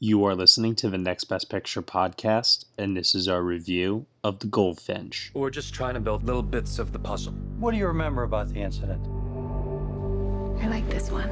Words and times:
You 0.00 0.24
are 0.26 0.36
listening 0.36 0.76
to 0.76 0.88
the 0.88 0.96
Next 0.96 1.24
Best 1.24 1.50
Picture 1.50 1.82
podcast, 1.82 2.66
and 2.78 2.96
this 2.96 3.16
is 3.16 3.26
our 3.26 3.42
review 3.42 4.06
of 4.22 4.38
The 4.38 4.46
Goldfinch. 4.46 5.32
We're 5.34 5.50
just 5.50 5.74
trying 5.74 5.94
to 5.94 6.00
build 6.00 6.22
little 6.22 6.40
bits 6.40 6.78
of 6.78 6.92
the 6.92 7.00
puzzle. 7.00 7.32
What 7.58 7.72
do 7.72 7.78
you 7.78 7.88
remember 7.88 8.22
about 8.22 8.48
the 8.48 8.60
incident? 8.60 9.04
I 10.62 10.68
like 10.68 10.88
this 10.88 11.10
one. 11.10 11.28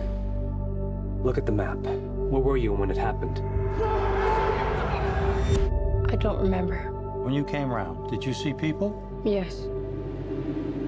Look 1.23 1.39
at 1.39 1.47
the 1.47 1.53
map. 1.53 1.77
Where 1.77 2.43
were 2.43 2.57
you 2.57 2.73
when 2.73 2.91
it 2.91 2.97
happened? 2.97 3.39
I 6.11 6.17
don't 6.17 6.41
remember. 6.41 6.91
When 7.23 7.35
you 7.35 7.45
came 7.45 7.71
round, 7.71 8.11
did 8.11 8.25
you 8.25 8.35
see 8.35 8.53
people? 8.53 9.01
Yes. 9.25 9.61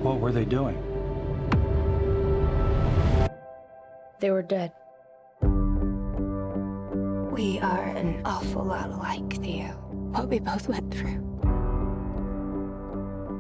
What 0.03 0.19
were 0.19 0.33
they 0.33 0.45
doing? 0.45 0.83
They 4.19 4.33
were 4.33 4.43
dead. 4.43 4.73
We 7.39 7.61
are 7.61 7.85
an 7.85 8.21
awful 8.25 8.65
lot 8.65 8.91
alike, 8.91 9.35
Theo. 9.41 9.69
What 10.11 10.29
we 10.29 10.41
both 10.41 10.69
went 10.69 10.93
through. 10.93 11.23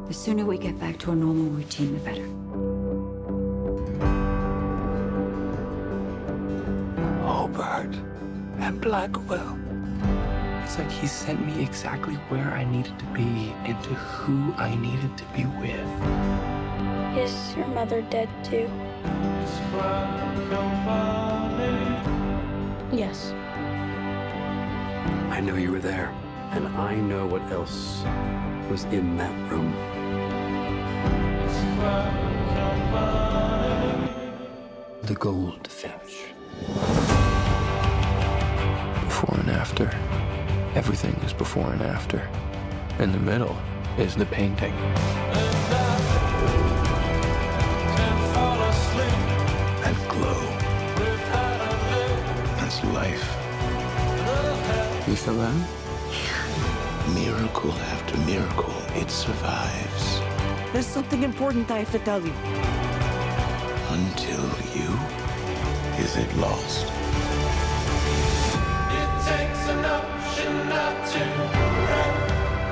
The 0.06 0.15
sooner 0.15 0.47
we 0.47 0.56
get 0.56 0.79
back 0.79 1.01
to 1.01 1.11
a 1.11 1.16
normal 1.16 1.47
routine, 1.47 1.95
the 1.95 1.98
better. 1.98 2.29
Hobart 7.27 7.92
and 8.61 8.80
Blackwell. 8.80 9.59
It's 10.62 10.78
like 10.78 10.92
he 10.92 11.09
sent 11.09 11.45
me 11.45 11.61
exactly 11.61 12.15
where 12.30 12.53
I 12.53 12.62
needed 12.62 12.97
to 13.01 13.05
be 13.06 13.53
and 13.65 13.83
to 13.83 13.95
who 13.95 14.55
I 14.55 14.77
needed 14.77 15.19
to 15.19 15.25
be 15.34 15.45
with. 15.59 17.19
Is 17.19 17.56
your 17.56 17.67
mother 17.67 18.03
dead 18.03 18.28
too? 18.45 18.70
Yes. 22.97 23.34
I 25.30 25.41
know 25.41 25.57
you 25.57 25.73
were 25.73 25.79
there, 25.80 26.09
and 26.53 26.69
I 26.69 26.95
know 26.97 27.27
what 27.27 27.43
else 27.53 28.03
was 28.70 28.84
in 28.84 29.17
that 29.17 29.50
room. 29.50 29.73
The 35.03 35.15
Goldfinch. 35.15 36.27
Before 39.05 39.39
and 39.41 39.50
after. 39.50 39.91
Everything 40.75 41.15
is 41.25 41.33
before 41.33 41.72
and 41.72 41.83
after. 41.83 42.28
In 42.98 43.12
the 43.12 43.19
middle 43.19 43.56
is 43.97 44.15
the 44.15 44.27
painting. 44.27 44.75
You 55.09 55.17
feel 55.17 55.37
that? 55.37 55.55
Miracle 57.14 57.73
after 57.73 58.19
miracle, 58.27 58.75
it 58.95 59.11
survives. 59.11 60.20
There's 60.75 60.87
something 60.87 61.23
important 61.23 61.70
I 61.70 61.78
have 61.78 61.92
to 61.92 61.98
tell 62.00 62.20
you. 62.20 62.34
Until 63.89 64.45
you. 64.77 64.91
Is 65.97 66.15
it 66.19 66.31
lost? 66.37 66.84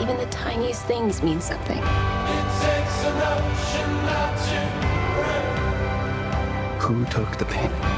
Even 0.02 0.18
the 0.18 0.28
tiniest 0.30 0.84
things 0.84 1.22
mean 1.22 1.40
something. 1.40 1.82
Who 6.80 7.04
took 7.06 7.38
the 7.38 7.46
painting? 7.46 7.95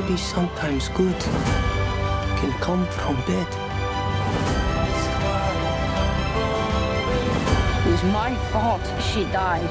Maybe 0.00 0.16
sometimes 0.16 0.88
good 0.90 1.20
can 2.38 2.52
come 2.60 2.86
from 2.86 3.16
bad. 3.26 3.48
It 7.84 7.90
was 7.90 8.04
my 8.04 8.32
fault 8.52 8.80
she 9.02 9.24
died. 9.32 9.68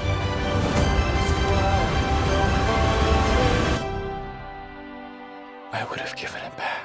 I 5.72 5.88
would 5.90 6.00
have 6.02 6.14
given 6.18 6.42
it 6.42 6.58
back. 6.58 6.77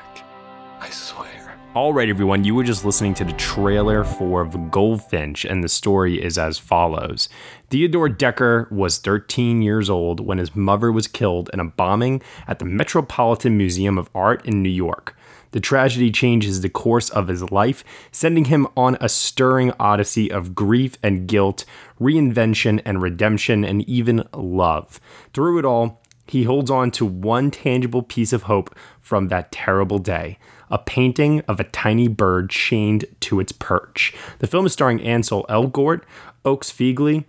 All 1.75 1.95
right, 1.95 2.11
everyone, 2.11 2.45
you 2.45 2.55
were 2.55 2.65
just 2.65 2.85
listening 2.85 3.15
to 3.15 3.25
the 3.25 3.33
trailer 3.33 4.05
for 4.05 4.47
The 4.47 4.59
Goldfinch, 4.59 5.47
and 5.47 5.65
the 5.65 5.71
story 5.71 6.23
is 6.23 6.37
as 6.37 6.59
follows 6.59 7.31
Theodore 7.71 8.11
Decker 8.11 8.69
was 8.71 8.99
13 8.99 9.63
years 9.63 9.89
old 9.89 10.21
when 10.21 10.37
his 10.37 10.55
mother 10.55 10.93
was 10.93 11.09
killed 11.09 11.49
in 11.51 11.61
a 11.61 11.65
bombing 11.65 12.21
at 12.47 12.59
the 12.59 12.67
Metropolitan 12.67 13.57
Museum 13.57 13.97
of 13.97 14.11
Art 14.15 14.45
in 14.45 14.63
New 14.63 14.69
York. 14.69 15.17
The 15.53 15.61
tragedy 15.61 16.11
changes 16.11 16.61
the 16.61 16.69
course 16.69 17.09
of 17.09 17.29
his 17.29 17.51
life, 17.51 17.83
sending 18.11 18.45
him 18.45 18.69
on 18.77 18.99
a 19.01 19.09
stirring 19.09 19.73
odyssey 19.81 20.31
of 20.31 20.55
grief 20.55 20.99
and 21.03 21.27
guilt, 21.27 21.65
reinvention 21.99 22.83
and 22.85 23.01
redemption, 23.01 23.65
and 23.65 23.81
even 23.89 24.29
love. 24.35 25.01
Through 25.33 25.61
it 25.61 25.65
all, 25.65 26.03
he 26.27 26.45
holds 26.45 26.71
on 26.71 26.91
to 26.93 27.07
one 27.07 27.51
tangible 27.51 28.03
piece 28.03 28.33
of 28.35 28.43
hope 28.43 28.77
from 29.01 29.29
that 29.29 29.53
terrible 29.53 29.99
day 29.99 30.39
a 30.73 30.79
painting 30.79 31.41
of 31.43 31.61
a 31.61 31.65
tiny 31.65 32.09
bird 32.09 32.51
chained 32.51 33.05
to 33.21 33.39
its 33.39 33.53
perch. 33.53 34.13
The 34.41 34.49
film 34.49 34.67
is 34.67 34.73
starring 34.73 35.01
Ansel 35.03 35.47
Elgort, 35.49 36.03
Oaks 36.45 36.73
Fegley, 36.73 37.25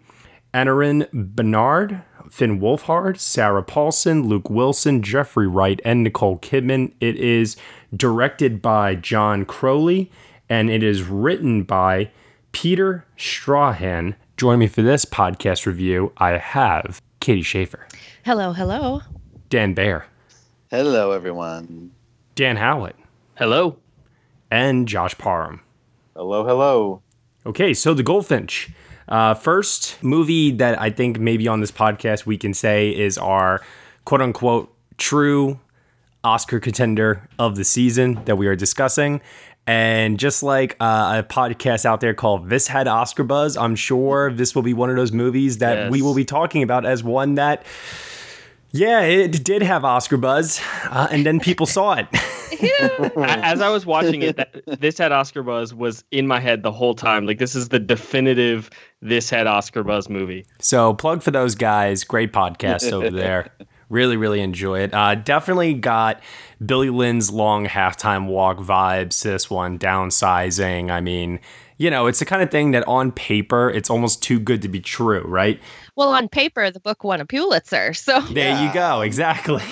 Aneurin 0.54 1.08
Bernard, 1.12 2.02
Finn 2.32 2.60
Wolfhard, 2.60 3.20
Sarah 3.20 3.62
Paulson, 3.64 4.28
Luke 4.28 4.50
Wilson, 4.50 5.04
Jeffrey 5.04 5.48
Wright, 5.48 5.80
and 5.86 6.04
Nicole 6.04 6.40
Kidman. 6.40 6.92
It 7.00 7.16
is 7.18 7.58
directed 7.96 8.62
by 8.62 8.96
John 8.96 9.46
Crowley 9.46 10.10
and 10.50 10.70
it 10.70 10.84
is 10.84 11.04
written 11.04 11.64
by 11.64 12.12
Peter 12.52 13.06
Straughan. 13.18 14.16
Join 14.38 14.60
me 14.60 14.68
for 14.68 14.82
this 14.82 15.06
podcast 15.06 15.66
review. 15.66 16.12
I 16.18 16.32
have 16.38 17.02
Katie 17.20 17.42
Schaefer, 17.42 17.88
Hello, 18.26 18.54
hello. 18.54 19.02
Dan 19.50 19.74
Bayer, 19.74 20.06
Hello, 20.70 21.12
everyone. 21.12 21.92
Dan 22.36 22.58
Howat, 22.58 22.94
Hello. 23.36 23.78
and 24.52 24.88
Josh 24.88 25.18
Parham. 25.18 25.62
Hello, 26.16 26.46
hello. 26.46 27.02
Okay, 27.46 27.74
so 27.74 27.94
The 27.94 28.04
Goldfinch. 28.04 28.70
Uh, 29.08 29.34
first 29.34 30.02
movie 30.04 30.52
that 30.52 30.80
I 30.80 30.90
think 30.92 31.20
maybe 31.20 31.48
on 31.48 31.60
this 31.60 31.72
podcast 31.72 32.26
we 32.26 32.38
can 32.38 32.54
say 32.54 32.90
is 32.90 33.18
our 33.18 33.62
quote 34.06 34.22
unquote 34.22 34.74
true 34.98 35.60
Oscar 36.24 36.60
contender 36.60 37.28
of 37.40 37.56
the 37.56 37.64
season 37.64 38.22
that 38.26 38.38
we 38.38 38.48
are 38.48 38.56
discussing. 38.56 39.20
And 39.66 40.20
just 40.20 40.44
like 40.44 40.76
uh, 40.80 41.24
a 41.24 41.28
podcast 41.28 41.86
out 41.86 42.02
there 42.02 42.14
called 42.14 42.50
This 42.50 42.68
Had 42.68 42.88
Oscar 42.88 43.24
Buzz, 43.24 43.58
I'm 43.58 43.76
sure 43.76 44.32
this 44.32 44.54
will 44.56 44.62
be 44.62 44.74
one 44.74 44.90
of 44.90 44.96
those 44.96 45.12
movies 45.12 45.58
that 45.60 45.90
we 45.90 46.02
will 46.02 46.14
be 46.14 46.26
talking 46.26 46.64
about 46.64 46.86
as 46.86 47.04
one 47.04 47.36
that, 47.36 47.66
yeah, 48.74 49.02
it 49.02 49.44
did 49.44 49.62
have 49.62 49.86
Oscar 49.86 50.18
buzz. 50.18 50.60
Uh, 50.90 51.08
and 51.12 51.26
then 51.26 51.40
people 51.40 51.66
saw 51.66 51.94
it. 51.94 52.08
As 53.18 53.62
I 53.62 53.70
was 53.70 53.86
watching 53.86 54.22
it, 54.22 54.38
that, 54.38 54.64
this 54.80 54.98
had 54.98 55.12
Oscar 55.12 55.44
buzz 55.44 55.74
was 55.74 56.04
in 56.12 56.28
my 56.28 56.40
head 56.40 56.64
the 56.64 56.72
whole 56.72 56.94
time. 56.96 57.26
Like 57.26 57.38
this 57.38 57.56
is 57.56 57.70
the 57.70 57.80
definitive 57.80 58.70
this 59.02 59.30
had 59.30 59.48
Oscar 59.48 59.84
buzz 59.84 60.10
movie. 60.10 60.46
So 60.60 60.94
plug 60.94 61.22
for 61.22 61.32
those 61.32 61.56
guys. 61.56 62.04
Great 62.04 62.34
podcast 62.34 62.92
over 62.92 63.10
there. 63.12 63.52
Really, 63.90 64.18
really 64.18 64.42
enjoy 64.42 64.80
it. 64.82 64.94
Uh, 64.94 65.16
definitely 65.16 65.74
got 65.76 66.22
Billy 66.66 66.90
Lynn's 66.90 67.32
long 67.32 67.66
halftime 67.66 68.28
walk 68.28 68.58
vibes. 68.58 69.22
This 69.22 69.50
one 69.50 69.78
downsizing. 69.78 70.90
I 70.90 71.00
mean, 71.00 71.40
you 71.84 71.90
know, 71.90 72.08
it's 72.08 72.20
the 72.20 72.26
kind 72.26 72.42
of 72.42 72.50
thing 72.50 72.72
that 72.72 72.88
on 72.88 73.12
paper 73.12 73.70
it's 73.70 73.90
almost 73.90 74.24
too 74.24 74.40
good 74.40 74.62
to 74.62 74.70
be 74.70 74.80
true, 74.80 75.22
right? 75.24 75.60
Well, 75.98 76.10
on 76.10 76.30
paper, 76.30 76.72
the 76.72 76.80
book 76.80 77.04
won 77.04 77.20
a 77.20 77.26
Pulitzer. 77.26 77.94
So 78.04 78.20
There 78.22 78.62
you 78.62 78.74
go. 78.74 79.02
Exactly. 79.02 79.64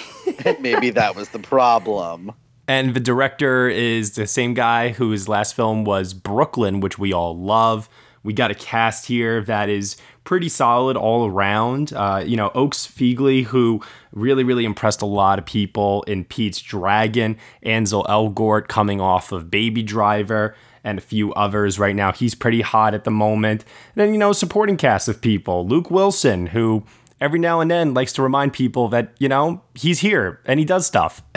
Maybe 0.59 0.89
that 0.91 1.15
was 1.15 1.29
the 1.29 1.39
problem. 1.39 2.31
And 2.67 2.93
the 2.93 2.99
director 2.99 3.67
is 3.67 4.15
the 4.15 4.27
same 4.27 4.53
guy 4.53 4.89
whose 4.89 5.27
last 5.27 5.53
film 5.53 5.83
was 5.83 6.13
Brooklyn, 6.13 6.79
which 6.79 6.97
we 6.97 7.11
all 7.13 7.37
love. 7.37 7.89
We 8.23 8.33
got 8.33 8.51
a 8.51 8.55
cast 8.55 9.05
here 9.05 9.41
that 9.43 9.69
is 9.69 9.97
pretty 10.23 10.47
solid 10.49 10.95
all 10.95 11.27
around. 11.27 11.91
Uh, 11.93 12.23
you 12.25 12.37
know, 12.37 12.51
Oaks 12.55 12.87
Fegley, 12.87 13.43
who 13.43 13.81
really, 14.13 14.43
really 14.43 14.65
impressed 14.65 15.01
a 15.01 15.05
lot 15.05 15.39
of 15.39 15.45
people 15.45 16.03
in 16.03 16.23
Pete's 16.23 16.61
Dragon. 16.61 17.37
Ansel 17.63 18.05
Elgort 18.05 18.67
coming 18.67 19.01
off 19.01 19.31
of 19.31 19.49
Baby 19.51 19.83
Driver 19.83 20.55
and 20.83 20.97
a 20.97 21.01
few 21.01 21.33
others 21.33 21.77
right 21.79 21.95
now. 21.95 22.11
He's 22.11 22.35
pretty 22.35 22.61
hot 22.61 22.93
at 22.93 23.03
the 23.03 23.11
moment. 23.11 23.63
And 23.95 24.01
then, 24.01 24.13
you 24.13 24.19
know, 24.19 24.33
supporting 24.33 24.77
cast 24.77 25.07
of 25.07 25.21
people. 25.21 25.65
Luke 25.67 25.91
Wilson, 25.91 26.47
who 26.47 26.83
every 27.19 27.39
now 27.39 27.59
and 27.59 27.69
then 27.69 27.93
likes 27.93 28.13
to 28.13 28.23
remind 28.23 28.53
people 28.53 28.87
that, 28.89 29.13
you 29.19 29.29
know, 29.29 29.61
he's 29.75 29.99
here 29.99 30.41
and 30.45 30.59
he 30.59 30.65
does 30.65 30.85
stuff. 30.85 31.21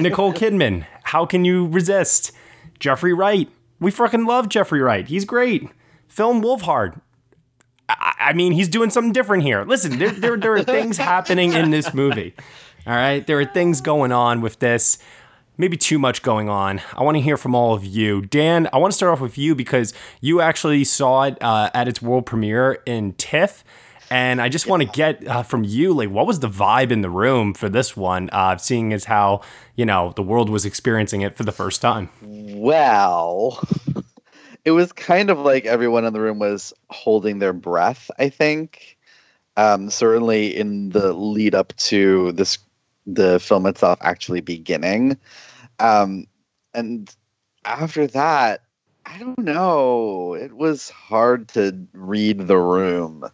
Nicole 0.00 0.32
Kidman, 0.32 0.86
how 1.04 1.24
can 1.24 1.44
you 1.44 1.66
resist? 1.68 2.32
Jeffrey 2.78 3.12
Wright, 3.12 3.48
we 3.80 3.90
fucking 3.90 4.26
love 4.26 4.48
Jeffrey 4.48 4.80
Wright. 4.80 5.06
He's 5.06 5.24
great. 5.24 5.68
Finn 6.08 6.42
Wolfhard, 6.42 7.00
I, 7.88 8.14
I 8.18 8.32
mean, 8.32 8.52
he's 8.52 8.68
doing 8.68 8.90
something 8.90 9.12
different 9.12 9.42
here. 9.42 9.64
Listen, 9.64 9.98
there, 9.98 10.10
there, 10.10 10.36
there 10.36 10.54
are 10.54 10.62
things 10.62 10.96
happening 10.98 11.52
in 11.52 11.70
this 11.70 11.94
movie. 11.94 12.34
All 12.86 12.94
right, 12.94 13.24
there 13.26 13.38
are 13.38 13.44
things 13.44 13.80
going 13.80 14.12
on 14.12 14.40
with 14.40 14.58
this. 14.58 14.98
Maybe 15.58 15.76
too 15.76 15.98
much 15.98 16.22
going 16.22 16.48
on. 16.48 16.80
I 16.94 17.02
want 17.02 17.16
to 17.16 17.20
hear 17.20 17.36
from 17.36 17.54
all 17.54 17.74
of 17.74 17.84
you. 17.84 18.22
Dan, 18.22 18.68
I 18.72 18.78
want 18.78 18.92
to 18.92 18.96
start 18.96 19.12
off 19.12 19.20
with 19.20 19.36
you 19.36 19.54
because 19.54 19.92
you 20.20 20.40
actually 20.40 20.84
saw 20.84 21.24
it 21.24 21.36
uh, 21.42 21.70
at 21.74 21.88
its 21.88 22.00
world 22.00 22.26
premiere 22.26 22.82
in 22.86 23.12
TIFF. 23.14 23.62
And 24.10 24.42
I 24.42 24.50
just 24.50 24.66
want 24.66 24.82
to 24.82 24.88
get 24.88 25.26
uh, 25.26 25.42
from 25.42 25.64
you, 25.64 25.94
like, 25.94 26.10
what 26.10 26.26
was 26.26 26.40
the 26.40 26.48
vibe 26.48 26.90
in 26.90 27.00
the 27.00 27.08
room 27.08 27.54
for 27.54 27.70
this 27.70 27.96
one, 27.96 28.28
uh, 28.30 28.58
seeing 28.58 28.92
as 28.92 29.04
how, 29.04 29.40
you 29.74 29.86
know, 29.86 30.12
the 30.16 30.22
world 30.22 30.50
was 30.50 30.66
experiencing 30.66 31.22
it 31.22 31.34
for 31.34 31.44
the 31.44 31.52
first 31.52 31.80
time? 31.80 32.10
Well, 32.22 33.58
it 34.64 34.72
was 34.72 34.92
kind 34.92 35.30
of 35.30 35.38
like 35.38 35.64
everyone 35.64 36.04
in 36.04 36.12
the 36.12 36.20
room 36.20 36.38
was 36.38 36.74
holding 36.90 37.38
their 37.38 37.54
breath, 37.54 38.10
I 38.18 38.28
think. 38.28 38.98
Um, 39.56 39.90
certainly 39.90 40.56
in 40.56 40.90
the 40.90 41.12
lead 41.12 41.54
up 41.54 41.74
to 41.76 42.32
this, 42.32 42.58
the 43.06 43.40
film 43.40 43.66
itself 43.66 43.98
actually 44.02 44.40
beginning. 44.40 45.16
Um, 45.78 46.26
and 46.74 47.14
after 47.64 48.06
that, 48.08 48.62
I 49.04 49.18
don't 49.18 49.38
know. 49.38 50.34
It 50.34 50.54
was 50.54 50.90
hard 50.90 51.48
to 51.48 51.86
read 51.92 52.46
the 52.46 52.58
room. 52.58 53.28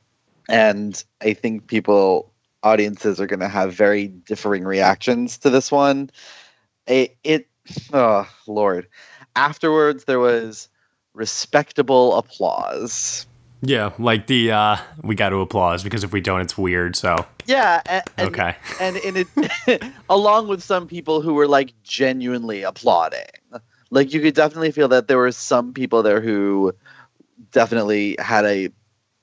And 0.49 1.03
I 1.21 1.35
think 1.35 1.67
people, 1.67 2.33
audiences, 2.63 3.21
are 3.21 3.27
going 3.27 3.41
to 3.41 3.49
have 3.49 3.75
very 3.75 4.09
differing 4.09 4.65
reactions 4.65 5.39
to 5.39 5.51
this 5.51 5.71
one. 5.71 6.11
It, 6.87 7.17
it 7.23 7.49
oh, 7.93 8.29
Lord. 8.47 8.89
Afterwards, 9.37 10.05
there 10.05 10.19
was 10.19 10.69
respectable 11.13 12.17
applause. 12.17 13.27
Yeah, 13.61 13.93
like 13.99 14.27
the 14.29 14.53
uh 14.53 14.77
we 15.03 15.15
got 15.15 15.31
to 15.31 15.37
applause 15.41 15.83
because 15.83 16.05
if 16.05 16.13
we 16.13 16.21
don't 16.21 16.41
it's 16.41 16.57
weird, 16.57 16.95
so. 16.97 17.27
Yeah, 17.47 17.81
and, 17.87 18.03
and 18.17 18.29
Okay. 18.29 18.57
and 18.81 18.97
in 18.99 19.27
it 19.67 19.83
along 20.11 20.49
with 20.49 20.63
some 20.63 20.87
people 20.87 21.21
who 21.23 21.35
were 21.35 21.49
like 21.49 21.73
genuinely 21.83 22.63
applauding. 22.63 23.27
Like 23.91 24.13
you 24.13 24.21
could 24.21 24.35
definitely 24.35 24.71
feel 24.71 24.89
that 24.89 25.09
there 25.09 25.17
were 25.19 25.33
some 25.33 25.73
people 25.73 26.03
there 26.03 26.21
who 26.21 26.73
definitely 27.53 28.17
had 28.19 28.45
a 28.45 28.71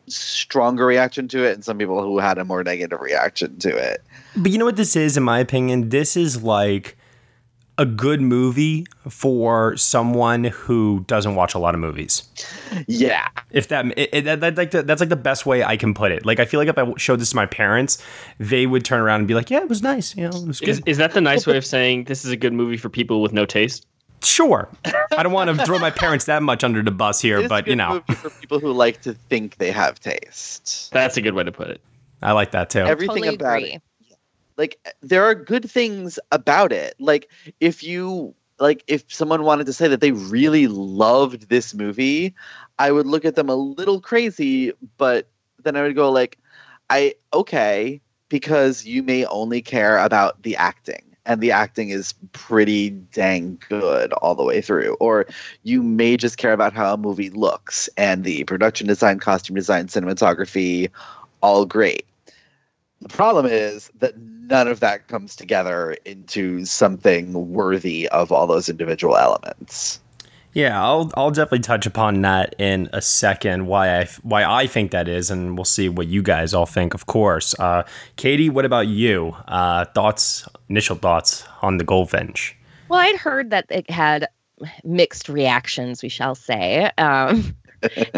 stronger 0.07 0.85
reaction 0.85 1.27
to 1.29 1.43
it 1.43 1.53
and 1.53 1.63
some 1.63 1.77
people 1.77 2.01
who 2.01 2.19
had 2.19 2.37
a 2.37 2.45
more 2.45 2.63
negative 2.63 2.99
reaction 2.99 3.57
to 3.59 3.75
it. 3.75 4.03
But 4.35 4.51
you 4.51 4.57
know 4.57 4.65
what 4.65 4.75
this 4.75 4.95
is 4.95 5.17
in 5.17 5.23
my 5.23 5.39
opinion? 5.39 5.89
This 5.89 6.17
is 6.17 6.43
like 6.43 6.97
a 7.77 7.85
good 7.85 8.21
movie 8.21 8.85
for 9.09 9.75
someone 9.75 10.45
who 10.45 11.03
doesn't 11.07 11.35
watch 11.35 11.53
a 11.53 11.59
lot 11.59 11.73
of 11.75 11.81
movies. 11.81 12.23
Yeah. 12.87 13.27
If 13.51 13.67
that, 13.67 13.85
it, 13.97 14.09
it, 14.13 14.21
that, 14.23 14.39
that 14.39 14.57
like 14.57 14.71
the, 14.71 14.83
that's 14.83 15.01
like 15.01 15.09
the 15.09 15.15
best 15.15 15.45
way 15.45 15.63
I 15.63 15.75
can 15.77 15.93
put 15.93 16.11
it. 16.11 16.25
Like 16.25 16.39
I 16.39 16.45
feel 16.45 16.59
like 16.59 16.69
if 16.69 16.77
I 16.77 16.93
showed 16.97 17.19
this 17.19 17.31
to 17.31 17.35
my 17.35 17.45
parents, 17.45 18.01
they 18.39 18.65
would 18.65 18.85
turn 18.85 19.01
around 19.01 19.21
and 19.21 19.27
be 19.27 19.33
like, 19.33 19.49
"Yeah, 19.49 19.61
it 19.61 19.69
was 19.69 19.81
nice. 19.81 20.15
You 20.15 20.23
know, 20.23 20.37
it 20.37 20.47
was 20.47 20.59
good." 20.59 20.69
Is, 20.69 20.81
is 20.85 20.97
that 20.97 21.13
the 21.13 21.21
nice 21.21 21.45
way 21.45 21.57
of 21.57 21.65
saying 21.65 22.05
this 22.05 22.23
is 22.25 22.31
a 22.31 22.37
good 22.37 22.53
movie 22.53 22.77
for 22.77 22.89
people 22.89 23.21
with 23.21 23.33
no 23.33 23.45
taste? 23.45 23.85
Sure. 24.23 24.69
I 25.15 25.21
don't 25.21 25.33
want 25.33 25.55
to 25.55 25.65
throw 25.65 25.77
my 25.77 25.91
parents 25.91 26.25
that 26.25 26.41
much 26.41 26.63
under 26.63 26.81
the 26.81 26.91
bus 26.91 27.23
It 27.23 27.27
here, 27.27 27.39
is 27.39 27.45
a 27.45 27.49
but 27.49 27.65
good 27.65 27.71
you 27.71 27.75
know, 27.75 28.03
movie 28.07 28.13
for 28.13 28.29
people 28.29 28.59
who 28.59 28.71
like 28.71 29.01
to 29.01 29.13
think 29.13 29.57
they 29.57 29.71
have 29.71 29.99
taste. 29.99 30.91
That's 30.91 31.17
a 31.17 31.21
good 31.21 31.33
way 31.33 31.43
to 31.43 31.51
put 31.51 31.67
it. 31.67 31.81
I 32.21 32.31
like 32.31 32.51
that 32.51 32.69
too. 32.69 32.79
Everything 32.79 33.23
Totally 33.23 33.35
about 33.35 33.57
agree. 33.57 33.73
it. 33.73 33.81
Like 34.57 34.79
eh, 34.85 34.91
there 35.01 35.23
are 35.23 35.35
good 35.35 35.69
things 35.69 36.19
about 36.31 36.71
it. 36.71 36.95
Like 36.99 37.29
if 37.59 37.83
you 37.83 38.33
like 38.59 38.83
if 38.87 39.03
someone 39.13 39.43
wanted 39.43 39.65
to 39.67 39.73
say 39.73 39.87
that 39.87 40.01
they 40.01 40.11
really 40.11 40.67
loved 40.67 41.49
this 41.49 41.73
movie, 41.73 42.33
I 42.79 42.91
would 42.91 43.05
look 43.07 43.25
at 43.25 43.35
them 43.35 43.49
a 43.49 43.55
little 43.55 43.99
crazy, 43.99 44.71
but 44.97 45.27
then 45.63 45.75
I 45.75 45.81
would 45.81 45.95
go 45.95 46.11
like 46.11 46.37
I 46.89 47.15
okay, 47.33 48.01
because 48.29 48.85
you 48.85 49.03
may 49.03 49.25
only 49.25 49.61
care 49.61 49.97
about 49.97 50.41
the 50.43 50.55
acting 50.55 51.15
and 51.25 51.41
the 51.41 51.51
acting 51.51 51.89
is 51.89 52.13
pretty 52.33 52.91
dang 52.91 53.57
good 53.67 54.13
all 54.13 54.35
the 54.35 54.43
way 54.43 54.61
through 54.61 54.95
or 54.99 55.25
you 55.63 55.81
may 55.81 56.17
just 56.17 56.37
care 56.37 56.53
about 56.53 56.73
how 56.73 56.93
a 56.93 56.97
movie 56.97 57.29
looks 57.29 57.89
and 57.97 58.23
the 58.23 58.43
production 58.45 58.87
design 58.87 59.19
costume 59.19 59.55
design 59.55 59.87
cinematography 59.87 60.89
all 61.41 61.65
great 61.65 62.05
the 63.01 63.09
problem 63.09 63.45
is 63.45 63.91
that 63.99 64.13
none 64.49 64.67
of 64.67 64.79
that 64.79 65.07
comes 65.07 65.35
together 65.35 65.95
into 66.05 66.65
something 66.65 67.51
worthy 67.53 68.07
of 68.09 68.31
all 68.31 68.47
those 68.47 68.69
individual 68.69 69.17
elements 69.17 69.99
Yeah, 70.53 70.81
I'll 70.81 71.11
I'll 71.17 71.31
definitely 71.31 71.59
touch 71.59 71.85
upon 71.85 72.21
that 72.21 72.55
in 72.57 72.87
a 72.93 73.01
second. 73.01 73.67
Why 73.67 73.99
I 73.99 74.05
why 74.23 74.45
I 74.45 74.67
think 74.67 74.91
that 74.91 75.09
is, 75.09 75.29
and 75.29 75.57
we'll 75.57 75.65
see 75.65 75.89
what 75.89 76.07
you 76.07 76.23
guys 76.23 76.53
all 76.53 76.65
think. 76.65 76.93
Of 76.93 77.07
course, 77.07 77.53
uh, 77.59 77.83
Katie, 78.15 78.49
what 78.49 78.63
about 78.63 78.87
you? 78.87 79.35
Uh, 79.49 79.83
thoughts, 79.93 80.47
initial 80.69 80.95
thoughts 80.95 81.45
on 81.61 81.77
the 81.77 81.83
Goldfinch? 81.83 82.55
Well, 82.87 83.01
I'd 83.01 83.17
heard 83.17 83.49
that 83.49 83.65
it 83.69 83.89
had 83.89 84.29
mixed 84.85 85.27
reactions, 85.27 86.01
we 86.01 86.07
shall 86.09 86.35
say. 86.35 86.89
Um, 86.97 87.55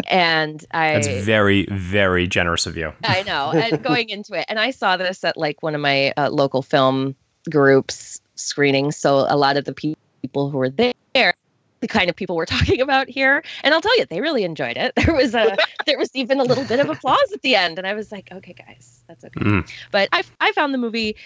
and 0.08 0.64
I 0.72 0.94
That's 0.94 1.08
very 1.24 1.66
very 1.70 2.26
generous 2.26 2.66
of 2.66 2.76
you. 2.76 2.92
I 3.04 3.22
know. 3.22 3.50
And 3.50 3.82
going 3.90 4.08
into 4.08 4.34
it, 4.34 4.46
and 4.48 4.58
I 4.58 4.70
saw 4.70 4.96
this 4.96 5.24
at 5.24 5.36
like 5.36 5.62
one 5.62 5.74
of 5.74 5.80
my 5.80 6.12
uh, 6.16 6.30
local 6.30 6.62
film 6.62 7.14
groups 7.50 8.20
screenings. 8.34 8.96
So 8.96 9.26
a 9.28 9.36
lot 9.36 9.56
of 9.56 9.64
the 9.64 9.72
pe- 9.72 9.94
people 10.22 10.50
who 10.50 10.58
were 10.58 10.70
there, 10.70 11.34
the 11.80 11.88
kind 11.88 12.10
of 12.10 12.16
people 12.16 12.36
we're 12.36 12.46
talking 12.58 12.80
about 12.80 13.08
here, 13.08 13.42
and 13.62 13.74
I'll 13.74 13.80
tell 13.80 13.96
you, 13.98 14.06
they 14.06 14.20
really 14.20 14.44
enjoyed 14.44 14.76
it. 14.76 14.92
There 15.08 15.14
was 15.14 15.34
a, 15.34 15.56
there 15.86 15.98
was 15.98 16.10
even 16.14 16.40
a 16.40 16.44
little 16.44 16.64
bit 16.64 16.80
of 16.80 16.90
applause 16.90 17.32
at 17.32 17.42
the 17.42 17.54
end, 17.54 17.78
and 17.78 17.86
I 17.86 17.94
was 17.94 18.12
like, 18.12 18.28
okay, 18.32 18.52
guys, 18.52 19.02
that's 19.08 19.24
okay. 19.24 19.40
Mm. 19.40 19.70
But 19.90 20.08
I, 20.12 20.22
I 20.40 20.52
found 20.52 20.74
the 20.74 20.78
movie 20.78 21.16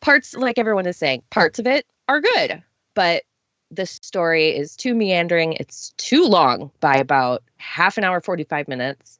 parts 0.00 0.34
like 0.34 0.58
everyone 0.58 0.86
is 0.86 0.96
saying, 0.96 1.22
parts 1.30 1.58
of 1.58 1.66
it 1.66 1.86
are 2.08 2.20
good, 2.20 2.62
but 2.94 3.22
the 3.70 3.86
story 3.86 4.56
is 4.56 4.76
too 4.76 4.94
meandering. 4.94 5.52
It's 5.54 5.90
too 5.96 6.24
long 6.24 6.70
by 6.80 6.96
about 6.96 7.42
half 7.58 7.98
an 7.98 8.04
hour, 8.04 8.20
45 8.20 8.66
minutes, 8.68 9.18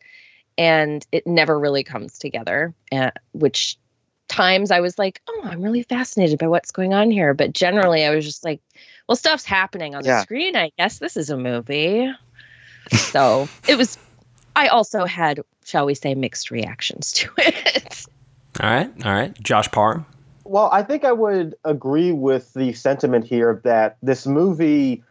and 0.58 1.06
it 1.12 1.26
never 1.26 1.58
really 1.58 1.85
comes 1.85 2.19
together. 2.19 2.75
Uh, 2.91 3.11
which 3.32 3.79
times 4.29 4.70
I 4.70 4.81
was 4.81 4.99
like, 4.99 5.20
oh, 5.29 5.41
I'm 5.44 5.62
really 5.62 5.82
fascinated 5.82 6.38
by 6.38 6.49
what's 6.49 6.70
going 6.70 6.94
on 6.94 7.11
here. 7.11 7.35
But 7.35 7.52
generally, 7.52 8.05
I 8.05 8.14
was 8.14 8.25
just 8.25 8.44
like, 8.44 8.61
well, 9.08 9.17
stuff's 9.17 9.44
happening 9.44 9.94
on 9.94 10.05
Yeah. 10.05 10.17
the 10.19 10.23
screen. 10.23 10.56
I 10.56 10.70
guess 10.79 10.99
this 10.99 11.17
is 11.17 11.31
a 11.31 11.37
movie. 11.37 12.08
So 12.93 13.49
it 13.69 13.76
was, 13.76 13.99
I 14.56 14.69
also 14.69 15.05
had, 15.05 15.41
shall 15.64 15.87
we 15.87 15.94
say, 15.94 16.14
mixed 16.14 16.50
reactions 16.50 17.12
to 17.14 17.31
it. 17.38 18.07
All 18.61 18.69
right, 18.71 18.90
all 19.07 19.12
right, 19.12 19.40
Josh 19.40 19.71
Parr. 19.71 20.04
Well, 20.50 20.69
I 20.73 20.83
think 20.83 21.04
I 21.04 21.12
would 21.12 21.54
agree 21.64 22.11
with 22.11 22.54
the 22.54 22.73
sentiment 22.73 23.25
here 23.25 23.61
that 23.62 23.99
this 24.02 24.26
movie 24.26 25.04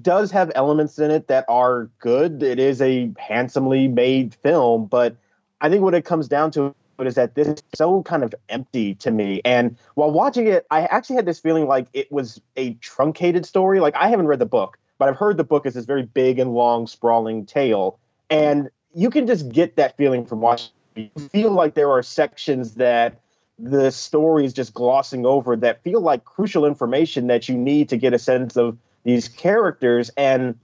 does 0.00 0.30
have 0.30 0.50
elements 0.54 0.98
in 0.98 1.10
it 1.10 1.28
that 1.28 1.44
are 1.46 1.90
good. 1.98 2.42
It 2.42 2.58
is 2.58 2.80
a 2.80 3.12
handsomely 3.18 3.86
made 3.86 4.34
film, 4.36 4.86
but 4.86 5.14
I 5.60 5.68
think 5.68 5.82
what 5.82 5.92
it 5.92 6.06
comes 6.06 6.26
down 6.26 6.52
to 6.52 6.74
is 7.00 7.16
that 7.16 7.34
this 7.34 7.48
is 7.48 7.62
so 7.74 8.02
kind 8.04 8.22
of 8.22 8.34
empty 8.48 8.94
to 8.94 9.10
me. 9.10 9.42
And 9.44 9.76
while 9.92 10.10
watching 10.10 10.46
it, 10.46 10.66
I 10.70 10.86
actually 10.86 11.16
had 11.16 11.26
this 11.26 11.38
feeling 11.38 11.66
like 11.66 11.88
it 11.92 12.10
was 12.10 12.40
a 12.56 12.72
truncated 12.76 13.44
story. 13.44 13.80
Like 13.80 13.94
I 13.94 14.08
haven't 14.08 14.26
read 14.26 14.38
the 14.38 14.46
book, 14.46 14.78
but 14.96 15.10
I've 15.10 15.18
heard 15.18 15.36
the 15.36 15.44
book 15.44 15.66
is 15.66 15.74
this 15.74 15.84
very 15.84 16.04
big 16.04 16.38
and 16.38 16.54
long, 16.54 16.86
sprawling 16.86 17.44
tale. 17.44 17.98
And 18.30 18.70
you 18.94 19.10
can 19.10 19.26
just 19.26 19.50
get 19.50 19.76
that 19.76 19.98
feeling 19.98 20.24
from 20.24 20.40
watching. 20.40 20.70
You 20.96 21.10
feel 21.30 21.50
like 21.50 21.74
there 21.74 21.90
are 21.90 22.02
sections 22.02 22.76
that 22.76 23.20
the 23.58 23.90
story 23.90 24.44
is 24.44 24.52
just 24.52 24.72
glossing 24.72 25.26
over 25.26 25.56
that 25.56 25.82
feel 25.82 26.00
like 26.00 26.24
crucial 26.24 26.64
information 26.64 27.26
that 27.26 27.48
you 27.48 27.56
need 27.56 27.88
to 27.88 27.96
get 27.96 28.14
a 28.14 28.18
sense 28.18 28.56
of 28.56 28.78
these 29.04 29.28
characters 29.28 30.10
and 30.16 30.58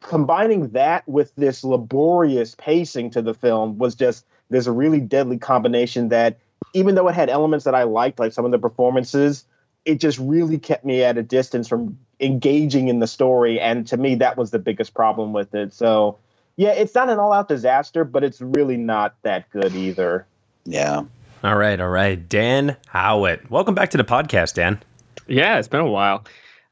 combining 0.00 0.68
that 0.68 1.06
with 1.08 1.34
this 1.36 1.64
laborious 1.64 2.54
pacing 2.56 3.10
to 3.10 3.22
the 3.22 3.34
film 3.34 3.78
was 3.78 3.94
just 3.94 4.24
there's 4.50 4.66
a 4.66 4.72
really 4.72 5.00
deadly 5.00 5.38
combination 5.38 6.10
that 6.10 6.38
even 6.74 6.94
though 6.94 7.08
it 7.08 7.14
had 7.14 7.28
elements 7.28 7.64
that 7.64 7.74
I 7.74 7.84
liked 7.84 8.18
like 8.18 8.32
some 8.32 8.44
of 8.44 8.50
the 8.50 8.58
performances 8.58 9.44
it 9.84 9.96
just 9.96 10.18
really 10.18 10.58
kept 10.58 10.84
me 10.84 11.02
at 11.02 11.18
a 11.18 11.22
distance 11.24 11.66
from 11.66 11.98
engaging 12.20 12.86
in 12.86 13.00
the 13.00 13.08
story. 13.08 13.58
And 13.58 13.84
to 13.88 13.96
me 13.96 14.14
that 14.16 14.36
was 14.36 14.52
the 14.52 14.60
biggest 14.60 14.94
problem 14.94 15.32
with 15.32 15.54
it. 15.54 15.72
So 15.72 16.18
yeah 16.56 16.70
it's 16.70 16.94
not 16.94 17.08
an 17.08 17.18
all-out 17.18 17.48
disaster 17.48 18.04
but 18.04 18.22
it's 18.22 18.40
really 18.40 18.76
not 18.76 19.16
that 19.22 19.50
good 19.50 19.74
either. 19.74 20.26
Yeah 20.64 21.02
All 21.44 21.56
right, 21.56 21.80
all 21.80 21.88
right, 21.88 22.28
Dan 22.28 22.76
Howat. 22.86 23.50
Welcome 23.50 23.74
back 23.74 23.90
to 23.90 23.96
the 23.96 24.04
podcast, 24.04 24.54
Dan. 24.54 24.80
Yeah, 25.26 25.58
it's 25.58 25.66
been 25.66 25.80
a 25.80 25.90
while. 25.90 26.24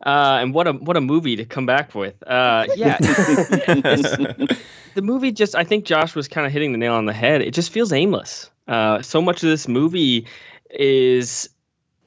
Uh, 0.07 0.39
and 0.41 0.55
what 0.55 0.69
a 0.69 0.75
what 0.75 0.97
a 0.97 1.01
movie 1.01 1.35
to 1.35 1.45
come 1.45 1.67
back 1.67 1.93
with. 1.93 2.15
Uh, 2.25 2.67
yeah, 2.77 2.97
the 3.01 4.57
movie 5.03 5.33
just 5.33 5.57
I 5.57 5.65
think 5.65 5.87
Josh 5.87 6.15
was 6.15 6.29
kind 6.29 6.47
of 6.47 6.53
hitting 6.53 6.71
the 6.71 6.79
nail 6.79 6.95
on 6.95 7.07
the 7.07 7.13
head. 7.13 7.43
It 7.43 7.53
just 7.53 7.73
feels 7.73 7.93
aimless. 7.93 8.49
Uh, 8.69 9.03
so 9.03 9.21
much 9.21 9.43
of 9.43 9.51
this 9.51 9.67
movie 9.67 10.29
is 10.71 11.51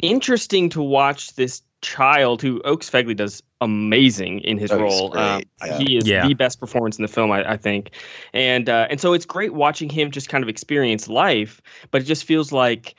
interesting 0.03 0.69
to 0.69 0.83
watch 0.83 1.33
this 1.35 1.61
child 1.81 2.41
who 2.41 2.61
Oaks 2.61 2.89
Fegley 2.89 3.15
does 3.15 3.41
amazing 3.61 4.39
in 4.41 4.57
his 4.57 4.71
Oh, 4.71 4.79
role. 4.79 5.17
Um, 5.17 5.41
yeah. 5.65 5.77
He 5.77 5.97
is 5.97 6.07
Yeah. 6.07 6.27
the 6.27 6.33
best 6.33 6.59
performance 6.59 6.97
in 6.97 7.01
the 7.01 7.07
film, 7.07 7.31
I, 7.31 7.53
I 7.53 7.57
think, 7.57 7.91
and 8.33 8.69
uh, 8.69 8.87
and 8.89 8.99
so 9.01 9.13
it's 9.13 9.25
great 9.25 9.53
watching 9.53 9.89
him 9.89 10.11
just 10.11 10.29
kind 10.29 10.43
of 10.43 10.49
experience 10.49 11.07
life. 11.07 11.61
But 11.89 12.01
it 12.01 12.05
just 12.05 12.25
feels 12.25 12.51
like 12.51 12.95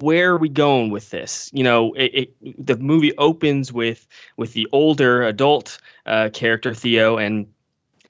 where 0.00 0.32
are 0.32 0.38
we 0.38 0.48
going 0.48 0.90
with 0.90 1.10
this? 1.10 1.50
You 1.52 1.64
know, 1.64 1.92
it, 1.94 2.30
it 2.42 2.66
the 2.66 2.76
movie 2.76 3.16
opens 3.18 3.72
with 3.72 4.06
with 4.36 4.52
the 4.52 4.68
older 4.72 5.22
adult 5.22 5.78
uh, 6.06 6.30
character 6.32 6.74
Theo, 6.74 7.16
and 7.16 7.46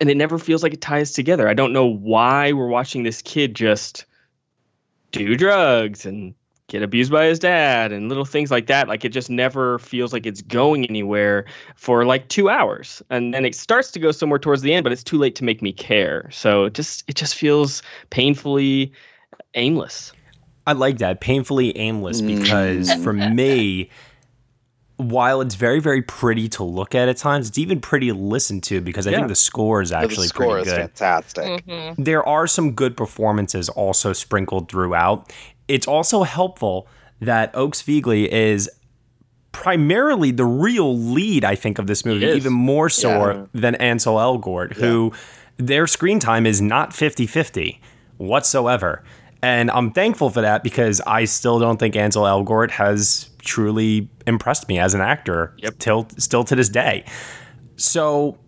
and 0.01 0.11
it 0.11 0.17
never 0.17 0.39
feels 0.39 0.63
like 0.63 0.75
it 0.75 0.81
ties 0.81 1.13
together. 1.13 1.49
I 1.49 1.55
don't 1.55 1.73
know 1.73 1.87
why 1.87 2.53
we're 2.53 2.69
watching 2.69 3.05
this 3.05 3.23
kid 3.23 3.55
just 3.55 4.05
do 5.13 5.37
drugs 5.37 6.05
and 6.05 6.35
get 6.75 6.83
abused 6.83 7.13
by 7.13 7.27
his 7.27 7.39
dad 7.39 7.93
and 7.93 8.09
little 8.09 8.25
things 8.25 8.51
like 8.51 8.67
that. 8.67 8.89
Like 8.89 9.05
it 9.05 9.11
just 9.11 9.31
never 9.31 9.79
feels 9.79 10.13
like 10.13 10.27
it's 10.27 10.43
going 10.43 10.85
anywhere 10.87 11.45
for 11.77 12.05
like 12.05 12.29
two 12.29 12.51
hours, 12.51 13.01
and 13.11 13.33
then 13.33 13.45
it 13.45 13.55
starts 13.55 13.91
to 13.93 14.01
go 14.01 14.11
somewhere 14.11 14.39
towards 14.39 14.63
the 14.63 14.75
end, 14.75 14.83
but 14.85 14.93
it's 14.93 15.05
too 15.05 15.19
late 15.19 15.37
to 15.37 15.45
make 15.45 15.63
me 15.63 15.73
care. 15.73 16.29
So 16.33 16.65
it 16.65 16.75
just 16.75 17.05
it 17.09 17.15
just 17.15 17.35
feels 17.37 17.83
painfully 18.11 18.93
aimless. 19.55 20.13
I 20.67 20.73
like 20.73 20.99
that. 20.99 21.21
Painfully 21.21 21.77
aimless 21.77 22.21
mm. 22.21 22.39
because 22.41 22.93
for 23.05 23.13
me, 23.13 23.91
while 24.97 25.41
it's 25.41 25.57
very, 25.57 25.81
very 25.81 26.03
pretty 26.03 26.49
to 26.51 26.65
look 26.65 26.95
at 26.95 27.09
at 27.09 27.17
times, 27.17 27.49
it's 27.49 27.59
even 27.59 27.81
pretty 27.81 28.09
to 28.09 28.15
listen 28.15 28.61
to 28.63 28.81
because 28.81 29.07
I 29.07 29.11
Yeah. 29.11 29.17
think 29.19 29.29
the 29.29 29.35
score 29.35 29.83
is 29.83 29.91
the 29.91 29.99
actually 29.99 30.29
score 30.29 30.53
pretty 30.55 30.71
is 30.71 30.73
good. 30.73 30.81
fantastic. 30.81 31.67
Mm-hmm. 31.67 32.03
There 32.03 32.27
are 32.27 32.47
some 32.47 32.73
good 32.73 32.97
performances 32.97 33.69
also 33.69 34.13
sprinkled 34.13 34.71
throughout. 34.71 35.33
It's 35.69 35.87
also 35.87 36.23
helpful 36.25 36.87
that 37.21 37.51
Oaks 37.55 37.83
Fegley 37.83 38.27
is 38.29 38.69
primarily 39.53 40.31
the 40.33 40.45
real 40.45 40.97
lead, 40.99 41.45
I 41.45 41.55
think, 41.55 41.79
of 41.79 41.87
this 41.87 42.05
movie, 42.05 42.27
even 42.27 42.53
more 42.53 42.89
so 42.89 43.09
Yeah. 43.09 43.47
than 43.55 43.75
Ansel 43.77 44.17
Elgort, 44.17 44.75
who 44.75 45.13
their 45.57 45.87
screen 45.87 46.19
time 46.19 46.45
is 46.47 46.61
not 46.61 46.93
50 46.93 47.27
50 47.27 47.81
whatsoever. 48.17 49.05
And 49.43 49.71
I'm 49.71 49.93
thankful 49.93 50.31
for 50.31 50.41
that 50.41 50.63
because 50.65 51.01
I 51.07 51.25
still 51.27 51.59
don't 51.59 51.79
think 51.79 51.95
Ansel 51.97 52.25
Elgort 52.25 52.71
has 52.73 53.29
truly 53.43 54.09
impressed 54.27 54.69
me 54.69 54.79
as 54.79 54.95
an 54.95 55.01
actor 55.03 55.55
Yep. 55.59 55.75
till 55.79 56.09
still 56.17 56.45
to 56.45 56.57
this 56.57 56.69
day. 56.69 57.05
So 57.77 58.39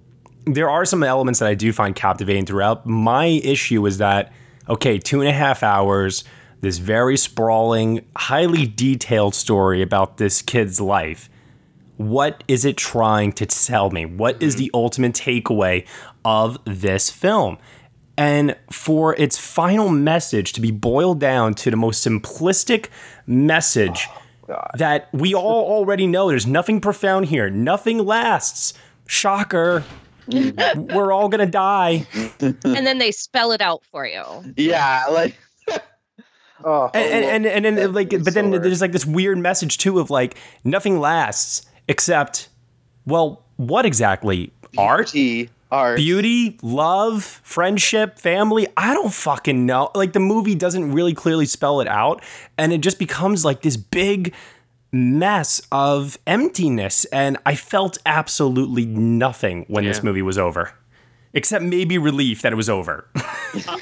there 0.46 0.70
are 0.70 0.84
some 0.84 1.02
elements 1.02 1.38
that 1.40 1.48
I 1.48 1.54
do 1.54 1.72
find 1.72 1.94
captivating 1.94 2.46
throughout. 2.46 2.86
My 2.86 3.26
issue 3.26 3.84
is 3.86 3.98
that, 3.98 4.32
okay, 4.68 4.98
two 4.98 5.20
and 5.20 5.28
a 5.28 5.32
half 5.32 5.62
hours, 5.62 6.24
this 6.66 6.78
very 6.78 7.16
sprawling, 7.16 8.04
highly 8.16 8.66
detailed 8.66 9.36
story 9.36 9.82
about 9.82 10.16
this 10.16 10.42
kid's 10.42 10.80
life. 10.80 11.30
What 11.96 12.42
is 12.48 12.64
it 12.64 12.76
trying 12.76 13.32
to 13.34 13.46
tell 13.46 13.90
me? 13.90 14.04
What 14.04 14.42
is 14.42 14.54
mm-hmm. 14.54 14.64
the 14.64 14.70
ultimate 14.74 15.12
takeaway 15.12 15.86
of 16.24 16.58
this 16.64 17.08
film? 17.08 17.58
And 18.18 18.56
for 18.72 19.14
its 19.14 19.38
final 19.38 19.90
message 19.90 20.54
to 20.54 20.60
be 20.60 20.72
boiled 20.72 21.20
down 21.20 21.54
to 21.54 21.70
the 21.70 21.76
most 21.76 22.04
simplistic 22.04 22.88
message 23.28 24.08
oh, 24.48 24.56
that 24.74 25.08
we 25.12 25.34
all 25.34 25.66
already 25.66 26.08
know 26.08 26.28
there's 26.28 26.48
nothing 26.48 26.80
profound 26.80 27.26
here, 27.26 27.48
nothing 27.48 28.04
lasts. 28.04 28.74
Shocker. 29.06 29.84
We're 30.74 31.12
all 31.12 31.28
gonna 31.28 31.46
die. 31.46 32.08
and 32.40 32.58
then 32.64 32.98
they 32.98 33.12
spell 33.12 33.52
it 33.52 33.60
out 33.60 33.84
for 33.84 34.04
you. 34.04 34.24
Yeah, 34.56 35.04
like 35.08 35.36
Oh, 36.64 36.90
and 36.94 37.46
and, 37.46 37.66
and, 37.66 37.76
then 37.76 37.92
like 37.92 38.10
but 38.10 38.32
then 38.32 38.50
there's 38.50 38.80
like 38.80 38.92
this 38.92 39.04
weird 39.04 39.38
message 39.38 39.78
too 39.78 39.98
of 39.98 40.10
like 40.10 40.36
nothing 40.64 40.98
lasts 40.98 41.66
except 41.86 42.48
well 43.04 43.44
what 43.56 43.86
exactly? 43.86 44.52
Art? 44.76 45.12
Beauty, 45.12 45.50
art. 45.70 45.96
beauty 45.96 46.58
love 46.62 47.24
friendship 47.24 48.18
family? 48.18 48.66
I 48.76 48.94
don't 48.94 49.12
fucking 49.12 49.66
know. 49.66 49.90
Like 49.94 50.12
the 50.12 50.20
movie 50.20 50.54
doesn't 50.54 50.92
really 50.92 51.14
clearly 51.14 51.46
spell 51.46 51.80
it 51.80 51.88
out 51.88 52.22
and 52.58 52.72
it 52.72 52.80
just 52.80 52.98
becomes 52.98 53.44
like 53.44 53.62
this 53.62 53.76
big 53.76 54.34
mess 54.92 55.60
of 55.72 56.16
emptiness 56.26 57.04
and 57.06 57.36
i 57.44 57.54
felt 57.54 57.98
absolutely 58.06 58.86
nothing 58.86 59.64
when 59.68 59.84
this 59.84 60.02
movie 60.02 60.22
was 60.22 60.38
over 60.38 60.72
except 61.36 61.64
maybe 61.64 61.98
relief 61.98 62.42
that 62.42 62.52
it 62.52 62.56
was 62.56 62.68
over 62.68 63.08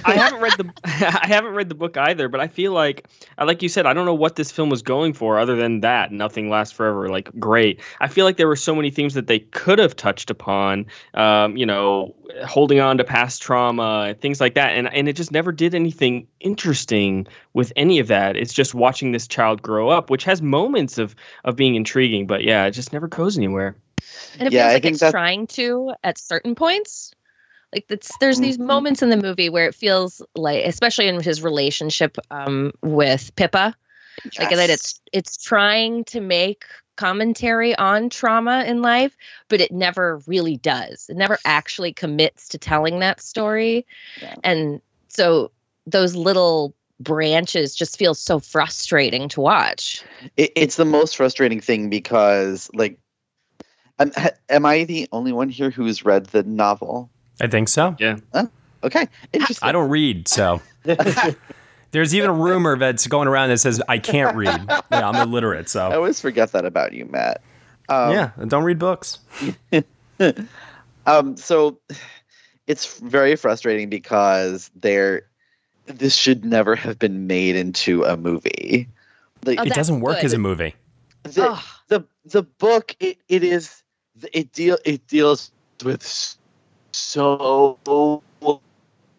I 0.04 0.12
haven't 0.14 0.40
read 0.40 0.52
the 0.58 0.72
I 1.22 1.26
haven't 1.26 1.54
read 1.54 1.68
the 1.68 1.74
book 1.74 1.96
either, 1.96 2.28
but 2.28 2.38
I 2.40 2.46
feel 2.46 2.72
like 2.72 3.08
uh, 3.38 3.44
like 3.46 3.60
you 3.62 3.68
said, 3.68 3.86
I 3.86 3.92
don't 3.92 4.04
know 4.06 4.14
what 4.14 4.36
this 4.36 4.52
film 4.52 4.68
was 4.70 4.82
going 4.82 5.12
for 5.14 5.38
other 5.38 5.56
than 5.56 5.80
that 5.80 6.12
nothing 6.12 6.48
lasts 6.48 6.72
forever. 6.72 7.08
Like 7.08 7.28
great. 7.40 7.80
I 8.00 8.06
feel 8.08 8.24
like 8.24 8.36
there 8.36 8.46
were 8.46 8.54
so 8.56 8.74
many 8.74 8.90
themes 8.90 9.14
that 9.14 9.26
they 9.26 9.40
could 9.40 9.78
have 9.80 9.96
touched 9.96 10.30
upon. 10.30 10.86
Um, 11.14 11.56
you 11.56 11.66
know, 11.66 12.14
holding 12.46 12.78
on 12.78 12.98
to 12.98 13.04
past 13.04 13.42
trauma, 13.42 14.14
things 14.20 14.40
like 14.40 14.54
that, 14.54 14.76
and 14.76 14.92
and 14.94 15.08
it 15.08 15.14
just 15.16 15.32
never 15.32 15.50
did 15.50 15.74
anything 15.74 16.26
interesting 16.40 17.26
with 17.54 17.72
any 17.74 17.98
of 17.98 18.06
that. 18.08 18.36
It's 18.36 18.52
just 18.52 18.74
watching 18.74 19.10
this 19.12 19.26
child 19.26 19.60
grow 19.62 19.88
up, 19.88 20.08
which 20.10 20.22
has 20.24 20.40
moments 20.40 20.98
of 20.98 21.16
of 21.44 21.56
being 21.56 21.74
intriguing, 21.74 22.26
but 22.28 22.44
yeah, 22.44 22.64
it 22.66 22.72
just 22.72 22.92
never 22.92 23.08
goes 23.08 23.36
anywhere. 23.36 23.74
And 24.38 24.46
it 24.46 24.52
Yeah, 24.52 24.62
feels 24.64 24.70
I 24.70 24.74
like 24.74 24.82
think 24.82 24.92
it's 24.92 25.00
that- 25.00 25.10
trying 25.10 25.46
to 25.48 25.94
at 26.04 26.18
certain 26.18 26.54
points. 26.54 27.12
Like 27.74 27.86
it's 27.90 28.16
there's 28.18 28.38
these 28.38 28.56
Mhm. 28.58 28.66
moments 28.66 29.02
in 29.02 29.10
the 29.10 29.16
movie 29.16 29.50
where 29.50 29.66
it 29.66 29.74
feels 29.74 30.22
like, 30.36 30.64
especially 30.64 31.08
in 31.08 31.20
his 31.20 31.42
relationship 31.42 32.16
um, 32.30 32.72
with 32.82 33.34
Pippa, 33.34 33.74
like 34.38 34.50
that 34.50 34.70
it's 34.70 35.00
it's 35.12 35.36
trying 35.36 36.04
to 36.04 36.20
make 36.20 36.64
commentary 36.96 37.74
on 37.74 38.08
trauma 38.08 38.62
in 38.64 38.80
life, 38.80 39.16
but 39.48 39.60
it 39.60 39.72
never 39.72 40.18
really 40.28 40.56
does. 40.56 41.08
It 41.08 41.16
never 41.16 41.36
actually 41.44 41.92
commits 41.92 42.48
to 42.50 42.58
telling 42.58 43.00
that 43.00 43.20
story, 43.20 43.84
Yeah. 44.22 44.36
and 44.44 44.80
so 45.08 45.50
those 45.86 46.14
little 46.14 46.74
branches 47.00 47.74
just 47.74 47.98
feel 47.98 48.14
so 48.14 48.38
frustrating 48.38 49.28
to 49.30 49.40
watch. 49.40 50.04
it, 50.36 50.52
it's 50.54 50.76
the 50.76 50.84
most 50.84 51.16
frustrating 51.16 51.60
thing 51.60 51.90
because 51.90 52.70
like 52.72 52.98
am, 53.98 54.12
ha- 54.16 54.30
am 54.48 54.64
i 54.64 54.84
the 54.84 55.08
only 55.10 55.32
one 55.32 55.48
here 55.48 55.70
who's 55.70 56.04
read 56.04 56.26
the 56.26 56.44
novel 56.44 57.10
i 57.40 57.46
think 57.46 57.68
so 57.68 57.96
Yeah. 57.98 58.16
okay 58.82 59.08
interesting 59.32 59.68
i 59.68 59.72
don't 59.72 59.88
read 59.90 60.28
so 60.28 60.60
There's 61.90 62.12
even 62.12 62.28
a 62.28 62.32
rumor 62.34 62.76
that's 62.76 63.06
going 63.06 63.28
around 63.28 63.50
that 63.50 63.58
says 63.58 63.80
I 63.88 63.98
can't 63.98 64.36
read. 64.36 64.60
Yeah, 64.68 65.08
I'm 65.08 65.14
illiterate, 65.14 65.68
so. 65.68 65.86
i 65.90 65.94
always 65.94 66.20
forget 66.20 66.50
that 66.50 66.64
about 66.64 66.92
you 66.92 67.04
matt 67.06 67.40
um, 67.88 68.12
yeah, 68.12 68.30
don't 68.48 68.64
read 68.64 68.78
books. 68.80 69.18
um 71.06 71.36
so 71.36 71.78
it's 72.66 72.98
very 73.00 73.36
frustrating 73.36 73.88
because 73.90 74.70
there 74.74 75.22
this 75.86 76.14
should 76.16 76.44
never 76.44 76.74
have 76.74 76.98
been 76.98 77.26
made 77.26 77.56
into 77.56 78.02
a 78.04 78.16
movie 78.16 78.88
like 79.44 79.58
Oh, 79.60 79.62
it 79.64 79.72
doesn't 79.74 80.00
work 80.00 80.16
good. 80.16 80.24
as 80.24 80.32
a 80.32 80.38
movie. 80.38 80.74
the, 81.24 81.50
Ugh. 81.50 81.62
the 81.88 82.04
the 82.24 82.42
book 82.42 82.96
it, 83.00 83.18
it 83.28 83.44
is 83.44 83.82
it 84.32 84.50
deal 84.52 84.78
it 84.84 85.06
deals 85.06 85.50
with 85.84 86.02
s- 86.02 86.38
so 86.94 88.22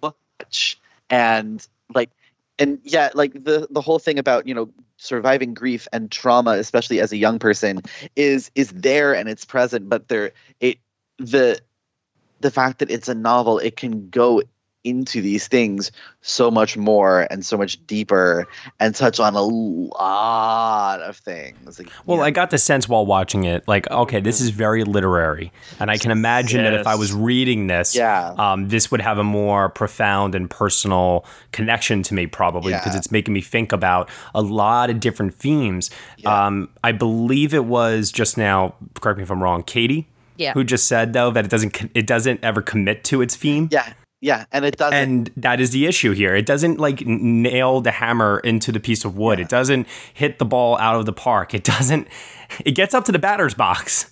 much. 0.02 0.80
And 1.10 1.66
like 1.94 2.10
and 2.58 2.80
yeah 2.84 3.10
like 3.14 3.34
the 3.34 3.68
the 3.70 3.82
whole 3.82 4.00
thing 4.00 4.18
about 4.18 4.48
you 4.48 4.54
know 4.54 4.70
surviving 4.98 5.54
grief 5.54 5.88
and 5.92 6.10
trauma 6.10 6.52
especially 6.52 7.00
as 7.00 7.12
a 7.12 7.18
young 7.18 7.38
person 7.38 7.82
is 8.16 8.50
is 8.56 8.70
there 8.70 9.14
and 9.14 9.28
it's 9.30 9.46
present 9.46 9.90
but 9.90 10.08
there 10.08 10.32
it 10.62 10.78
the 11.18 11.60
the 12.40 12.52
fact 12.52 12.80
that 12.80 12.90
it's 12.90 13.10
a 13.10 13.16
novel 13.16 13.60
it 13.60 13.76
can 13.76 14.10
go 14.10 14.42
into 14.86 15.22
these 15.22 15.48
things 15.50 15.92
so 16.22 16.50
much 16.50 16.78
more 16.78 17.28
and 17.30 17.46
so 17.46 17.58
much 17.58 17.86
deeper 17.88 18.48
and 18.80 18.96
touch 18.96 19.20
on 19.20 19.36
a 19.36 19.42
lot 19.42 21.02
of 21.02 21.18
things 21.18 21.78
Like, 21.80 21.90
Well, 22.06 22.18
you 22.18 22.22
know, 22.22 22.26
I 22.28 22.32
got 22.32 22.50
the 22.52 22.58
sense 22.58 22.88
while 22.88 23.06
watching 23.06 23.44
it, 23.44 23.68
like, 23.68 23.90
okay, 23.90 24.20
this 24.22 24.40
is 24.42 24.50
very 24.52 24.84
literary, 24.84 25.52
and 25.80 25.90
I 25.92 25.98
can 25.98 26.12
imagine 26.12 26.64
that 26.64 26.74
if 26.74 26.88
I 26.88 26.96
was 26.96 27.12
reading 27.14 27.68
this, 27.68 27.96
Yeah. 27.96 28.34
um, 28.38 28.70
this 28.70 28.92
would 28.92 29.02
have 29.02 29.18
a 29.18 29.24
more 29.24 29.70
profound 29.70 30.36
and 30.36 30.50
personal 30.50 31.26
connection 31.52 32.04
to 32.04 32.14
me, 32.14 32.28
probably 32.28 32.74
because 32.74 32.96
it's 32.96 33.12
making 33.12 33.34
me 33.34 33.42
think 33.42 33.72
about 33.72 34.10
a 34.34 34.42
lot 34.42 34.90
of 34.90 35.00
different 35.00 35.34
themes. 35.34 35.90
Yeah. 36.18 36.46
Um, 36.46 36.70
I 36.84 36.92
believe 36.92 37.54
it 37.54 37.66
was 37.66 38.12
just 38.12 38.38
now. 38.38 38.76
Correct 39.02 39.18
me 39.18 39.24
if 39.24 39.32
I'm 39.32 39.42
wrong, 39.42 39.64
Katie, 39.64 40.08
Yeah. 40.38 40.54
who 40.54 40.64
just 40.64 40.88
said 40.88 41.14
though 41.14 41.32
that 41.32 41.46
it 41.46 41.52
doesn't 41.52 41.92
it 41.94 42.06
doesn't 42.08 42.40
ever 42.44 42.62
commit 42.62 43.04
to 43.06 43.22
its 43.22 43.36
theme. 43.36 43.70
yeah 43.72 43.94
yeah 44.22 44.46
and 44.52 44.66
it 44.66 44.78
doesn't 44.78 44.96
And 44.96 45.32
that 45.38 45.60
is 45.60 45.72
the 45.72 45.86
issue 45.86 46.14
here. 46.14 46.36
It 46.36 46.46
doesn't 46.46 46.80
like 46.80 47.06
nail 47.06 47.82
the 47.82 47.92
hammer 47.92 48.40
into 48.40 48.72
the 48.72 48.80
piece 48.80 49.06
of 49.06 49.18
wood. 49.18 49.40
It 49.40 49.50
doesn't 49.50 49.88
hit 50.14 50.40
the 50.40 50.46
ball 50.46 50.78
out 50.80 50.96
of 50.96 51.06
the 51.06 51.14
park. 51.14 51.54
It 51.54 51.64
doesn't. 51.64 52.08
It 52.64 52.72
gets 52.72 52.94
up 52.94 53.06
to 53.06 53.12
the 53.12 53.20
batter's 53.20 53.54
box, 53.54 54.10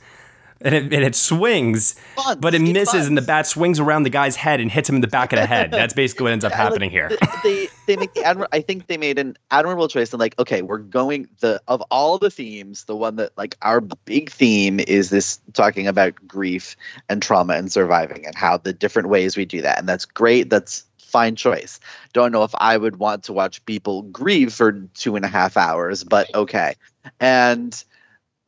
and 0.63 0.74
it, 0.74 0.84
and 0.84 1.03
it 1.03 1.15
swings, 1.15 1.96
but 2.39 2.55
it 2.55 2.62
misses, 2.62 3.08
and 3.08 3.17
the 3.17 3.22
bat 3.22 3.46
swings 3.46 3.79
around 3.79 4.03
the 4.03 4.10
guy's 4.10 4.36
head 4.36 4.60
and 4.60 4.72
hits 4.72 4.88
him 4.88 4.96
in 4.96 5.01
the 5.01 5.08
back 5.08 5.34
of 5.34 5.39
the 5.39 5.46
head. 5.46 5.72
That's 5.72 5.93
basically 5.93 6.24
what 6.24 6.34
ends 6.34 6.46
up 6.46 6.51
Yeah, 6.53 6.58
like, 6.58 6.67
happening 6.67 6.89
here. 6.91 7.12
they 7.43 7.67
they 7.88 7.96
make 7.98 8.13
the 8.13 8.22
admir- 8.22 8.48
I 8.51 8.62
think 8.62 8.88
they 8.88 8.98
made 8.98 9.20
an 9.20 9.38
admirable 9.51 9.88
choice 9.88 10.13
and 10.13 10.20
like 10.20 10.38
okay 10.39 10.62
we're 10.62 10.77
going 10.77 11.27
the 11.39 11.62
of 11.67 11.82
all 11.91 12.17
the 12.17 12.29
themes 12.29 12.86
the 12.86 12.96
one 12.96 13.15
that 13.17 13.32
like 13.38 13.58
our 13.62 13.82
big 13.82 14.29
theme 14.29 14.79
is 14.79 15.10
this 15.10 15.39
talking 15.53 15.88
about 15.88 16.13
grief 16.27 16.75
and 17.10 17.22
trauma 17.22 17.55
and 17.55 17.72
surviving 17.72 18.25
and 18.25 18.36
how 18.36 18.58
the 18.58 18.74
different 18.74 19.10
ways 19.10 19.36
we 19.36 19.46
do 19.46 19.62
that. 19.62 19.79
And 19.79 19.89
that's 19.89 20.05
great. 20.05 20.50
That's 20.50 20.86
fine 21.00 21.36
choice. 21.36 21.79
Don't 22.13 22.32
know 22.32 22.43
if 22.43 22.53
I 22.58 22.77
would 22.77 22.98
want 22.98 23.24
to 23.25 23.34
watch 23.34 23.63
people 23.65 24.03
grieve 24.03 24.53
for 24.53 24.72
two 24.93 25.15
and 25.15 25.25
a 25.25 25.27
half 25.29 25.58
hours 25.58 26.03
but 26.03 26.34
okay. 26.36 26.75
And 27.20 27.84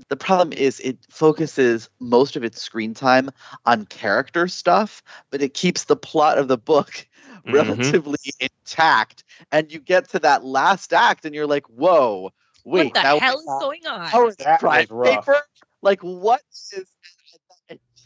the 0.09 0.15
problem 0.15 0.53
is 0.53 0.79
it 0.81 0.97
focuses 1.09 1.89
most 1.99 2.35
of 2.35 2.43
its 2.43 2.61
screen 2.61 2.93
time 2.93 3.29
on 3.65 3.85
character 3.85 4.47
stuff 4.47 5.01
but 5.31 5.41
it 5.41 5.53
keeps 5.53 5.85
the 5.85 5.95
plot 5.95 6.37
of 6.37 6.47
the 6.47 6.57
book 6.57 7.07
Mhm. 7.45 7.53
relatively 7.53 8.17
intact 8.39 9.23
and 9.51 9.71
you 9.71 9.79
get 9.79 10.09
to 10.09 10.19
that 10.19 10.43
last 10.43 10.91
act 10.93 11.25
and 11.25 11.35
you're 11.35 11.45
like 11.47 11.65
whoa 11.67 12.31
wait 12.63 12.85
what 12.85 12.93
the 12.95 13.03
now 13.03 13.19
hell 13.19 13.37
is 13.39 13.45
we're- 13.45 13.59
going 13.59 13.85
on? 13.87 14.07
how 14.07 14.27
is 14.27 14.35
That 14.37 14.61
was 14.63 14.89
rough. 14.89 15.25
paper 15.25 15.37
like 15.81 16.01
what 16.01 16.41
is 16.75 16.85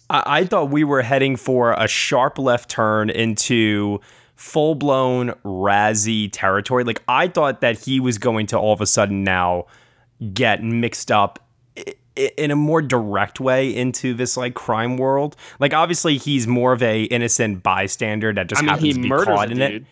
I, 0.10 0.24
I 0.40 0.46
thought 0.46 0.72
we 0.72 0.84
were 0.84 1.02
heading 1.02 1.36
for 1.36 1.74
a 1.74 1.88
sharp 1.88 2.38
left 2.40 2.70
turn 2.70 3.10
into 3.10 4.02
full 4.36 4.74
blown 4.76 5.30
Razzie 5.46 6.30
territory. 6.32 6.84
Like 6.84 7.04
I 7.08 7.28
thought 7.28 7.62
that 7.62 7.78
he 7.86 8.00
was 8.00 8.18
going 8.18 8.48
to 8.48 8.58
all 8.58 8.74
of 8.74 8.82
a 8.82 8.86
sudden 8.88 9.24
now 9.24 9.66
get 10.34 10.64
mixed 10.64 11.12
up 11.12 11.38
i- 11.40 11.42
i- 11.42 11.49
in 12.38 12.52
a 12.52 12.56
more 12.56 12.82
direct 12.82 13.40
way 13.40 13.76
into 13.76 14.14
this 14.14 14.38
like 14.38 14.54
crime 14.54 14.98
world. 14.98 15.36
Like 15.60 15.74
obviously 15.74 16.18
he's 16.18 16.48
more 16.48 16.74
of 16.74 16.84
a 16.84 17.04
innocent 17.04 17.64
bystander 17.64 18.34
that 18.34 18.48
just 18.48 18.62
I 18.62 18.64
mean, 18.64 18.70
happens 18.70 18.88
he 18.88 18.94
to 18.94 19.02
be 19.02 19.10
murders 19.10 19.26
caught 19.26 19.50
a 19.50 19.52
in 19.52 19.58
dude. 19.58 19.86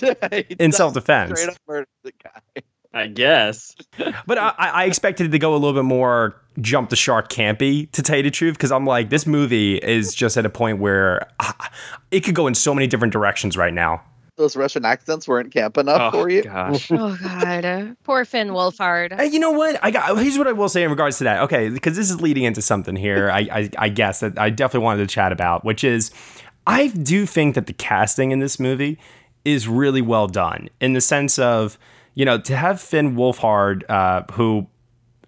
it 0.32 0.56
in 0.58 0.72
self 0.72 0.94
defense. 0.94 1.40
straight 1.40 1.52
up 1.52 1.58
murder 1.68 1.86
the 2.02 2.12
guy 2.22 2.62
I 2.94 3.08
guess. 3.08 3.74
But 4.26 4.38
I, 4.38 4.54
I 4.58 4.84
expected 4.84 5.26
it 5.26 5.30
to 5.30 5.38
go 5.38 5.52
a 5.52 5.58
little 5.58 5.74
bit 5.74 5.84
more 5.84 6.40
jump 6.60 6.90
the 6.90 6.96
shark 6.96 7.28
campy, 7.28 7.90
to 7.92 8.02
tell 8.02 8.16
you 8.16 8.22
the 8.22 8.30
truth, 8.30 8.54
because 8.54 8.72
I'm 8.72 8.86
like, 8.86 9.10
this 9.10 9.26
movie 9.26 9.76
is 9.76 10.14
just 10.14 10.36
at 10.36 10.46
a 10.46 10.50
point 10.50 10.78
where 10.78 11.26
ah, 11.40 11.70
it 12.10 12.20
could 12.20 12.34
go 12.34 12.46
in 12.46 12.54
so 12.54 12.74
many 12.74 12.86
different 12.86 13.12
directions 13.12 13.56
right 13.56 13.74
now. 13.74 14.02
Those 14.36 14.56
russian 14.56 14.84
accents 14.84 15.28
weren't 15.28 15.52
camp 15.52 15.78
enough 15.78 16.12
Oh 16.14 16.22
for 16.22 16.28
you 16.30 16.42
gosh. 16.42 16.90
oh 16.92 17.16
God, 17.22 17.96
poor 18.04 18.24
Finn 18.24 18.48
Wolfhard. 18.48 19.14
Hey, 19.16 19.26
you 19.26 19.38
know 19.38 19.52
what? 19.52 19.78
I 19.82 19.90
got 19.90 20.16
here's 20.18 20.36
what 20.38 20.46
I 20.48 20.52
will 20.52 20.68
say 20.68 20.82
in 20.82 20.90
regards 20.90 21.18
to 21.18 21.24
that. 21.24 21.42
Okay, 21.42 21.68
because 21.68 21.96
this 21.96 22.10
is 22.10 22.20
leading 22.20 22.44
into 22.44 22.60
something 22.62 22.96
here. 22.96 23.30
I, 23.32 23.40
I 23.52 23.70
I 23.78 23.88
guess 23.88 24.20
that 24.20 24.38
I 24.38 24.50
definitely 24.50 24.84
wanted 24.84 25.08
to 25.08 25.14
chat 25.14 25.30
about, 25.32 25.64
which 25.64 25.84
is 25.84 26.10
I 26.66 26.88
do 26.88 27.26
think 27.26 27.54
that 27.54 27.66
the 27.66 27.72
casting 27.74 28.30
in 28.32 28.38
this 28.40 28.58
movie 28.58 28.98
is 29.44 29.68
really 29.68 30.00
well 30.02 30.26
done 30.26 30.68
in 30.80 30.94
the 30.94 31.00
sense 31.00 31.38
of 31.38 31.78
you 32.14 32.24
know 32.24 32.38
to 32.40 32.56
have 32.56 32.80
Finn 32.80 33.14
Wolfhard, 33.16 33.82
uh, 33.88 34.22
who 34.32 34.66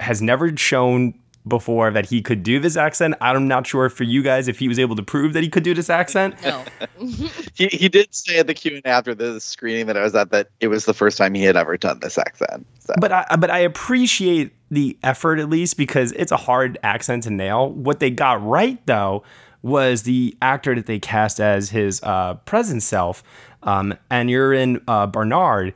has 0.00 0.20
never 0.20 0.56
shown 0.56 1.14
before 1.46 1.90
that 1.92 2.06
he 2.06 2.22
could 2.22 2.42
do 2.42 2.58
this 2.58 2.76
accent. 2.76 3.14
I'm 3.20 3.46
not 3.46 3.66
sure 3.66 3.88
for 3.88 4.04
you 4.04 4.22
guys 4.22 4.48
if 4.48 4.58
he 4.58 4.68
was 4.68 4.78
able 4.78 4.96
to 4.96 5.02
prove 5.02 5.32
that 5.34 5.42
he 5.42 5.48
could 5.48 5.62
do 5.62 5.74
this 5.74 5.90
accent. 5.90 6.34
No. 6.42 6.64
he, 7.54 7.68
he 7.68 7.88
did 7.88 8.14
say 8.14 8.38
at 8.38 8.46
the 8.46 8.54
q&a 8.54 8.80
after 8.86 9.14
the 9.14 9.40
screening 9.40 9.86
that 9.86 9.96
i 9.96 10.02
was 10.02 10.14
at 10.14 10.30
that 10.30 10.48
it 10.60 10.68
was 10.68 10.84
the 10.84 10.94
first 10.94 11.18
time 11.18 11.34
he 11.34 11.42
had 11.42 11.56
ever 11.56 11.76
done 11.76 12.00
this 12.00 12.18
accent 12.18 12.66
so. 12.86 12.94
But 13.00 13.12
I 13.12 13.36
but 13.36 13.50
I 13.50 13.58
appreciate 13.58 14.52
the 14.70 14.96
effort 15.02 15.38
at 15.38 15.48
least 15.48 15.76
because 15.76 16.12
it's 16.12 16.32
a 16.32 16.36
hard 16.36 16.78
accent 16.82 17.24
to 17.24 17.30
nail. 17.30 17.70
What 17.70 18.00
they 18.00 18.10
got 18.10 18.42
right 18.44 18.84
though 18.86 19.22
was 19.62 20.02
the 20.02 20.36
actor 20.40 20.74
that 20.74 20.86
they 20.86 20.98
cast 20.98 21.40
as 21.40 21.70
his 21.70 22.00
uh, 22.02 22.34
present 22.44 22.82
self, 22.82 23.24
um, 23.64 23.94
and 24.10 24.28
Aneurin 24.30 24.82
uh, 24.86 25.06
Bernard. 25.06 25.74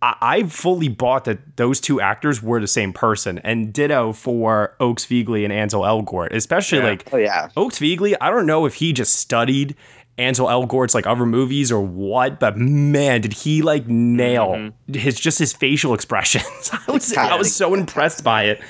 I, 0.00 0.16
I 0.20 0.42
fully 0.44 0.88
bought 0.88 1.24
that 1.24 1.56
those 1.56 1.80
two 1.80 2.00
actors 2.00 2.42
were 2.42 2.60
the 2.60 2.66
same 2.68 2.92
person, 2.92 3.38
and 3.40 3.72
ditto 3.72 4.12
for 4.12 4.74
Oaks 4.80 5.04
Fegley 5.04 5.44
and 5.44 5.52
Ansel 5.52 5.82
Elgort, 5.82 6.32
especially 6.32 6.78
Yeah. 6.78 6.84
like 6.84 7.12
oh 7.12 7.16
yeah 7.16 7.48
Oaks 7.56 7.78
Fegley, 7.78 8.14
I 8.20 8.30
don't 8.30 8.46
know 8.46 8.66
if 8.66 8.74
he 8.74 8.92
just 8.92 9.14
studied 9.16 9.74
Ansel 10.16 10.48
Elgort's 10.48 10.94
like 10.94 11.06
other 11.06 11.26
movies 11.26 11.70
or 11.70 11.80
what, 11.80 12.40
but 12.40 12.56
man, 12.56 13.20
did 13.20 13.32
he 13.32 13.62
like 13.62 13.86
nail 13.86 14.70
his 14.92 15.18
just 15.18 15.38
his 15.38 15.52
facial 15.52 15.94
expressions. 15.94 16.70
I 16.88 16.90
was 16.90 17.16
I 17.16 17.36
was 17.36 17.54
so 17.54 17.74
impressed 17.74 18.24
by 18.24 18.44
it. 18.44 18.60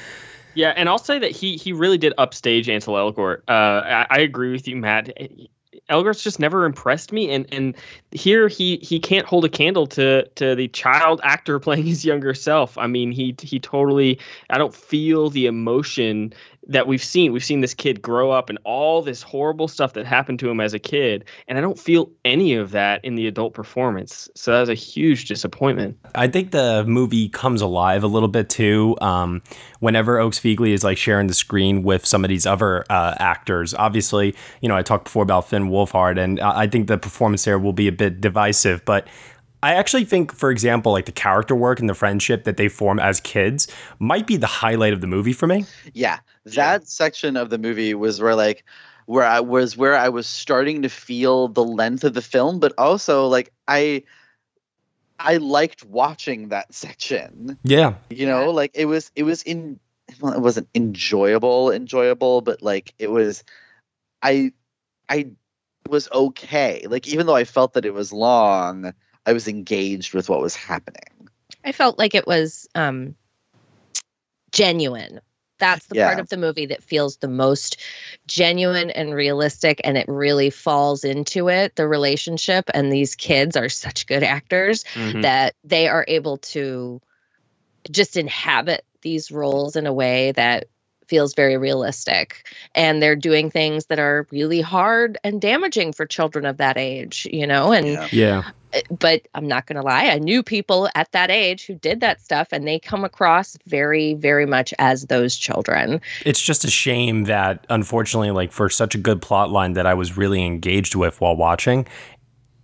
Yeah, 0.54 0.72
and 0.76 0.88
I'll 0.88 0.98
say 0.98 1.18
that 1.20 1.30
he 1.30 1.56
he 1.56 1.72
really 1.72 1.98
did 1.98 2.12
upstage 2.18 2.68
Ansel 2.68 2.94
Elgort. 2.94 3.42
Uh, 3.48 3.52
I, 3.52 4.06
I 4.10 4.18
agree 4.20 4.50
with 4.50 4.66
you, 4.66 4.76
Matt. 4.76 5.10
Elgort's 5.88 6.22
just 6.22 6.38
never 6.38 6.64
impressed 6.64 7.12
me, 7.12 7.30
and 7.30 7.46
and 7.52 7.76
here 8.10 8.48
he 8.48 8.76
he 8.78 9.00
can't 9.00 9.26
hold 9.26 9.44
a 9.44 9.48
candle 9.48 9.86
to 9.88 10.26
to 10.36 10.54
the 10.54 10.68
child 10.68 11.20
actor 11.24 11.58
playing 11.60 11.86
his 11.86 12.04
younger 12.04 12.34
self. 12.34 12.76
I 12.76 12.86
mean, 12.86 13.12
he 13.12 13.34
he 13.40 13.58
totally. 13.58 14.18
I 14.50 14.58
don't 14.58 14.74
feel 14.74 15.30
the 15.30 15.46
emotion 15.46 16.32
that 16.68 16.86
we've 16.86 17.02
seen. 17.02 17.32
We've 17.32 17.44
seen 17.44 17.60
this 17.60 17.74
kid 17.74 18.02
grow 18.02 18.30
up 18.30 18.50
and 18.50 18.58
all 18.64 19.02
this 19.02 19.22
horrible 19.22 19.68
stuff 19.68 19.94
that 19.94 20.06
happened 20.06 20.38
to 20.40 20.50
him 20.50 20.60
as 20.60 20.74
a 20.74 20.78
kid, 20.78 21.24
and 21.48 21.58
I 21.58 21.60
don't 21.60 21.78
feel 21.78 22.10
any 22.24 22.54
of 22.54 22.72
that 22.72 23.04
in 23.04 23.14
the 23.14 23.26
adult 23.26 23.54
performance. 23.54 24.28
So 24.34 24.52
that 24.52 24.60
was 24.60 24.68
a 24.68 24.74
huge 24.74 25.24
disappointment. 25.26 25.98
I 26.14 26.28
think 26.28 26.50
the 26.50 26.84
movie 26.86 27.28
comes 27.28 27.62
alive 27.62 28.04
a 28.04 28.06
little 28.06 28.28
bit 28.28 28.48
too. 28.48 28.96
Um, 29.00 29.42
whenever 29.80 30.18
Oaks 30.18 30.38
Fegley 30.38 30.70
is 30.70 30.84
like 30.84 30.98
sharing 30.98 31.26
the 31.26 31.34
screen 31.34 31.82
with 31.82 32.04
some 32.04 32.24
of 32.24 32.28
these 32.28 32.46
other 32.46 32.84
uh, 32.90 33.14
actors, 33.18 33.74
obviously, 33.74 34.34
you 34.60 34.68
know, 34.68 34.76
I 34.76 34.82
talked 34.82 35.04
before 35.04 35.22
about 35.22 35.48
Finn 35.48 35.70
Wolfhard, 35.70 36.18
and 36.18 36.38
I 36.40 36.58
I 36.58 36.66
think 36.66 36.88
the 36.88 36.98
performance 36.98 37.44
there 37.44 37.58
will 37.58 37.72
be 37.72 37.88
a 37.88 37.92
bit 37.92 38.20
divisive, 38.20 38.84
but. 38.84 39.08
I 39.62 39.74
actually 39.74 40.04
think, 40.04 40.32
for 40.32 40.50
example, 40.50 40.92
like 40.92 41.06
the 41.06 41.12
character 41.12 41.54
work 41.54 41.80
and 41.80 41.88
the 41.88 41.94
friendship 41.94 42.44
that 42.44 42.56
they 42.56 42.68
form 42.68 43.00
as 43.00 43.20
kids 43.20 43.66
might 43.98 44.26
be 44.26 44.36
the 44.36 44.46
highlight 44.46 44.92
of 44.92 45.00
the 45.00 45.06
movie 45.06 45.32
for 45.32 45.46
me. 45.46 45.64
yeah 45.94 46.18
that 46.44 46.88
section 46.88 47.36
of 47.36 47.50
the 47.50 47.58
movie 47.58 47.94
was 47.94 48.20
where 48.20 48.34
like 48.34 48.64
where 49.06 49.24
i 49.24 49.40
was 49.40 49.76
where 49.76 49.96
i 49.96 50.08
was 50.08 50.26
starting 50.26 50.82
to 50.82 50.88
feel 50.88 51.48
the 51.48 51.64
length 51.64 52.04
of 52.04 52.14
the 52.14 52.22
film 52.22 52.58
but 52.58 52.72
also 52.78 53.26
like 53.26 53.52
i 53.66 54.02
i 55.18 55.36
liked 55.36 55.84
watching 55.84 56.48
that 56.48 56.72
section. 56.74 57.58
Yeah, 57.64 57.94
you 58.10 58.26
know 58.26 58.50
like 58.50 58.70
it 58.74 58.86
was 58.86 59.10
it 59.14 59.24
was 59.24 59.42
in 59.42 59.78
well, 60.20 60.32
it 60.32 60.40
wasn't 60.40 60.68
enjoyable 60.74 61.70
enjoyable 61.70 62.40
but 62.40 62.62
like 62.62 62.94
it 62.98 63.10
was 63.10 63.44
i 64.22 64.52
i 65.08 65.30
was 65.88 66.08
okay. 66.12 66.86
Like 66.88 67.08
even 67.08 67.26
though 67.26 67.36
i 67.36 67.44
felt 67.44 67.74
that 67.74 67.84
it 67.84 67.94
was 67.94 68.12
long 68.12 68.92
i 69.26 69.32
was 69.32 69.48
engaged 69.48 70.14
with 70.14 70.28
what 70.28 70.40
was 70.40 70.56
happening 70.56 71.04
I 71.64 71.72
felt 71.72 71.98
like 71.98 72.14
it 72.14 72.26
was 72.26 72.68
um 72.74 73.14
genuine. 74.52 75.20
That's 75.58 75.86
the 75.86 75.96
part 75.96 76.20
of 76.20 76.28
the 76.28 76.36
movie 76.36 76.66
that 76.66 76.84
feels 76.84 77.16
the 77.16 77.28
most 77.28 77.80
genuine 78.28 78.90
and 78.90 79.12
realistic 79.12 79.80
and 79.82 79.98
it 79.98 80.06
really 80.08 80.50
falls 80.50 81.02
into 81.02 81.48
it 81.48 81.74
the 81.74 81.88
relationship 81.88 82.70
and 82.72 82.92
these 82.92 83.16
kids 83.16 83.56
are 83.56 83.68
such 83.68 84.06
good 84.06 84.22
actors 84.22 84.84
Mhm. 84.94 85.22
that 85.22 85.54
they 85.64 85.88
are 85.88 86.04
able 86.06 86.38
to 86.38 87.00
just 87.90 88.16
inhabit 88.16 88.84
these 89.02 89.32
roles 89.32 89.74
in 89.74 89.86
a 89.86 89.92
way 89.92 90.32
that 90.32 90.66
feels 91.08 91.34
very 91.34 91.56
realistic 91.56 92.46
and 92.74 93.02
they're 93.02 93.16
doing 93.16 93.50
things 93.50 93.86
that 93.86 93.98
are 93.98 94.26
really 94.30 94.60
hard 94.60 95.18
and 95.24 95.40
damaging 95.40 95.92
for 95.92 96.06
children 96.06 96.44
of 96.46 96.58
that 96.58 96.76
age 96.76 97.26
you 97.32 97.46
know 97.46 97.72
and 97.72 97.86
Yeah. 97.86 98.08
But 98.98 99.26
I'm 99.34 99.46
not 99.46 99.66
going 99.66 99.76
to 99.76 99.82
lie. 99.82 100.06
I 100.06 100.18
knew 100.18 100.42
people 100.42 100.88
at 100.94 101.12
that 101.12 101.30
age 101.30 101.66
who 101.66 101.74
did 101.74 102.00
that 102.00 102.20
stuff, 102.20 102.48
and 102.52 102.66
they 102.66 102.78
come 102.78 103.04
across 103.04 103.56
very, 103.66 104.14
very 104.14 104.46
much 104.46 104.74
as 104.78 105.06
those 105.06 105.36
children. 105.36 106.00
it's 106.24 106.40
just 106.40 106.64
a 106.64 106.70
shame 106.70 107.24
that 107.24 107.66
unfortunately 107.70 108.30
like 108.30 108.52
for 108.52 108.68
such 108.68 108.94
a 108.94 108.98
good 108.98 109.22
plot 109.22 109.50
line 109.50 109.72
that 109.74 109.86
i 109.86 109.94
was 109.94 110.16
really 110.16 110.44
engaged 110.44 110.94
with 110.94 111.20
while 111.20 111.36
watching 111.36 111.86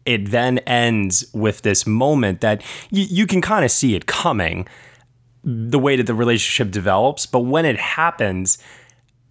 it 0.05 0.31
then 0.31 0.59
ends 0.59 1.24
with 1.33 1.62
this 1.62 1.87
moment 1.87 2.40
that 2.40 2.61
y- 2.92 3.07
you 3.09 3.27
can 3.27 3.40
kind 3.40 3.64
of 3.64 3.70
see 3.70 3.94
it 3.94 4.07
coming 4.07 4.66
the 5.42 5.79
way 5.79 5.96
that 5.96 6.07
the 6.07 6.14
relationship 6.14 6.70
develops 6.72 7.27
but 7.27 7.40
when 7.40 7.64
it 7.64 7.79
happens 7.79 8.59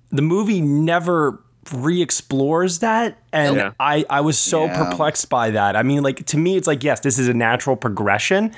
the 0.09 0.21
movie 0.21 0.61
never 0.61 1.42
re-explores 1.71 2.79
that 2.79 3.17
and 3.31 3.55
Yeah. 3.55 3.71
I, 3.79 4.05
I 4.09 4.21
was 4.21 4.37
so 4.37 4.65
Yeah. 4.65 4.83
perplexed 4.83 5.29
by 5.29 5.51
that 5.51 5.75
i 5.75 5.83
mean 5.83 6.03
like 6.03 6.25
to 6.25 6.37
me 6.37 6.57
it's 6.57 6.67
like 6.67 6.83
yes 6.83 6.99
this 6.99 7.17
is 7.17 7.27
a 7.27 7.33
natural 7.33 7.75
progression 7.75 8.53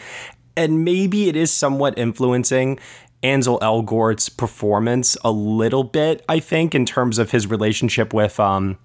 and 0.58 0.84
maybe 0.86 1.28
it 1.30 1.36
is 1.36 1.52
somewhat 1.52 1.98
influencing 1.98 2.80
Ansel 3.24 3.58
Elgort's 3.62 4.30
performance 4.30 5.18
a 5.24 5.32
little 5.32 5.84
bit, 5.84 6.24
I 6.30 6.40
think, 6.40 6.76
in 6.76 6.86
terms 6.86 7.18
of 7.18 7.32
his 7.32 7.48
relationship 7.48 8.14
with 8.14 8.40
um 8.40 8.78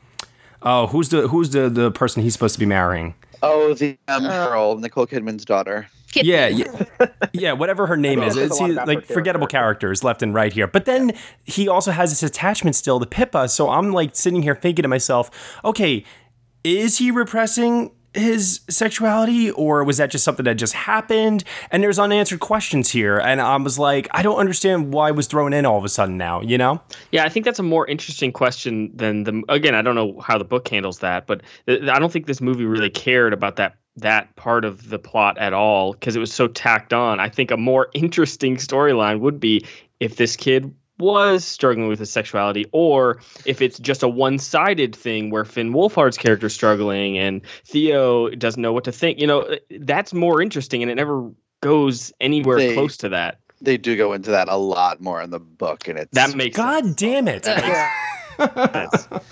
oh, 0.63 0.87
who's 0.87 1.11
the 1.11 1.29
who's 1.29 1.51
the 1.51 1.69
the 1.69 1.91
person 1.91 2.23
he's 2.23 2.33
supposed 2.33 2.55
to 2.55 2.61
be 2.61 2.67
marrying? 2.67 3.15
Oh, 3.43 3.75
the 3.75 3.99
um, 4.09 4.23
girl, 4.23 4.77
Nicole 4.79 5.07
Kidman's 5.07 5.45
daughter. 5.45 5.89
Yeah, 6.15 6.49
yeah, 6.49 6.85
yeah, 7.33 7.53
whatever 7.53 7.87
her 7.87 7.97
name 7.99 8.23
is. 8.23 8.37
It's 8.37 8.59
Says 8.59 8.61
a 8.61 8.63
lot 8.63 8.71
about 8.73 8.89
like 8.89 9.07
her 9.07 9.15
forgettable 9.15 9.47
characters 9.47 10.03
left 10.05 10.23
and 10.23 10.35
right 10.35 10.53
here. 10.53 10.67
But 10.67 10.85
then 10.85 11.13
he 11.45 11.69
also 11.69 11.91
has 11.91 12.11
this 12.11 12.23
attachment 12.23 12.77
still 12.77 13.01
to 13.01 13.07
Pippa. 13.07 13.49
So 13.49 13.71
I'm 13.71 13.93
like 13.93 14.17
sitting 14.17 14.43
here 14.43 14.55
thinking 14.55 14.83
to 14.83 14.89
myself, 14.89 15.31
okay, 15.65 16.05
is 16.65 16.99
he 16.99 17.11
repressing 17.11 17.93
his 18.13 18.63
sexuality 18.69 19.53
or 19.53 19.85
was 19.85 19.99
that 19.99 20.11
just 20.11 20.25
something 20.25 20.45
that 20.45 20.55
just 20.55 20.73
happened? 20.73 21.45
And 21.71 21.83
there's 21.83 21.99
unanswered 21.99 22.41
questions 22.41 22.91
here. 22.91 23.19
And 23.19 23.41
I 23.41 23.57
was 23.57 23.79
like, 23.79 24.09
I 24.11 24.23
don't 24.23 24.39
understand 24.39 24.93
why 24.93 25.11
it 25.11 25.17
was 25.17 25.27
thrown 25.27 25.53
in 25.53 25.65
all 25.65 25.79
of 25.79 25.85
a 25.85 25.89
sudden 25.89 26.17
now, 26.17 26.41
you 26.41 26.59
know? 26.59 26.81
Yeah, 27.13 27.25
I 27.25 27.29
think 27.29 27.45
that's 27.45 27.61
a 27.61 27.65
more 27.65 27.87
interesting 27.87 28.33
question 28.33 28.91
than 28.95 29.25
the. 29.25 29.43
Again, 29.49 29.75
I 29.75 29.83
don't 29.83 29.95
know 29.95 30.19
how 30.21 30.39
the 30.39 30.45
book 30.45 30.67
handles 30.69 30.99
that, 30.99 31.27
but 31.27 31.43
I 31.69 31.99
don't 31.99 32.13
think 32.13 32.27
this 32.27 32.41
movie 32.41 32.65
really 32.65 32.91
cared 32.91 33.33
about 33.33 33.57
that 33.57 33.77
that 33.97 34.35
part 34.37 34.65
of 34.65 34.89
the 34.89 34.99
plot 34.99 35.39
at 35.39 35.53
all 35.53 35.93
because 35.93 36.17
it 36.17 36.21
was 36.21 36.33
so 36.33 36.47
tacked 36.49 36.93
on. 36.93 37.21
I 37.21 37.29
think 37.29 37.51
a 37.51 37.57
more 37.57 37.89
interesting 37.95 38.57
storyline 38.57 39.21
would 39.21 39.41
be 39.41 39.67
if 39.99 40.17
this 40.17 40.37
kid 40.37 40.75
was 40.99 41.45
struggling 41.45 41.89
with 41.89 41.99
his 41.99 42.11
sexuality, 42.11 42.67
or 42.73 43.21
if 43.47 43.63
it's 43.63 43.79
just 43.79 44.03
a 44.03 44.09
one-sided 44.09 44.95
thing 44.95 45.31
where 45.31 45.45
Finn 45.47 45.73
Wolfhard's 45.73 46.19
character 46.19 46.47
is 46.47 46.55
struggling 46.55 47.17
and 47.19 47.41
Theo 47.65 48.29
doesn't 48.31 48.61
know 48.61 48.73
what 48.73 48.85
to 48.85 48.93
think. 48.93 49.19
You 49.19 49.27
know, 49.27 49.41
uh, 49.41 49.57
that's 49.81 50.13
more 50.13 50.43
interesting, 50.43 50.83
and 50.83 50.91
it 50.91 50.97
never 50.97 51.31
goes 51.63 52.13
anywhere 52.21 52.59
They- 52.59 52.75
close 52.75 52.99
to 52.99 53.09
that. 53.11 53.39
They 53.63 53.77
do 53.77 53.95
go 53.95 54.15
into 54.15 54.31
that 54.31 54.49
a 54.49 54.57
lot 54.57 55.03
more 55.03 55.21
in 55.21 55.29
the 55.29 55.39
book, 55.39 55.87
and 55.87 55.99
it's 55.99 56.11
That 56.13 56.35
makes 56.35 56.57
God 56.57 56.97
damn 56.97 57.29
it. 57.29 57.47
I, 58.39 58.89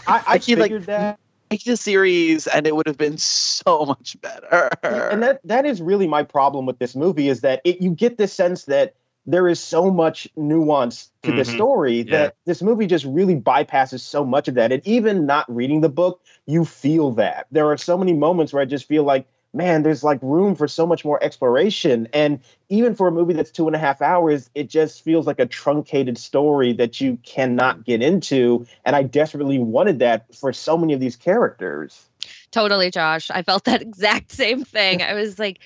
I 0.07 0.39
he, 0.39 0.55
like, 0.55 0.65
figured 0.65 0.85
that. 0.85 1.19
Make 1.51 1.65
the 1.65 1.77
series, 1.77 2.47
and 2.47 2.67
it 2.67 2.75
would 2.75 2.87
have 2.87 2.99
been 2.99 3.19
so 3.19 3.85
much 3.87 4.21
better. 4.21 4.71
and 4.83 5.23
that 5.23 5.41
that 5.45 5.67
is 5.67 5.81
really 5.81 6.07
my 6.07 6.23
problem 6.23 6.67
with 6.67 6.79
this 6.79 6.95
movie 6.97 7.29
is 7.29 7.41
that 7.43 7.61
it, 7.65 7.81
you 7.81 7.91
get 7.91 8.19
this 8.19 8.33
sense 8.33 8.65
that 8.65 8.95
there 9.27 9.47
is 9.49 9.61
so 9.61 9.91
much 9.91 10.27
nuance 10.37 11.11
to 11.23 11.33
the 11.33 11.43
Mhm. 11.43 11.47
story 11.55 11.97
Yeah. 11.99 12.11
that 12.17 12.37
this 12.47 12.63
movie 12.63 12.87
just 12.87 13.05
really 13.05 13.37
bypasses 13.37 14.01
so 14.01 14.25
much 14.25 14.49
of 14.49 14.55
that 14.55 14.73
and 14.73 14.87
even 14.87 15.27
not 15.27 15.45
reading 15.55 15.83
the 15.83 15.89
book 15.91 16.23
you 16.47 16.65
feel 16.65 17.11
that 17.13 17.47
there 17.51 17.67
are 17.71 17.77
so 17.77 17.99
many 17.99 18.15
moments 18.15 18.53
where 18.55 18.63
i 18.63 18.65
just 18.65 18.87
feel 18.89 19.03
like 19.03 19.27
man 19.55 19.83
there's 19.83 20.05
like 20.05 20.19
room 20.23 20.55
for 20.55 20.69
so 20.69 20.87
much 20.87 21.05
more 21.05 21.23
exploration 21.23 22.07
and 22.13 22.41
even 22.69 22.95
for 22.95 23.09
a 23.09 23.13
movie 23.13 23.33
that's 23.33 23.51
two 23.51 23.67
and 23.67 23.75
a 23.75 23.79
half 23.79 24.03
hours 24.03 24.51
it 24.55 24.69
just 24.69 25.03
feels 25.03 25.27
like 25.27 25.39
a 25.39 25.47
truncated 25.47 26.19
story 26.19 26.73
that 26.73 27.01
you 27.01 27.19
cannot 27.23 27.85
get 27.85 28.03
into 28.03 28.67
and 28.85 28.95
i 28.95 29.03
desperately 29.03 29.59
wanted 29.59 29.99
that 30.01 30.35
for 30.35 30.53
so 30.53 30.77
many 30.77 30.93
of 30.93 31.01
these 31.01 31.17
characters 31.17 32.09
Totally, 32.51 32.91
Josh. 32.91 33.31
I 33.31 33.43
felt 33.43 33.65
that 33.65 33.83
exact 33.89 34.33
same 34.33 34.65
thing. 34.65 35.03
I 35.03 35.15
was 35.15 35.39
like, 35.39 35.61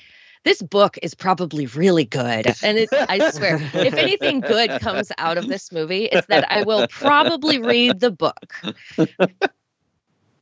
this 0.44 0.60
book 0.60 0.98
is 1.02 1.14
probably 1.14 1.66
really 1.66 2.04
good. 2.04 2.52
And 2.64 2.76
it, 2.78 2.88
I 2.92 3.30
swear, 3.30 3.60
if 3.74 3.94
anything 3.94 4.40
good 4.40 4.80
comes 4.80 5.12
out 5.16 5.38
of 5.38 5.46
this 5.46 5.70
movie, 5.70 6.06
it's 6.06 6.26
that 6.26 6.50
I 6.50 6.64
will 6.64 6.88
probably 6.88 7.58
read 7.58 8.00
the 8.00 8.10
book. 8.10 8.52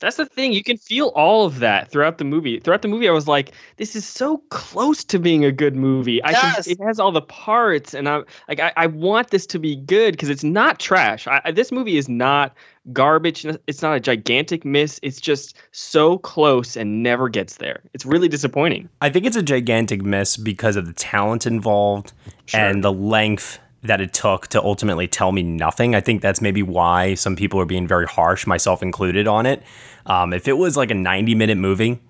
That's 0.00 0.16
the 0.16 0.26
thing. 0.26 0.52
You 0.52 0.62
can 0.64 0.76
feel 0.76 1.08
all 1.08 1.44
of 1.46 1.58
that 1.60 1.90
throughout 1.90 2.18
the 2.18 2.24
movie. 2.24 2.58
Throughout 2.58 2.82
the 2.82 2.88
movie, 2.88 3.08
I 3.08 3.12
was 3.12 3.28
like, 3.28 3.52
"This 3.76 3.94
is 3.94 4.04
so 4.06 4.38
close 4.48 5.04
to 5.04 5.18
being 5.18 5.44
a 5.44 5.52
good 5.52 5.76
movie. 5.76 6.22
I 6.24 6.30
Yes. 6.30 6.64
can, 6.66 6.72
it 6.72 6.78
has 6.86 6.98
all 6.98 7.12
the 7.12 7.20
parts, 7.22 7.94
and 7.94 8.08
I 8.08 8.22
like. 8.48 8.60
I, 8.60 8.72
I 8.76 8.86
want 8.86 9.30
this 9.30 9.46
to 9.48 9.58
be 9.58 9.76
good 9.76 10.12
because 10.12 10.28
it's 10.30 10.42
not 10.44 10.78
trash. 10.80 11.26
I, 11.26 11.40
I- 11.44 11.50
this 11.52 11.70
movie 11.70 11.96
is 11.98 12.08
not 12.08 12.54
garbage. 12.94 13.44
It's 13.66 13.82
not 13.82 13.94
a 13.96 14.00
gigantic 14.00 14.64
miss. 14.64 14.98
It's 15.02 15.20
just 15.20 15.56
so 15.72 16.18
close 16.18 16.76
and 16.76 17.02
never 17.02 17.28
gets 17.28 17.56
there. 17.56 17.80
It's 17.92 18.06
really 18.06 18.28
disappointing. 18.28 18.88
I 19.02 19.10
think 19.10 19.26
it's 19.26 19.36
a 19.36 19.42
gigantic 19.42 20.02
miss 20.02 20.36
because 20.38 20.76
of 20.76 20.86
the 20.86 20.94
talent 20.94 21.46
involved 21.46 22.12
and 22.54 22.82
the 22.82 22.92
length 22.92 23.58
that 23.82 24.00
it 24.00 24.12
took 24.12 24.48
to 24.48 24.62
ultimately 24.62 25.08
tell 25.08 25.32
me 25.32 25.42
nothing. 25.42 25.94
I 25.94 26.00
think 26.00 26.20
that's 26.20 26.40
maybe 26.40 26.62
why 26.62 27.14
some 27.14 27.34
people 27.36 27.60
are 27.60 27.66
being 27.66 27.86
very 27.86 28.06
harsh, 28.06 28.46
myself 28.46 28.82
included, 28.82 29.26
on 29.26 29.46
it. 29.46 29.62
Um, 30.06 30.32
if 30.32 30.48
it 30.48 30.54
was 30.54 30.76
like 30.76 30.90
a 30.90 30.94
90 30.94 31.34
minute 31.34 31.56
movie 31.56 32.00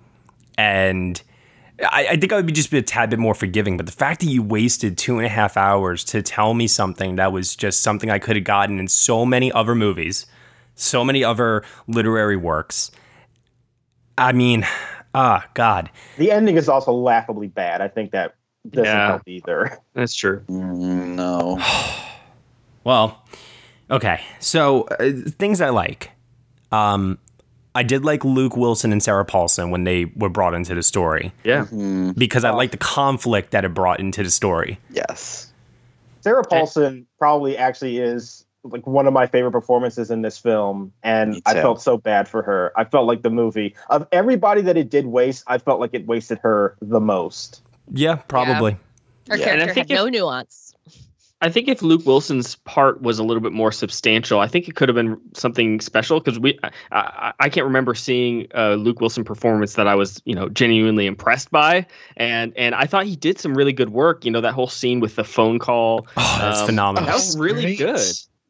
and 0.57 1.21
I, 1.79 2.07
I 2.11 2.17
think 2.17 2.31
I 2.31 2.35
would 2.35 2.45
be 2.45 2.53
just 2.53 2.71
be 2.71 2.77
a 2.77 2.81
tad 2.81 3.09
bit 3.09 3.19
more 3.19 3.33
forgiving, 3.33 3.77
but 3.77 3.85
the 3.85 3.91
fact 3.91 4.19
that 4.21 4.27
you 4.27 4.43
wasted 4.43 4.97
two 4.97 5.17
and 5.17 5.25
a 5.25 5.29
half 5.29 5.57
hours 5.57 6.03
to 6.05 6.21
tell 6.21 6.53
me 6.53 6.67
something 6.67 7.15
that 7.15 7.31
was 7.31 7.55
just 7.55 7.81
something 7.81 8.09
I 8.09 8.19
could 8.19 8.35
have 8.35 8.45
gotten 8.45 8.79
in 8.79 8.87
so 8.87 9.25
many 9.25 9.51
other 9.51 9.73
movies, 9.73 10.25
so 10.75 11.03
many 11.03 11.23
other 11.23 11.63
literary 11.87 12.37
works. 12.37 12.91
I 14.17 14.33
mean, 14.33 14.65
ah, 15.13 15.47
God. 15.53 15.89
the 16.17 16.31
ending 16.31 16.57
is 16.57 16.69
also 16.69 16.91
laughably 16.93 17.47
bad 17.47 17.81
i 17.81 17.87
think 17.87 18.11
that 18.11 18.35
doesn't 18.69 18.85
Yeah. 18.85 19.07
help 19.07 19.21
either 19.27 19.77
That's 19.93 20.13
true. 20.15 20.43
Mm, 20.47 21.15
no. 21.15 21.59
Well, 22.83 23.23
okay. 23.91 24.21
So 24.39 24.83
uh, 24.83 25.11
things 25.37 25.61
I 25.61 25.69
like. 25.69 26.09
Um, 26.71 27.19
I 27.75 27.83
did 27.83 28.03
like 28.03 28.25
Luke 28.25 28.57
Wilson 28.57 28.91
and 28.91 29.03
Sarah 29.03 29.23
Paulson 29.23 29.69
when 29.69 29.83
they 29.83 30.05
were 30.15 30.29
brought 30.29 30.53
into 30.55 30.73
the 30.73 30.81
story 30.83 31.31
Yeah. 31.43 31.65
because 32.17 32.43
I 32.43 32.49
like 32.51 32.71
the 32.71 32.77
conflict 32.77 33.51
that 33.51 33.63
it 33.65 33.73
brought 33.75 33.99
into 33.99 34.23
the 34.23 34.31
story. 34.31 34.79
Yes. 34.89 35.53
Sarah 36.21 36.43
Paulson 36.43 37.05
probably 37.19 37.55
actually 37.55 37.99
is 37.99 38.45
like 38.63 38.85
one 38.87 39.07
of 39.07 39.13
my 39.13 39.25
favorite 39.27 39.51
performances 39.51 40.11
in 40.11 40.21
this 40.21 40.37
film, 40.37 40.91
and 41.03 41.41
I 41.45 41.53
felt 41.55 41.81
so 41.81 41.97
bad 41.97 42.27
for 42.27 42.43
her. 42.43 42.71
I 42.75 42.83
felt 42.83 43.07
like 43.07 43.21
the 43.23 43.29
movie 43.31 43.75
of 43.89 44.07
everybody 44.11 44.61
that 44.61 44.77
it 44.77 44.89
did 44.89 45.05
waste, 45.07 45.43
I 45.47 45.57
felt 45.57 45.79
like 45.79 45.91
it 45.93 46.05
wasted 46.05 46.39
her 46.39 46.75
the 46.81 46.99
most. 46.99 47.61
Yeah, 47.93 48.15
probably. 48.15 48.73
Her 49.29 49.37
Yeah, 49.37 49.49
and 49.49 49.61
I 49.61 49.65
character 49.65 49.73
think 49.73 49.89
had 49.89 49.93
if- 49.99 50.03
no 50.03 50.09
nuance. 50.09 50.73
I 51.43 51.49
think 51.49 51.67
if 51.67 51.81
Luke 51.81 52.05
Wilson's 52.05 52.53
part 52.65 53.01
was 53.01 53.17
a 53.17 53.23
little 53.23 53.41
bit 53.41 53.51
more 53.51 53.71
substantial, 53.71 54.39
I 54.39 54.47
think 54.47 54.69
it 54.69 54.75
could 54.75 54.87
have 54.89 54.95
been 54.95 55.19
something 55.33 55.81
special 55.81 56.19
because 56.19 56.37
we, 56.39 56.59
I, 56.61 56.69
I, 56.91 57.33
I 57.39 57.49
can't 57.49 57.65
remember 57.65 57.95
seeing 57.95 58.45
a 58.51 58.75
Luke 58.75 59.01
Wilson 59.01 59.23
performance 59.23 59.73
that 59.73 59.87
I 59.87 59.95
was, 59.95 60.21
you 60.25 60.35
know, 60.35 60.49
genuinely 60.49 61.07
impressed 61.07 61.49
by, 61.49 61.87
and 62.15 62.53
and 62.55 62.75
I 62.75 62.85
thought 62.85 63.07
he 63.07 63.15
did 63.15 63.39
some 63.39 63.55
really 63.55 63.73
good 63.73 63.89
work. 63.89 64.23
You 64.23 64.29
know, 64.29 64.39
that 64.41 64.53
whole 64.53 64.67
scene 64.67 64.99
with 64.99 65.15
the 65.15 65.23
phone 65.23 65.57
call, 65.57 66.05
Oh, 66.15 66.37
that's 66.39 66.59
um, 66.59 66.67
phenomenal. 66.67 67.07
That 67.07 67.15
was 67.15 67.35
really 67.35 67.75
Great. 67.75 67.79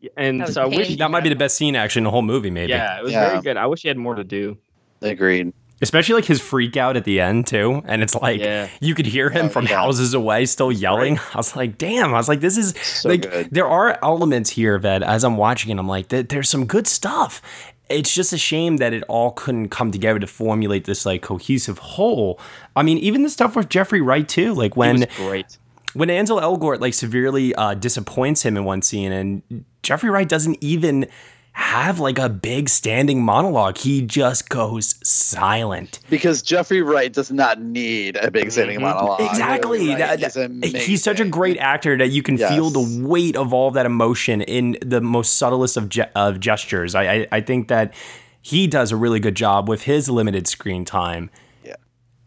good, 0.01 0.10
and 0.17 0.41
That 0.41 0.49
so 0.51 0.63
I 0.63 0.65
wish 0.65 0.97
That 0.97 1.12
might 1.12 1.23
be 1.23 1.30
the 1.30 1.36
best 1.38 1.56
scene 1.56 1.77
actually 1.77 2.01
in 2.01 2.04
the 2.04 2.12
whole 2.12 2.23
movie, 2.23 2.49
maybe. 2.51 2.71
Yeah, 2.71 2.97
it 2.99 3.04
was 3.04 3.13
Yeah. 3.13 3.30
very 3.30 3.41
good. 3.41 3.56
I 3.56 3.67
wish 3.67 3.84
he 3.84 3.88
had 3.88 3.97
more 3.97 4.15
to 4.15 4.25
do. 4.25 4.58
Agreed. 5.01 5.54
Especially 5.81 6.15
like 6.15 6.25
his 6.25 6.39
freak 6.39 6.77
out 6.77 6.95
at 6.95 7.03
the 7.05 7.19
end 7.19 7.47
too, 7.47 7.81
and 7.85 8.03
it's 8.03 8.13
like 8.15 8.39
Yeah. 8.39 8.67
you 8.79 8.93
could 8.95 9.07
hear 9.07 9.29
him 9.29 9.47
Oh, 9.47 9.49
from 9.49 9.65
yeah. 9.65 9.75
houses 9.77 10.13
away 10.13 10.45
still 10.45 10.71
yelling. 10.71 11.17
I 11.33 11.37
was 11.37 11.55
like, 11.55 11.77
damn! 11.77 12.13
I 12.13 12.17
was 12.17 12.29
like, 12.29 12.39
this 12.39 12.57
is 12.57 12.75
So 12.83 13.09
like 13.09 13.23
good. 13.23 13.47
there 13.51 13.67
are 13.67 13.97
elements 14.03 14.51
here 14.51 14.77
that 14.79 15.01
as 15.03 15.23
I'm 15.23 15.37
watching 15.37 15.71
it, 15.75 15.79
I'm 15.79 15.87
like, 15.87 16.09
there's 16.09 16.49
some 16.49 16.65
good 16.65 16.87
stuff. 16.87 17.41
It's 17.89 18.13
just 18.13 18.31
a 18.31 18.37
shame 18.37 18.77
that 18.77 18.93
it 18.93 19.03
all 19.09 19.31
couldn't 19.31 19.67
come 19.69 19.91
together 19.91 20.19
to 20.19 20.27
formulate 20.27 20.85
this 20.85 21.05
like 21.05 21.21
cohesive 21.23 21.77
whole. 21.79 22.39
I 22.75 22.83
mean, 22.83 22.97
even 22.99 23.23
the 23.23 23.29
stuff 23.29 23.55
with 23.55 23.67
Jeffrey 23.67 23.99
Wright 24.01 24.27
too, 24.29 24.53
like 24.53 24.77
when 24.77 25.07
great. 25.17 25.57
when 25.93 26.09
Ansel 26.09 26.39
Elgort 26.39 26.79
like 26.79 26.93
severely 26.93 27.53
uh, 27.55 27.73
disappoints 27.73 28.43
him 28.43 28.55
in 28.55 28.63
one 28.63 28.81
scene, 28.81 29.11
and 29.11 29.65
Jeffrey 29.83 30.09
Wright 30.09 30.29
doesn't 30.29 30.57
even 30.61 31.07
have 31.53 31.99
like 31.99 32.17
a 32.17 32.29
big 32.29 32.69
standing 32.69 33.23
monologue. 33.23 33.77
He 33.77 34.01
just 34.01 34.49
goes 34.49 34.95
silent. 35.07 35.99
Because 36.09 36.41
Jeffrey 36.41 36.81
Wright 36.81 37.11
does 37.11 37.31
not 37.31 37.61
need 37.61 38.15
a 38.17 38.31
big 38.31 38.51
standing 38.51 38.79
Mhm. 38.79 38.83
monologue. 38.83 39.21
Exactly. 39.21 39.79
Jeffrey 39.87 39.89
Wright 40.01 40.19
That- 40.19 40.27
is 40.27 40.33
that- 40.35 40.81
he's 40.81 41.03
such 41.03 41.19
a 41.19 41.25
great 41.25 41.57
actor 41.57 41.97
that 41.97 42.07
you 42.09 42.23
can 42.23 42.37
feel 42.37 42.69
the 42.69 43.01
weight 43.05 43.35
of 43.35 43.53
all 43.53 43.71
that 43.71 43.85
emotion 43.85 44.41
in 44.41 44.77
the 44.81 45.01
most 45.01 45.37
subtlest 45.37 45.75
of, 45.77 45.89
ge- 45.89 45.99
of 46.15 46.39
gestures. 46.39 46.95
I, 46.95 47.03
I 47.03 47.27
I 47.33 47.41
think 47.41 47.67
that 47.67 47.93
he 48.41 48.65
does 48.67 48.91
a 48.91 48.95
really 48.95 49.19
good 49.19 49.35
job 49.35 49.67
with 49.69 49.83
his 49.83 50.09
limited 50.09 50.47
screen 50.47 50.85
time. 50.85 51.29
Yeah. 51.63 51.75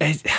It, 0.00 0.22
it- 0.24 0.32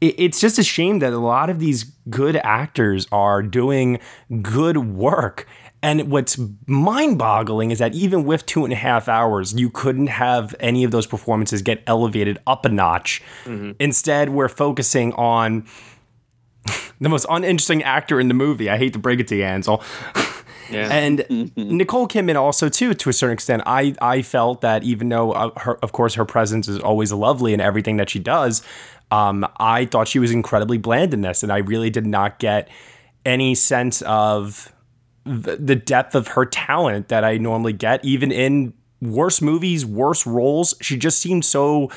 it's 0.00 0.40
just 0.40 0.58
a 0.58 0.62
shame 0.62 1.00
that 1.00 1.12
a 1.12 1.18
lot 1.18 1.50
of 1.50 1.58
these 1.58 1.84
good 2.08 2.36
actors 2.36 3.06
are 3.12 3.42
doing 3.42 3.98
good 4.40 4.78
work. 4.78 5.46
And 5.82 6.10
what's 6.10 6.38
mind 6.66 7.18
boggling 7.18 7.70
is 7.70 7.78
that 7.78 7.94
even 7.94 8.24
with 8.24 8.44
two 8.44 8.64
and 8.64 8.72
a 8.72 8.76
half 8.76 9.08
hours, 9.08 9.54
you 9.54 9.70
couldn't 9.70 10.08
have 10.08 10.54
any 10.60 10.84
of 10.84 10.90
those 10.90 11.06
performances 11.06 11.62
get 11.62 11.82
elevated 11.86 12.38
up 12.46 12.64
a 12.66 12.68
notch. 12.68 13.22
Mm-hmm. 13.44 13.72
Instead, 13.78 14.30
we're 14.30 14.48
focusing 14.48 15.12
on 15.14 15.66
the 17.00 17.08
most 17.08 17.26
uninteresting 17.30 17.82
actor 17.82 18.20
in 18.20 18.28
the 18.28 18.34
movie. 18.34 18.68
I 18.68 18.76
hate 18.76 18.92
to 18.92 18.98
break 18.98 19.20
it 19.20 19.28
to 19.28 19.36
you, 19.36 19.44
Ansel. 19.44 19.82
Yeah. 20.70 20.88
And 20.92 21.52
Nicole 21.56 22.06
Kidman 22.08 22.36
also 22.36 22.68
too, 22.68 22.94
to 22.94 23.10
a 23.10 23.12
certain 23.12 23.34
extent. 23.34 23.62
I 23.66 23.94
I 24.00 24.22
felt 24.22 24.60
that 24.60 24.82
even 24.84 25.08
though 25.08 25.32
uh, 25.32 25.50
her, 25.60 25.78
of 25.82 25.92
course, 25.92 26.14
her 26.14 26.24
presence 26.24 26.68
is 26.68 26.78
always 26.78 27.12
lovely 27.12 27.52
in 27.52 27.60
everything 27.60 27.96
that 27.96 28.10
she 28.10 28.18
does, 28.18 28.62
um, 29.10 29.46
I 29.58 29.86
thought 29.86 30.08
she 30.08 30.18
was 30.18 30.30
incredibly 30.30 30.78
bland 30.78 31.12
in 31.14 31.22
this, 31.22 31.42
and 31.42 31.52
I 31.52 31.58
really 31.58 31.90
did 31.90 32.06
not 32.06 32.38
get 32.38 32.68
any 33.26 33.54
sense 33.54 34.02
of 34.02 34.72
th- 35.26 35.58
the 35.60 35.76
depth 35.76 36.14
of 36.14 36.28
her 36.28 36.46
talent 36.46 37.08
that 37.08 37.24
I 37.24 37.36
normally 37.36 37.72
get, 37.72 38.04
even 38.04 38.30
in 38.32 38.72
worse 39.02 39.42
movies, 39.42 39.84
worse 39.84 40.26
roles. 40.26 40.74
She 40.80 40.96
just 40.96 41.18
seemed 41.18 41.44
so 41.44 41.90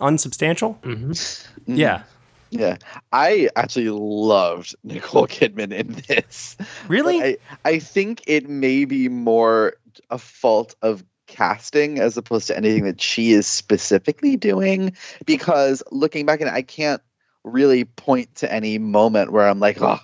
unsubstantial. 0.00 0.78
Mm-hmm. 0.82 1.74
Yeah. 1.76 2.02
Yeah, 2.50 2.76
I 3.12 3.48
actually 3.56 3.88
loved 3.90 4.74
Nicole 4.82 5.26
Kidman 5.28 5.72
in 5.72 6.02
this. 6.08 6.56
Really? 6.88 7.22
I, 7.22 7.36
I 7.64 7.78
think 7.78 8.22
it 8.26 8.48
may 8.48 8.84
be 8.84 9.08
more 9.08 9.74
a 10.10 10.18
fault 10.18 10.74
of 10.82 11.04
casting 11.28 12.00
as 12.00 12.16
opposed 12.16 12.48
to 12.48 12.56
anything 12.56 12.84
that 12.84 13.00
she 13.00 13.30
is 13.32 13.46
specifically 13.46 14.36
doing. 14.36 14.96
Because 15.26 15.82
looking 15.92 16.26
back, 16.26 16.40
and 16.40 16.50
I 16.50 16.62
can't 16.62 17.00
really 17.44 17.84
point 17.84 18.34
to 18.36 18.52
any 18.52 18.78
moment 18.78 19.32
where 19.32 19.48
I'm 19.48 19.60
like, 19.60 19.80
oh, 19.80 20.00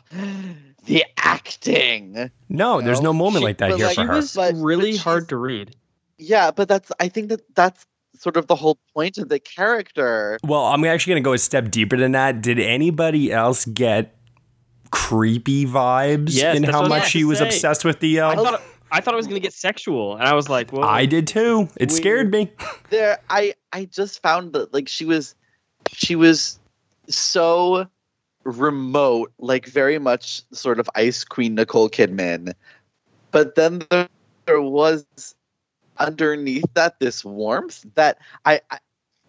the 0.84 1.04
acting. 1.16 2.30
No, 2.48 2.80
there's 2.80 3.00
no 3.00 3.12
moment 3.12 3.42
She- 3.42 3.44
like 3.46 3.58
that 3.58 3.74
here 3.76 3.86
like, 3.86 3.96
for 3.96 4.02
She 4.02 4.06
her. 4.06 4.14
was 4.14 4.34
But- 4.34 4.54
but 4.54 4.60
really 4.62 4.92
she's- 4.92 5.02
hard 5.02 5.28
to 5.30 5.36
read. 5.36 5.74
Yeah, 6.18 6.50
but 6.50 6.68
that's 6.68 6.90
I 6.98 7.08
think 7.08 7.28
that 7.28 7.42
that's 7.54 7.84
sort 8.18 8.36
of 8.36 8.46
the 8.46 8.56
whole 8.56 8.78
point 8.94 9.18
of 9.18 9.28
the 9.28 9.38
character. 9.38 10.38
Well, 10.44 10.66
I'm 10.66 10.84
actually 10.84 11.12
going 11.12 11.22
to 11.22 11.28
go 11.28 11.32
a 11.32 11.38
step 11.38 11.70
deeper 11.70 11.96
than 11.96 12.12
that. 12.12 12.42
Did 12.42 12.58
anybody 12.58 13.32
else 13.32 13.64
get 13.64 14.16
creepy 14.90 15.66
vibes 15.66 16.28
Yes, 16.30 16.56
in 16.56 16.62
how 16.62 16.72
what 16.72 16.76
I 16.76 16.80
was 16.82 16.88
much 16.90 17.10
she 17.10 17.24
was 17.24 17.38
say. 17.38 17.46
obsessed 17.46 17.84
with 17.84 18.00
Theo? 18.00 18.26
Uh, 18.26 18.30
I 18.30 18.34
thought 18.36 18.62
I 18.92 19.00
thought 19.00 19.14
it 19.14 19.16
was 19.16 19.26
gonna 19.26 19.40
get 19.40 19.52
sexual, 19.52 20.14
and 20.16 20.22
I 20.24 20.34
was 20.34 20.48
like, 20.48 20.72
"Well, 20.72 20.84
I 20.84 21.06
did 21.06 21.26
too. 21.26 21.68
It 21.76 21.90
scared 21.90 22.30
me. 22.30 22.52
there 22.90 23.18
i 23.28 23.52
i 23.72 23.84
just 23.86 24.22
found 24.22 24.52
that 24.52 24.72
like 24.72 24.88
she 24.88 25.04
was 25.04 25.34
she 25.90 26.14
was 26.16 26.58
so 27.08 27.86
remote 28.44 29.32
like 29.38 29.66
very 29.66 29.98
much 29.98 30.42
sort 30.52 30.78
of 30.78 30.88
ice 30.94 31.24
queen 31.24 31.54
nicole 31.56 31.88
kidman 31.90 32.52
but 33.32 33.56
then 33.56 33.82
there, 33.90 34.08
there 34.46 34.62
was 34.62 35.04
underneath 35.98 36.66
that 36.74 36.98
this 37.00 37.24
warmth 37.24 37.84
that 37.94 38.18
i, 38.44 38.60
I 38.70 38.78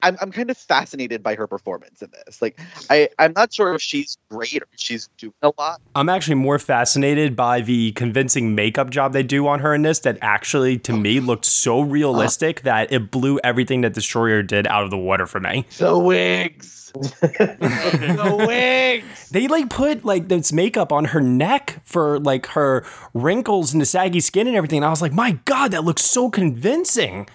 I'm, 0.03 0.17
I'm 0.21 0.31
kind 0.31 0.49
of 0.49 0.57
fascinated 0.57 1.23
by 1.23 1.35
her 1.35 1.47
performance 1.47 2.01
in 2.01 2.11
this. 2.11 2.41
Like, 2.41 2.59
I, 2.89 3.09
I'm 3.17 3.33
not 3.35 3.53
sure 3.53 3.73
if 3.73 3.81
she's 3.81 4.17
great 4.29 4.61
or 4.61 4.67
she's 4.75 5.09
doing 5.17 5.33
a 5.41 5.51
lot. 5.57 5.81
I'm 5.95 6.09
actually 6.09 6.35
more 6.35 6.59
fascinated 6.59 7.35
by 7.35 7.61
the 7.61 7.91
convincing 7.93 8.53
makeup 8.53 8.89
job 8.89 9.13
they 9.13 9.23
do 9.23 9.47
on 9.47 9.59
her 9.59 9.73
in 9.73 9.81
this 9.81 9.99
that 9.99 10.17
actually, 10.21 10.77
to 10.79 10.93
me, 10.93 11.19
oh. 11.19 11.23
looked 11.23 11.45
so 11.45 11.81
uh-huh. 11.81 11.89
realistic 11.89 12.61
that 12.61 12.91
it 12.91 13.11
blew 13.11 13.39
everything 13.43 13.81
that 13.81 13.93
Destroyer 13.93 14.43
did 14.43 14.67
out 14.67 14.83
of 14.83 14.91
the 14.91 14.97
water 14.97 15.25
for 15.25 15.39
me. 15.39 15.65
The 15.77 15.97
wigs. 15.97 16.91
the 16.97 18.45
wigs. 18.47 19.29
They 19.29 19.47
like 19.47 19.69
put 19.69 20.05
like 20.05 20.27
this 20.27 20.53
makeup 20.53 20.91
on 20.91 21.05
her 21.05 21.21
neck 21.21 21.81
for 21.83 22.19
like 22.19 22.47
her 22.47 22.85
wrinkles 23.13 23.73
and 23.73 23.81
the 23.81 23.85
saggy 23.85 24.19
skin 24.19 24.47
and 24.47 24.55
everything. 24.55 24.77
And 24.77 24.85
I 24.85 24.89
was 24.89 25.01
like, 25.01 25.13
my 25.13 25.39
God, 25.45 25.71
that 25.71 25.83
looks 25.83 26.03
so 26.03 26.29
convincing. 26.29 27.27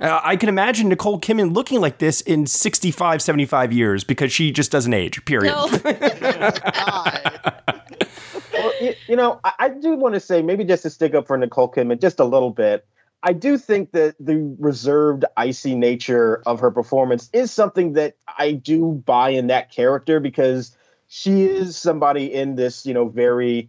Uh, 0.00 0.20
I 0.22 0.36
can 0.36 0.48
imagine 0.48 0.88
Nicole 0.88 1.20
Kidman 1.20 1.54
looking 1.54 1.80
like 1.80 1.98
this 1.98 2.22
in 2.22 2.46
65, 2.46 3.20
75 3.20 3.72
years 3.72 4.02
because 4.02 4.32
she 4.32 4.50
just 4.50 4.70
doesn't 4.70 4.94
age, 4.94 5.22
period. 5.26 5.52
well, 8.52 8.72
you, 8.80 8.94
you 9.08 9.16
know, 9.16 9.40
I, 9.44 9.52
I 9.58 9.68
do 9.68 9.94
want 9.96 10.14
to 10.14 10.20
say 10.20 10.40
maybe 10.40 10.64
just 10.64 10.84
to 10.84 10.90
stick 10.90 11.14
up 11.14 11.26
for 11.26 11.36
Nicole 11.36 11.70
Kidman 11.70 12.00
just 12.00 12.18
a 12.18 12.24
little 12.24 12.50
bit. 12.50 12.86
I 13.22 13.34
do 13.34 13.58
think 13.58 13.92
that 13.92 14.14
the 14.18 14.56
reserved, 14.58 15.26
icy 15.36 15.74
nature 15.74 16.42
of 16.46 16.60
her 16.60 16.70
performance 16.70 17.28
is 17.34 17.52
something 17.52 17.92
that 17.92 18.16
I 18.38 18.52
do 18.52 19.02
buy 19.04 19.30
in 19.30 19.48
that 19.48 19.70
character 19.70 20.20
because 20.20 20.74
she 21.08 21.42
is 21.42 21.76
somebody 21.76 22.32
in 22.32 22.54
this, 22.54 22.86
you 22.86 22.94
know, 22.94 23.08
very 23.08 23.68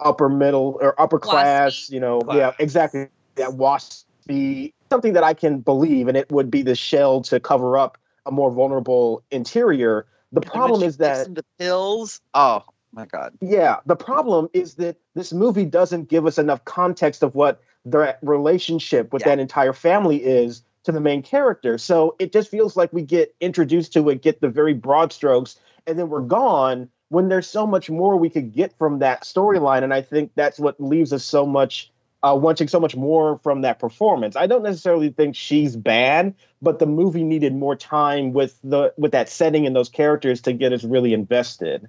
upper 0.00 0.30
middle 0.30 0.78
or 0.80 0.98
upper 0.98 1.18
class, 1.18 1.90
you 1.90 2.00
know, 2.00 2.22
yeah, 2.32 2.52
exactly, 2.58 3.08
that 3.34 3.50
waspy 3.50 4.72
something 4.90 5.14
that 5.14 5.24
I 5.24 5.34
can 5.34 5.60
believe, 5.60 6.08
and 6.08 6.16
it 6.16 6.30
would 6.30 6.50
be 6.50 6.62
the 6.62 6.74
shell 6.74 7.22
to 7.22 7.40
cover 7.40 7.76
up 7.76 7.98
a 8.24 8.30
more 8.30 8.50
vulnerable 8.50 9.22
interior. 9.30 10.06
The 10.32 10.40
problem 10.40 10.82
is 10.82 10.98
that 10.98 11.34
the 11.34 11.44
pills. 11.58 12.20
Oh 12.34 12.64
my 12.92 13.06
god. 13.06 13.34
yeah, 13.40 13.76
the 13.86 13.96
problem 13.96 14.48
is 14.52 14.74
that 14.74 14.96
this 15.14 15.32
movie 15.32 15.64
doesn't 15.64 16.08
give 16.08 16.26
us 16.26 16.38
enough 16.38 16.64
context 16.64 17.22
of 17.22 17.34
what 17.34 17.60
the 17.84 18.16
relationship 18.22 19.12
with 19.12 19.22
that 19.22 19.38
entire 19.38 19.72
family 19.72 20.16
is 20.16 20.62
to 20.84 20.92
the 20.92 21.00
main 21.00 21.22
character. 21.22 21.78
So 21.78 22.16
it 22.18 22.32
just 22.32 22.50
feels 22.50 22.76
like 22.76 22.92
we 22.92 23.02
get 23.02 23.34
introduced 23.40 23.92
to 23.94 24.08
it, 24.10 24.22
get 24.22 24.40
the 24.40 24.48
very 24.48 24.74
broad 24.74 25.12
strokes, 25.12 25.58
and 25.86 25.98
then 25.98 26.08
we're 26.08 26.20
gone 26.20 26.88
when 27.08 27.28
there's 27.28 27.48
so 27.48 27.66
much 27.66 27.88
more 27.88 28.16
we 28.16 28.30
could 28.30 28.52
get 28.52 28.76
from 28.78 28.98
that 29.00 29.22
storyline. 29.22 29.84
And 29.84 29.94
I 29.94 30.02
think 30.02 30.32
that's 30.34 30.58
what 30.58 30.80
leaves 30.80 31.12
us 31.12 31.24
so 31.24 31.46
much 31.46 31.92
uh, 32.26 32.34
wanting 32.34 32.66
so 32.68 32.80
much 32.80 32.96
more 32.96 33.38
from 33.42 33.60
that 33.62 33.78
performance. 33.78 34.36
I 34.36 34.46
don't 34.46 34.62
necessarily 34.62 35.10
think 35.10 35.36
she's 35.36 35.76
bad, 35.76 36.34
but 36.60 36.78
the 36.78 36.86
movie 36.86 37.22
needed 37.22 37.54
more 37.54 37.76
time 37.76 38.32
with 38.32 38.58
the 38.64 38.92
with 38.96 39.12
that 39.12 39.28
setting 39.28 39.66
and 39.66 39.76
those 39.76 39.88
characters 39.88 40.40
to 40.42 40.52
get 40.52 40.72
us 40.72 40.82
really 40.82 41.12
invested. 41.12 41.88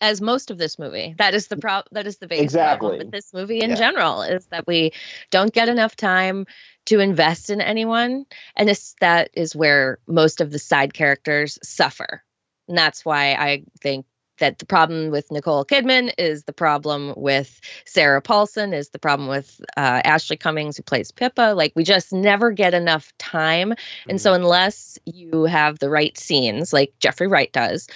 as 0.00 0.20
most 0.20 0.52
of 0.52 0.58
this 0.58 0.78
movie. 0.78 1.14
That 1.18 1.34
is 1.34 1.48
the 1.48 1.56
pro- 1.56 1.82
that 1.90 2.06
is 2.06 2.18
the 2.18 2.28
biggest 2.28 2.44
Exactly. 2.44 2.86
problem 2.88 2.98
with 2.98 3.10
this 3.10 3.34
movie 3.34 3.60
in 3.60 3.70
Yeah. 3.70 3.76
general 3.76 4.22
is 4.22 4.46
that 4.46 4.64
we 4.66 4.92
don't 5.30 5.52
get 5.52 5.68
enough 5.68 5.96
time 5.96 6.46
to 6.86 7.00
invest 7.00 7.50
in 7.50 7.60
anyone, 7.60 8.24
and 8.54 8.68
this 8.68 8.94
that 9.00 9.30
is 9.34 9.56
where 9.56 9.98
most 10.06 10.40
of 10.40 10.52
the 10.52 10.58
side 10.58 10.94
characters 10.94 11.58
suffer, 11.64 12.22
and 12.68 12.78
that's 12.78 13.04
why 13.04 13.32
I 13.34 13.64
think 13.82 14.06
that 14.38 14.58
the 14.58 14.66
problem 14.66 15.10
with 15.10 15.30
Nicole 15.30 15.64
Kidman 15.64 16.12
is 16.18 16.44
the 16.44 16.52
problem 16.52 17.14
with 17.16 17.60
Sarah 17.84 18.22
Paulson 18.22 18.72
is 18.72 18.90
the 18.90 18.98
problem 18.98 19.28
with 19.28 19.60
uh, 19.76 20.02
Ashleigh 20.04 20.40
Cummings 20.40 20.76
who 20.76 20.82
plays 20.82 21.10
Pippa. 21.10 21.54
Like 21.56 21.72
we 21.74 21.84
just 21.84 22.12
never 22.12 22.50
get 22.50 22.74
enough 22.74 23.12
time, 23.18 23.74
and 24.08 24.20
so 24.20 24.32
unless 24.34 24.98
you 25.04 25.44
have 25.44 25.78
the 25.78 25.90
right 25.90 26.16
scenes, 26.18 26.72
like 26.72 26.92
Jeffrey 27.00 27.26
Wright 27.26 27.52
does, 27.52 27.88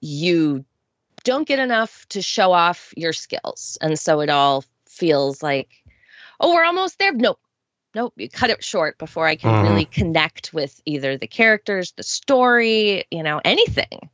you 0.00 0.64
don't 1.24 1.48
get 1.48 1.58
enough 1.58 2.06
to 2.10 2.22
show 2.22 2.52
off 2.52 2.92
your 2.96 3.12
skills. 3.12 3.76
And 3.80 3.98
so 3.98 4.20
it 4.20 4.30
all 4.30 4.64
feels 4.86 5.42
like, 5.42 5.68
oh, 6.40 6.54
we're 6.54 6.64
almost 6.64 6.98
there. 6.98 7.12
Nope. 7.12 7.40
Nope. 7.94 8.12
You 8.16 8.28
cut 8.28 8.50
it 8.50 8.62
short 8.62 8.98
before 8.98 9.26
I 9.26 9.36
can 9.36 9.50
Mhm. 9.50 9.62
really 9.62 9.86
connect 9.86 10.52
with 10.52 10.80
either 10.84 11.16
the 11.16 11.26
characters, 11.26 11.92
the 11.92 12.02
story, 12.02 13.04
you 13.10 13.22
know, 13.22 13.40
anything. 13.44 14.08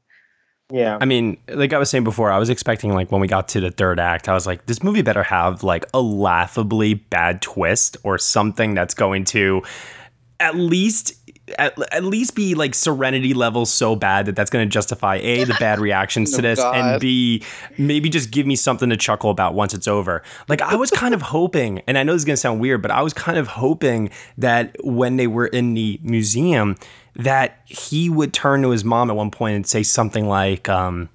Yeah. 0.73 0.97
I 1.01 1.05
mean, 1.05 1.37
like 1.49 1.73
I 1.75 1.79
was 1.79 1.91
saying 1.91 2.05
before, 2.05 2.31
I 2.31 2.39
was 2.39 2.49
expecting 2.49 2.95
like 2.95 3.13
when 3.13 3.21
we 3.21 3.29
got 3.29 3.49
to 3.49 3.61
the 3.61 3.71
third 3.71 4.01
act, 4.01 4.29
I 4.29 4.33
was 4.35 4.47
like, 4.47 4.67
this 4.67 4.83
movie 4.83 5.03
better 5.03 5.23
have 5.23 5.63
like 5.63 5.85
a 5.93 6.01
laughably 6.01 6.95
bad 6.95 7.43
twist 7.43 7.99
or 8.05 8.17
something 8.19 8.73
that's 8.75 8.95
going 8.95 9.25
to 9.27 9.63
at 10.41 10.57
least 10.57 11.13
at, 11.59 11.77
at 11.93 12.05
least 12.05 12.35
be 12.35 12.55
like 12.55 12.75
serenity 12.75 13.35
level 13.35 13.67
so 13.67 13.95
bad 13.95 14.27
that 14.27 14.35
that's 14.37 14.49
going 14.49 14.67
to 14.67 14.73
justify 14.73 15.17
a 15.17 15.45
the 15.45 15.55
bad 15.61 15.79
reactions 15.79 16.33
oh 16.35 16.41
to 16.41 16.47
Oh, 16.47 16.51
this 16.51 16.59
and 16.61 16.73
God. 16.75 17.01
b 17.01 17.43
maybe 17.79 18.09
just 18.09 18.31
give 18.31 18.47
me 18.47 18.57
something 18.57 18.89
to 18.91 18.97
chuckle 18.97 19.31
about 19.31 19.55
once 19.55 19.75
it's 19.75 19.87
over 19.89 20.23
like 20.49 20.63
i 20.63 20.75
was 20.77 20.91
kind 20.91 21.15
of 21.15 21.21
hoping 21.23 21.81
and 21.87 21.99
i 21.99 22.03
know 22.05 22.13
this 22.13 22.23
is 22.23 22.25
going 22.25 22.35
to 22.37 22.41
sound 22.41 22.61
weird 22.61 22.81
but 22.81 22.91
i 22.91 23.03
was 23.03 23.13
kind 23.13 23.39
of 23.39 23.49
hoping 23.49 24.09
that 24.39 24.77
when 24.85 25.17
they 25.17 25.27
were 25.27 25.47
in 25.49 25.75
the 25.75 26.01
museum 26.03 26.77
that 27.17 27.61
he 27.67 28.09
would 28.09 28.33
turn 28.33 28.63
to 28.63 28.71
his 28.71 28.85
mom 28.85 29.11
at 29.11 29.17
one 29.17 29.31
point 29.31 29.57
and 29.57 29.67
say 29.67 29.83
something 29.83 30.29
like 30.29 30.69
um 30.69 31.09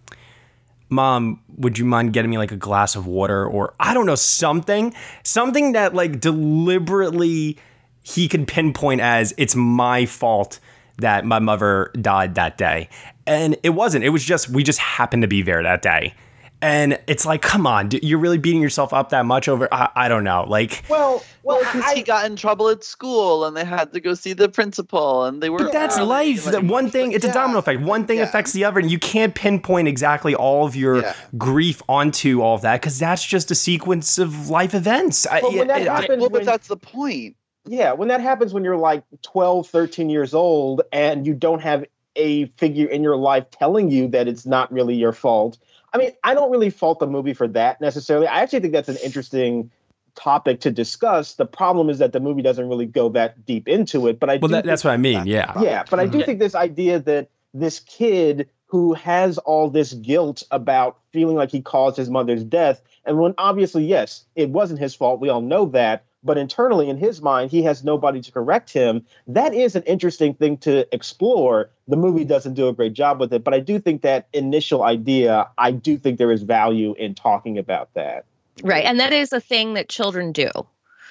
mom 0.89 1.41
would 1.57 1.77
you 1.77 1.85
mind 1.85 2.13
getting 2.13 2.29
me 2.31 2.37
like 2.37 2.51
a 2.51 2.57
glass 2.57 2.95
of 2.95 3.07
water? 3.07 3.45
Or 3.45 3.73
i 3.79 3.93
don't 3.93 4.05
know 4.05 4.15
something 4.15 4.93
something 5.23 5.73
that 5.73 5.93
like 5.93 6.19
deliberately 6.19 7.57
he 8.03 8.27
can 8.27 8.45
pinpoint 8.45 9.01
as 9.01 9.33
it's 9.37 9.55
my 9.55 10.05
fault 10.05 10.59
that 10.97 11.25
my 11.25 11.39
mother 11.39 11.91
died 12.01 12.35
that 12.35 12.57
day. 12.57 12.89
And 13.25 13.57
it 13.63 13.71
wasn't. 13.71 14.03
It 14.03 14.09
was 14.09 14.23
just 14.23 14.49
we 14.49 14.63
just 14.63 14.79
happened 14.79 15.23
to 15.23 15.27
be 15.27 15.41
there 15.41 15.61
that 15.61 15.81
day 15.81 16.13
and 16.61 16.99
it's 17.07 17.25
like 17.25 17.41
come 17.41 17.67
on 17.67 17.89
you're 18.01 18.17
really 18.19 18.37
beating 18.39 18.61
yourself 18.61 18.91
up 18.93 19.09
that 19.09 19.25
much 19.25 19.47
over 19.47 19.67
i, 19.71 19.89
I 19.95 20.07
don't 20.07 20.23
know 20.23 20.43
like 20.47 20.83
Well, 20.89 21.23
well, 21.43 21.59
because 21.59 21.91
he 21.93 22.01
got 22.03 22.25
in 22.25 22.35
trouble 22.35 22.67
at 22.69 22.83
school 22.83 23.45
and 23.45 23.55
they 23.55 23.63
had 23.63 23.93
to 23.93 23.99
go 23.99 24.13
see 24.15 24.33
the 24.33 24.49
principal 24.49 25.23
and 25.25 25.41
they 25.41 25.49
were 25.49 25.59
But 25.59 25.71
that's 25.71 25.97
early, 25.97 26.07
life. 26.33 26.45
like- 26.45 26.53
that 26.55 26.63
one 26.65 26.89
thing, 26.89 27.11
it's 27.13 27.23
a 27.23 27.31
domino 27.31 27.59
effect. 27.59 27.81
One 27.81 28.05
thing 28.05 28.19
affects 28.19 28.51
the 28.51 28.65
other, 28.65 28.79
and 28.79 28.91
you 28.91 28.99
can't 28.99 29.33
pinpoint 29.33 29.87
exactly 29.87 30.35
all 30.35 30.65
of 30.65 30.75
your 30.75 30.97
Yeah. 31.03 31.13
grief 31.37 31.81
onto 31.87 32.41
all 32.41 32.55
of 32.55 32.61
that 32.63 32.81
because 32.81 32.99
that's 32.99 33.23
just 33.25 33.49
a 33.49 33.55
sequence 33.55 34.17
of 34.17 34.49
life 34.49 34.73
events. 34.73 35.25
I- 35.25 35.39
But 35.39 35.53
when 35.53 35.67
that 35.67 35.87
I- 35.87 35.93
I- 35.95 36.01
happens, 36.01 36.19
well, 36.19 36.29
but 36.29 36.39
when- 36.39 36.45
that's 36.45 36.67
the 36.67 36.75
point. 36.77 37.35
Yeah, 37.65 37.93
when 37.93 38.09
that 38.09 38.19
happens 38.19 38.53
when 38.53 38.65
you're 38.65 38.75
like 38.77 39.03
12, 39.21 39.67
13 39.67 40.09
years 40.09 40.33
old 40.33 40.81
and 40.91 41.25
you 41.25 41.33
don't 41.33 41.61
have 41.61 41.85
a 42.17 42.45
figure 42.57 42.87
in 42.87 43.03
your 43.03 43.15
life 43.15 43.45
telling 43.51 43.89
you 43.89 44.07
that 44.09 44.27
it's 44.27 44.45
not 44.45 44.69
really 44.71 44.95
your 44.95 45.13
fault. 45.13 45.57
I 45.97 46.03
mean, 46.05 46.11
I 46.23 46.33
don't 46.33 46.51
really 46.51 46.69
fault 46.69 46.99
the 46.99 47.07
movie 47.07 47.33
for 47.33 47.47
that 47.49 47.81
necessarily. 47.81 48.27
I 48.27 48.41
actually 48.41 48.59
think 48.59 48.73
that's 48.73 48.89
an 48.89 48.97
interesting 49.03 49.71
topic 50.15 50.59
to 50.61 50.71
discuss. 50.71 51.35
The 51.35 51.45
problem 51.45 51.89
is 51.89 51.99
that 51.99 52.11
the 52.11 52.19
movie 52.19 52.41
doesn't 52.41 52.67
really 52.67 52.85
go 52.85 53.09
that 53.09 53.45
deep 53.45 53.67
into 53.67 54.07
it, 54.07 54.19
but 54.19 54.29
I 54.29 54.37
well, 54.37 54.49
that, 54.49 54.65
that's 54.65 54.83
what 54.83 54.91
I 54.91 54.97
mean. 54.97 55.25
Yeah. 55.25 55.59
yeah, 55.61 55.83
but 55.89 55.99
I 55.99 56.05
do 56.05 56.17
mm-hmm. 56.17 56.25
think 56.25 56.39
this 56.39 56.55
idea 56.55 56.99
that 56.99 57.29
this 57.53 57.79
kid 57.79 58.49
who 58.65 58.93
has 58.93 59.37
all 59.37 59.69
this 59.69 59.93
guilt 59.93 60.43
about 60.51 60.97
feeling 61.13 61.35
like 61.37 61.51
he 61.51 61.61
caused 61.61 61.95
his 61.95 62.09
mother's 62.09 62.43
death, 62.43 62.81
and 63.05 63.17
when 63.17 63.33
obviously, 63.37 63.85
yes, 63.85 64.25
it 64.35 64.49
wasn't 64.49 64.79
his 64.79 64.93
fault, 64.93 65.21
we 65.21 65.29
all 65.29 65.41
know 65.41 65.67
that, 65.67 66.03
but 66.23 66.37
internally 66.37 66.89
in 66.89 66.97
his 66.97 67.21
mind, 67.21 67.51
he 67.51 67.63
has 67.63 67.83
nobody 67.83 68.21
to 68.21 68.31
correct 68.31 68.71
him. 68.71 69.05
That 69.27 69.53
is 69.53 69.75
an 69.75 69.83
interesting 69.83 70.33
thing 70.33 70.57
to 70.57 70.93
explore. 70.93 71.69
The 71.87 71.97
movie 71.97 72.25
doesn't 72.25 72.55
do 72.55 72.67
a 72.67 72.73
great 72.73 72.93
job 72.93 73.19
with 73.19 73.33
it, 73.33 73.43
but 73.43 73.53
I 73.53 73.59
do 73.59 73.79
think 73.79 74.01
that 74.01 74.27
initial 74.33 74.83
idea, 74.83 75.49
I 75.57 75.71
do 75.71 75.97
think 75.97 76.17
there 76.17 76.31
is 76.31 76.43
value 76.43 76.95
in 76.97 77.15
talking 77.15 77.57
about 77.57 77.93
that. 77.93 78.25
Right. 78.63 78.85
And 78.85 78.99
that 78.99 79.13
is 79.13 79.33
a 79.33 79.39
thing 79.39 79.75
that 79.75 79.89
children 79.89 80.31
do. 80.31 80.49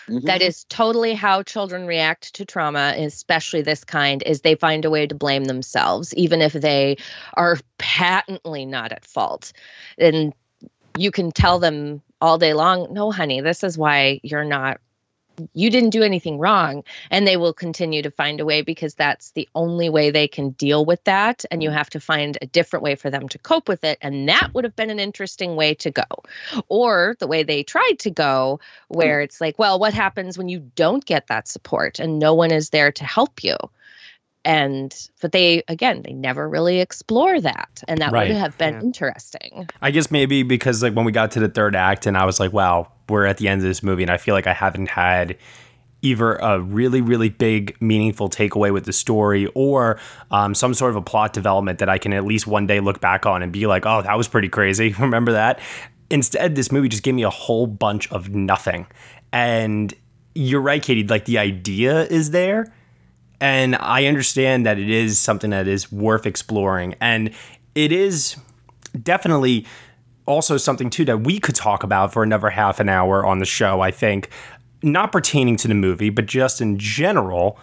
Mm-hmm. 0.09 0.27
That 0.27 0.42
is 0.42 0.64
totally 0.64 1.14
how 1.14 1.42
children 1.42 1.87
react 1.87 2.35
to 2.35 2.45
trauma, 2.45 2.95
especially 2.97 3.62
this 3.62 3.85
kind, 3.85 4.23
is 4.23 4.40
they 4.40 4.55
find 4.55 4.85
a 4.85 4.90
way 4.90 5.07
to 5.07 5.14
blame 5.14 5.45
themselves, 5.45 6.14
even 6.14 6.42
if 6.42 6.53
they 6.53 6.97
are 7.35 7.59
patently 7.79 8.64
not 8.64 8.92
at 8.92 9.05
fault. 9.05 9.53
And 9.99 10.33
you 10.97 11.11
can 11.11 11.33
tell 11.33 11.59
them 11.59 12.03
all 12.21 12.38
day 12.38 12.55
long, 12.55 12.92
no, 12.92 13.11
honey, 13.11 13.40
this 13.40 13.64
is 13.64 13.77
why 13.77 14.21
you're 14.23 14.45
not 14.45 14.81
you 15.55 15.70
didn't 15.70 15.90
do 15.90 16.03
anything 16.03 16.38
wrong 16.38 16.83
and 17.11 17.27
they 17.27 17.37
will 17.37 17.53
continue 17.53 18.03
to 18.03 18.11
find 18.11 18.40
a 18.40 18.44
way 18.44 18.62
because 18.62 18.94
that's 18.94 19.31
the 19.33 19.49
only 19.55 19.88
way 19.88 20.11
they 20.11 20.29
can 20.29 20.51
deal 20.51 20.85
with 20.85 21.03
that 21.05 21.44
and 21.51 21.62
you 21.62 21.70
mm. 21.70 21.75
have 21.75 21.90
to 21.90 22.01
find 22.01 22.38
a 22.42 22.46
different 22.46 22.83
way 22.83 22.94
for 22.94 23.11
them 23.11 23.29
to 23.29 23.38
cope 23.38 23.68
with 23.68 23.85
it 23.85 23.99
and 24.01 24.29
that 24.29 24.51
would 24.55 24.64
have 24.64 24.77
been 24.77 24.90
an 24.90 25.01
interesting 25.01 25.57
way 25.57 25.75
to 25.75 25.90
go. 25.90 26.05
Or 26.68 27.16
the 27.18 27.27
way 27.27 27.42
they 27.42 27.62
tried 27.62 27.99
to 28.01 28.11
go 28.11 28.61
where 28.88 29.20
mm. 29.20 29.25
it's 29.25 29.40
like 29.40 29.59
well 29.59 29.79
what 29.79 29.94
happens 29.94 30.38
when 30.38 30.49
you 30.49 30.61
don't 30.75 31.05
get 31.05 31.27
that 31.29 31.49
support 31.49 31.99
and 31.99 32.18
no 32.18 32.35
one 32.35 32.51
is 32.51 32.70
there 32.70 32.92
to 32.92 33.05
help 33.05 33.42
you 33.42 33.57
and 34.46 35.09
but 35.20 35.32
they 35.32 35.62
again 35.68 36.00
they 36.02 36.12
never 36.14 36.48
really 36.48 36.80
explore 36.80 37.38
that 37.40 37.82
and 37.88 37.98
that 38.00 38.12
Right. 38.12 38.28
would 38.28 38.37
have 38.38 38.56
been 38.56 38.80
interesting 38.80 39.68
I 39.82 39.90
guess 39.90 40.11
maybe 40.11 40.42
because 40.44 40.82
like 40.82 40.94
when 40.94 41.04
we 41.04 41.12
got 41.12 41.32
to 41.32 41.40
the 41.40 41.48
third 41.48 41.76
act 41.76 42.06
and 42.06 42.16
I 42.16 42.24
was 42.24 42.40
like, 42.40 42.52
wow, 42.52 42.90
we're 43.09 43.26
at 43.26 43.37
the 43.38 43.48
end 43.48 43.61
of 43.61 43.66
this 43.66 43.82
movie 43.82 44.02
and 44.04 44.11
I 44.11 44.16
feel 44.16 44.35
like 44.35 44.46
I 44.46 44.52
haven't 44.54 44.88
had 44.88 45.37
either 46.02 46.35
a 46.37 46.61
really 46.61 47.00
really 47.00 47.28
big 47.28 47.76
meaningful 47.80 48.28
takeaway 48.28 48.72
with 48.72 48.85
the 48.85 48.92
story 48.92 49.46
or 49.54 49.98
um, 50.30 50.54
some 50.54 50.72
sort 50.74 50.90
of 50.90 50.96
a 50.96 51.02
plot 51.02 51.32
development 51.32 51.80
that 51.80 51.88
I 51.88 51.98
can 51.98 52.12
at 52.12 52.24
least 52.24 52.46
one 52.46 52.66
day 52.66 52.80
look 52.80 53.00
back 53.00 53.26
on 53.26 53.42
and 53.42 53.52
be 53.52 53.66
like, 53.66 53.85
oh, 53.85 54.02
that 54.02 54.16
was 54.16 54.28
pretty 54.28 54.48
crazy. 54.48 54.92
Remember 54.98 55.32
that? 55.32 55.59
Instead, 56.09 56.54
this 56.54 56.70
movie 56.70 56.88
just 56.88 57.02
gave 57.02 57.14
me 57.14 57.24
a 57.24 57.30
whole 57.30 57.66
bunch 57.66 58.12
of 58.12 58.28
nothing. 58.28 58.87
And 59.32 59.92
you're 60.37 60.61
right, 60.61 60.80
Katie. 60.82 61.04
Like 61.04 61.24
the 61.24 61.38
idea 61.38 62.04
is 62.04 62.30
there, 62.30 62.72
and 63.40 63.77
I 63.77 64.07
understand 64.07 64.66
that 64.66 64.79
it 64.79 64.88
is 64.88 65.18
something 65.18 65.51
that 65.51 65.68
is 65.68 65.92
worth 65.92 66.27
exploring, 66.27 66.94
and 67.01 67.31
it 67.75 67.92
is 67.92 68.37
definitely 69.03 69.66
also 70.27 70.57
something 70.57 70.90
too 70.90 71.05
that 71.05 71.20
we 71.20 71.38
could 71.38 71.55
talk 71.55 71.83
about 71.83 72.12
for 72.12 72.22
another 72.22 72.51
half 72.51 72.81
an 72.81 72.88
hour 72.88 73.25
on 73.25 73.38
the 73.38 73.44
show. 73.44 73.81
I 73.81 73.90
think, 73.90 74.31
not 74.83 75.12
pertaining 75.12 75.57
to 75.57 75.68
the 75.68 75.75
movie, 75.75 76.11
but 76.11 76.27
just 76.27 76.61
in 76.61 76.79
general. 76.79 77.59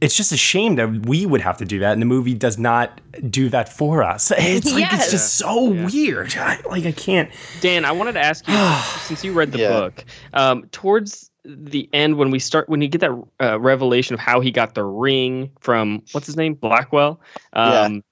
It's 0.00 0.16
just 0.16 0.30
a 0.30 0.36
shame 0.36 0.76
that 0.76 1.06
we 1.06 1.26
would 1.26 1.40
have 1.40 1.56
to 1.56 1.64
do 1.64 1.80
that, 1.80 1.92
and 1.92 2.00
the 2.00 2.06
movie 2.06 2.32
does 2.32 2.56
not 2.56 3.00
do 3.28 3.48
that 3.48 3.68
for 3.68 4.04
us. 4.04 4.30
It's 4.38 4.72
like 4.72 4.92
it's 4.92 5.10
just 5.10 5.34
so 5.34 5.64
weird. 5.70 6.34
I, 6.36 6.60
like 6.68 6.86
I 6.86 6.92
can't. 6.92 7.32
Dan, 7.60 7.84
I 7.84 7.90
wanted 7.90 8.12
to 8.12 8.20
ask 8.20 8.46
you 8.46 8.54
since 9.06 9.24
you 9.24 9.32
read 9.32 9.50
the 9.50 9.58
book, 9.58 10.04
um, 10.34 10.68
towards 10.70 11.27
the 11.48 11.88
end 11.92 12.18
when 12.18 12.30
we 12.30 12.38
start 12.38 12.68
when 12.68 12.82
you 12.82 12.88
get 12.88 13.00
that 13.00 13.22
uh, 13.40 13.58
revelation 13.58 14.14
of 14.14 14.20
how 14.20 14.40
he 14.40 14.50
got 14.50 14.74
the 14.74 14.84
ring 14.84 15.50
from 15.60 16.02
what's 16.12 16.26
his 16.26 16.36
name 16.36 16.54
Blackwell, 16.54 17.20
um, 17.54 18.02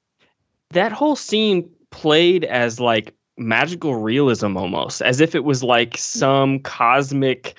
that 0.70 0.90
whole 0.92 1.16
scene 1.16 1.68
played 1.90 2.44
as 2.44 2.81
like 2.81 3.14
magical 3.37 3.94
realism 3.96 4.57
almost, 4.57 5.03
as 5.03 5.20
if 5.20 5.35
it 5.35 5.44
was 5.44 5.62
like 5.62 5.96
some 5.99 6.59
cosmic 6.61 7.55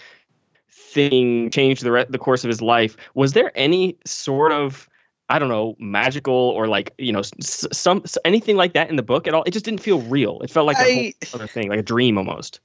thing 0.71 1.49
changed 1.51 1.83
the 1.83 1.91
re- 1.91 2.05
the 2.09 2.17
course 2.17 2.43
of 2.43 2.47
his 2.49 2.61
life. 2.61 2.97
Was 3.13 3.33
there 3.33 3.51
any 3.55 3.97
sort 4.05 4.51
of 4.51 4.89
I 5.29 5.39
don't 5.39 5.49
know, 5.49 5.75
magical 5.77 6.33
or 6.33 6.67
like 6.67 6.93
you 6.97 7.11
know 7.11 7.19
s- 7.19 7.67
some 7.71 8.01
s- 8.05 8.17
anything 8.25 8.55
like 8.55 8.73
that 8.73 8.89
in 8.89 8.95
the 8.95 9.03
book 9.03 9.27
at 9.27 9.33
all? 9.33 9.43
It 9.43 9.51
just 9.51 9.65
didn't 9.65 9.81
feel 9.81 10.01
real. 10.01 10.39
It 10.41 10.49
felt 10.49 10.65
like 10.65 10.77
a 10.77 10.93
whole 10.93 11.41
other 11.41 11.47
thing, 11.47 11.69
like 11.69 11.79
a 11.79 11.83
dream 11.83 12.17
almost. 12.17 12.61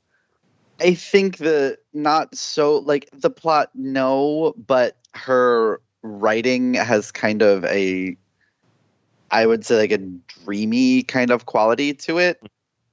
I 0.82 0.94
think 0.94 1.36
the 1.36 1.78
not 1.92 2.34
so 2.36 2.78
like 2.78 3.08
the 3.12 3.30
plot, 3.30 3.70
no, 3.74 4.54
but 4.56 4.96
her 5.14 5.80
writing 6.02 6.74
has 6.74 7.12
kind 7.12 7.40
of 7.40 7.64
a, 7.66 8.16
I 9.30 9.46
would 9.46 9.64
say 9.64 9.78
like 9.78 9.92
a 9.92 9.98
dreamy 10.44 11.04
kind 11.04 11.30
of 11.30 11.46
quality 11.46 11.94
to 11.94 12.18
it. 12.18 12.42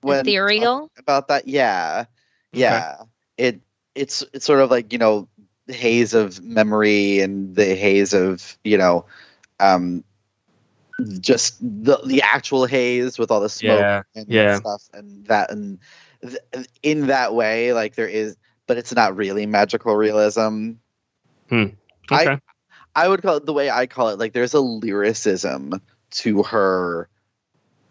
When 0.02 0.20
ethereal? 0.20 0.92
about 0.98 1.28
that, 1.30 1.48
yeah, 1.48 2.06
yeah, 2.54 2.98
it 3.38 3.60
it's 3.96 4.24
it's 4.34 4.46
sort 4.46 4.60
of 4.60 4.70
like 4.70 4.94
you 4.94 5.00
know 5.00 5.28
the 5.66 5.74
haze 5.74 6.14
of 6.14 6.42
memory 6.44 7.20
and 7.22 7.56
the 7.56 7.76
haze 7.76 8.14
of 8.14 8.58
you 8.64 8.78
know, 8.78 9.06
um, 9.60 10.04
just 11.20 11.60
the 11.60 11.98
the 12.06 12.22
actual 12.22 12.66
haze 12.66 13.18
with 13.18 13.32
all 13.32 13.40
the 13.40 13.50
smoke 13.50 13.80
Yeah, 13.80 14.04
and 14.16 14.26
yeah. 14.30 14.58
stuff 14.58 14.84
and 14.94 15.26
that 15.26 15.52
and 15.52 15.80
th- 16.22 16.68
in 16.84 17.08
that 17.08 17.34
way 17.34 17.74
like 17.74 17.96
there 17.96 18.08
is 18.08 18.36
but 18.68 18.78
it's 18.78 18.94
not 18.94 19.16
really 19.16 19.48
magical 19.48 19.96
realism. 19.96 20.74
Hmm. 21.50 21.66
I- 22.12 22.40
i 22.96 23.08
would 23.08 23.22
call 23.22 23.38
it 23.38 23.46
the 23.46 23.54
way 23.54 23.70
i 23.70 23.86
call 23.88 24.10
it 24.10 24.20
like 24.20 24.34
there's 24.34 24.54
a 24.54 24.60
lyricism 24.60 25.82
to 26.12 26.44
her 26.44 27.08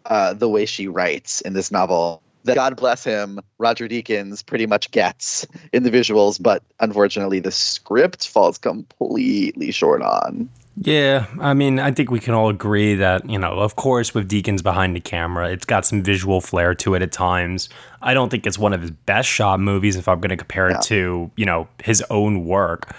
uh 0.05 0.33
the 0.33 0.49
way 0.49 0.65
she 0.65 0.87
writes 0.87 1.41
in 1.41 1.53
this 1.53 1.71
novel 1.71 2.21
that 2.43 2.55
god 2.55 2.75
bless 2.75 3.03
him 3.03 3.39
roger 3.57 3.87
deakins 3.87 4.45
pretty 4.45 4.65
much 4.65 4.91
gets 4.91 5.45
in 5.71 5.83
the 5.83 5.89
visuals 5.91 6.41
but 6.41 6.63
unfortunately 6.79 7.39
the 7.39 7.51
script 7.51 8.27
falls 8.27 8.57
completely 8.57 9.71
short 9.71 10.01
on 10.01 10.49
Yeah, 10.81 11.25
I 11.41 11.53
mean, 11.53 11.77
I 11.77 11.91
think 11.91 12.09
we 12.09 12.21
can 12.21 12.33
all 12.33 12.47
agree 12.47 12.95
that, 12.95 13.29
you 13.29 13.37
know, 13.37 13.59
of 13.59 13.75
course, 13.75 14.13
with 14.13 14.29
Deakins 14.29 14.63
behind 14.63 14.95
the 14.95 15.01
camera, 15.01 15.49
it's 15.49 15.65
got 15.65 15.85
some 15.85 16.01
visual 16.01 16.39
flair 16.39 16.73
to 16.75 16.95
it 16.95 17.01
at 17.01 17.11
times. 17.11 17.67
I 18.01 18.13
don't 18.13 18.29
think 18.29 18.47
it's 18.47 18.57
one 18.57 18.71
of 18.71 18.81
his 18.81 18.91
best 18.91 19.27
shot 19.27 19.59
movies 19.59 19.97
if 19.97 20.07
I'm 20.07 20.21
going 20.21 20.29
to 20.29 20.37
compare 20.37 20.69
it 20.69 20.81
to, 20.83 21.29
you 21.35 21.45
know, 21.45 21.67
his 21.83 22.01
own 22.09 22.45
work. 22.45 22.95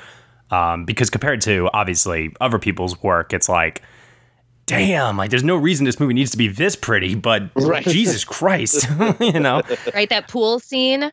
Um, 0.50 0.84
because 0.84 1.08
compared 1.08 1.40
to, 1.42 1.70
obviously, 1.72 2.34
other 2.38 2.58
people's 2.58 3.02
work, 3.02 3.32
it's 3.32 3.48
like, 3.48 3.80
damn, 4.66 5.16
like, 5.16 5.30
there's 5.30 5.44
no 5.44 5.56
reason 5.56 5.86
this 5.86 5.98
movie 5.98 6.12
needs 6.12 6.32
to 6.32 6.36
be 6.36 6.48
this 6.48 6.76
pretty, 6.76 7.14
but 7.14 7.50
Jesus 7.84 8.24
Christ, 8.24 8.86
you 9.20 9.40
know, 9.40 9.62
right 9.94 10.08
that 10.10 10.28
pool 10.28 10.58
scene 10.58 11.10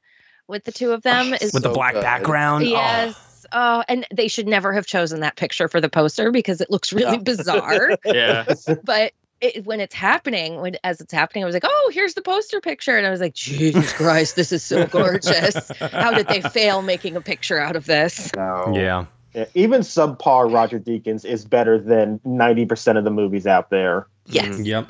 with 0.47 0.65
the 0.65 0.73
two 0.73 0.91
of 0.91 1.03
them 1.03 1.33
is 1.35 1.53
with 1.53 1.63
the 1.63 1.69
black 1.69 1.93
background. 1.93 2.65
oh. 2.65 2.69
yes 2.69 3.15
oh 3.15 3.26
and 3.51 4.05
they 4.13 4.27
should 4.27 4.47
never 4.47 4.73
have 4.73 4.85
chosen 4.85 5.19
that 5.21 5.35
picture 5.35 5.67
for 5.67 5.79
the 5.81 5.89
poster 5.89 6.31
because 6.31 6.61
it 6.61 6.69
looks 6.69 6.91
really 6.93 7.17
bizarre 7.23 7.97
Yeah. 8.05 8.45
but 8.83 9.11
it, 9.39 9.65
when 9.65 9.79
it's 9.79 9.93
happening 9.93 10.61
when 10.61 10.77
as 10.83 10.99
it's 10.99 11.13
happening 11.13 11.43
i 11.43 11.45
was 11.45 11.53
like 11.53 11.65
oh 11.65 11.91
here's 11.93 12.15
the 12.15 12.21
poster 12.23 12.59
picture 12.59 12.97
and 12.97 13.05
i 13.05 13.11
was 13.11 13.19
like 13.21 13.35
jesus 13.35 13.93
christ 14.01 14.35
this 14.35 14.51
is 14.51 14.63
so 14.63 14.85
gorgeous 14.87 15.71
how 15.79 16.11
did 16.11 16.27
they 16.27 16.41
fail 16.41 16.81
making 16.81 17.15
a 17.15 17.21
picture 17.21 17.59
out 17.59 17.75
of 17.75 17.85
this 17.85 18.31
No. 18.35 18.73
Yeah. 18.75 19.05
Yeah, 19.33 19.45
Even 19.53 19.81
subpar 19.81 20.51
Roger 20.51 20.79
Deakins 20.79 21.23
is 21.23 21.45
better 21.45 21.77
than 21.77 22.17
90% 22.25 22.97
of 22.97 23.03
the 23.03 23.11
movies 23.11 23.45
out 23.45 23.69
there. 23.69 24.07
Yes. 24.25 24.59
Yep. 24.59 24.87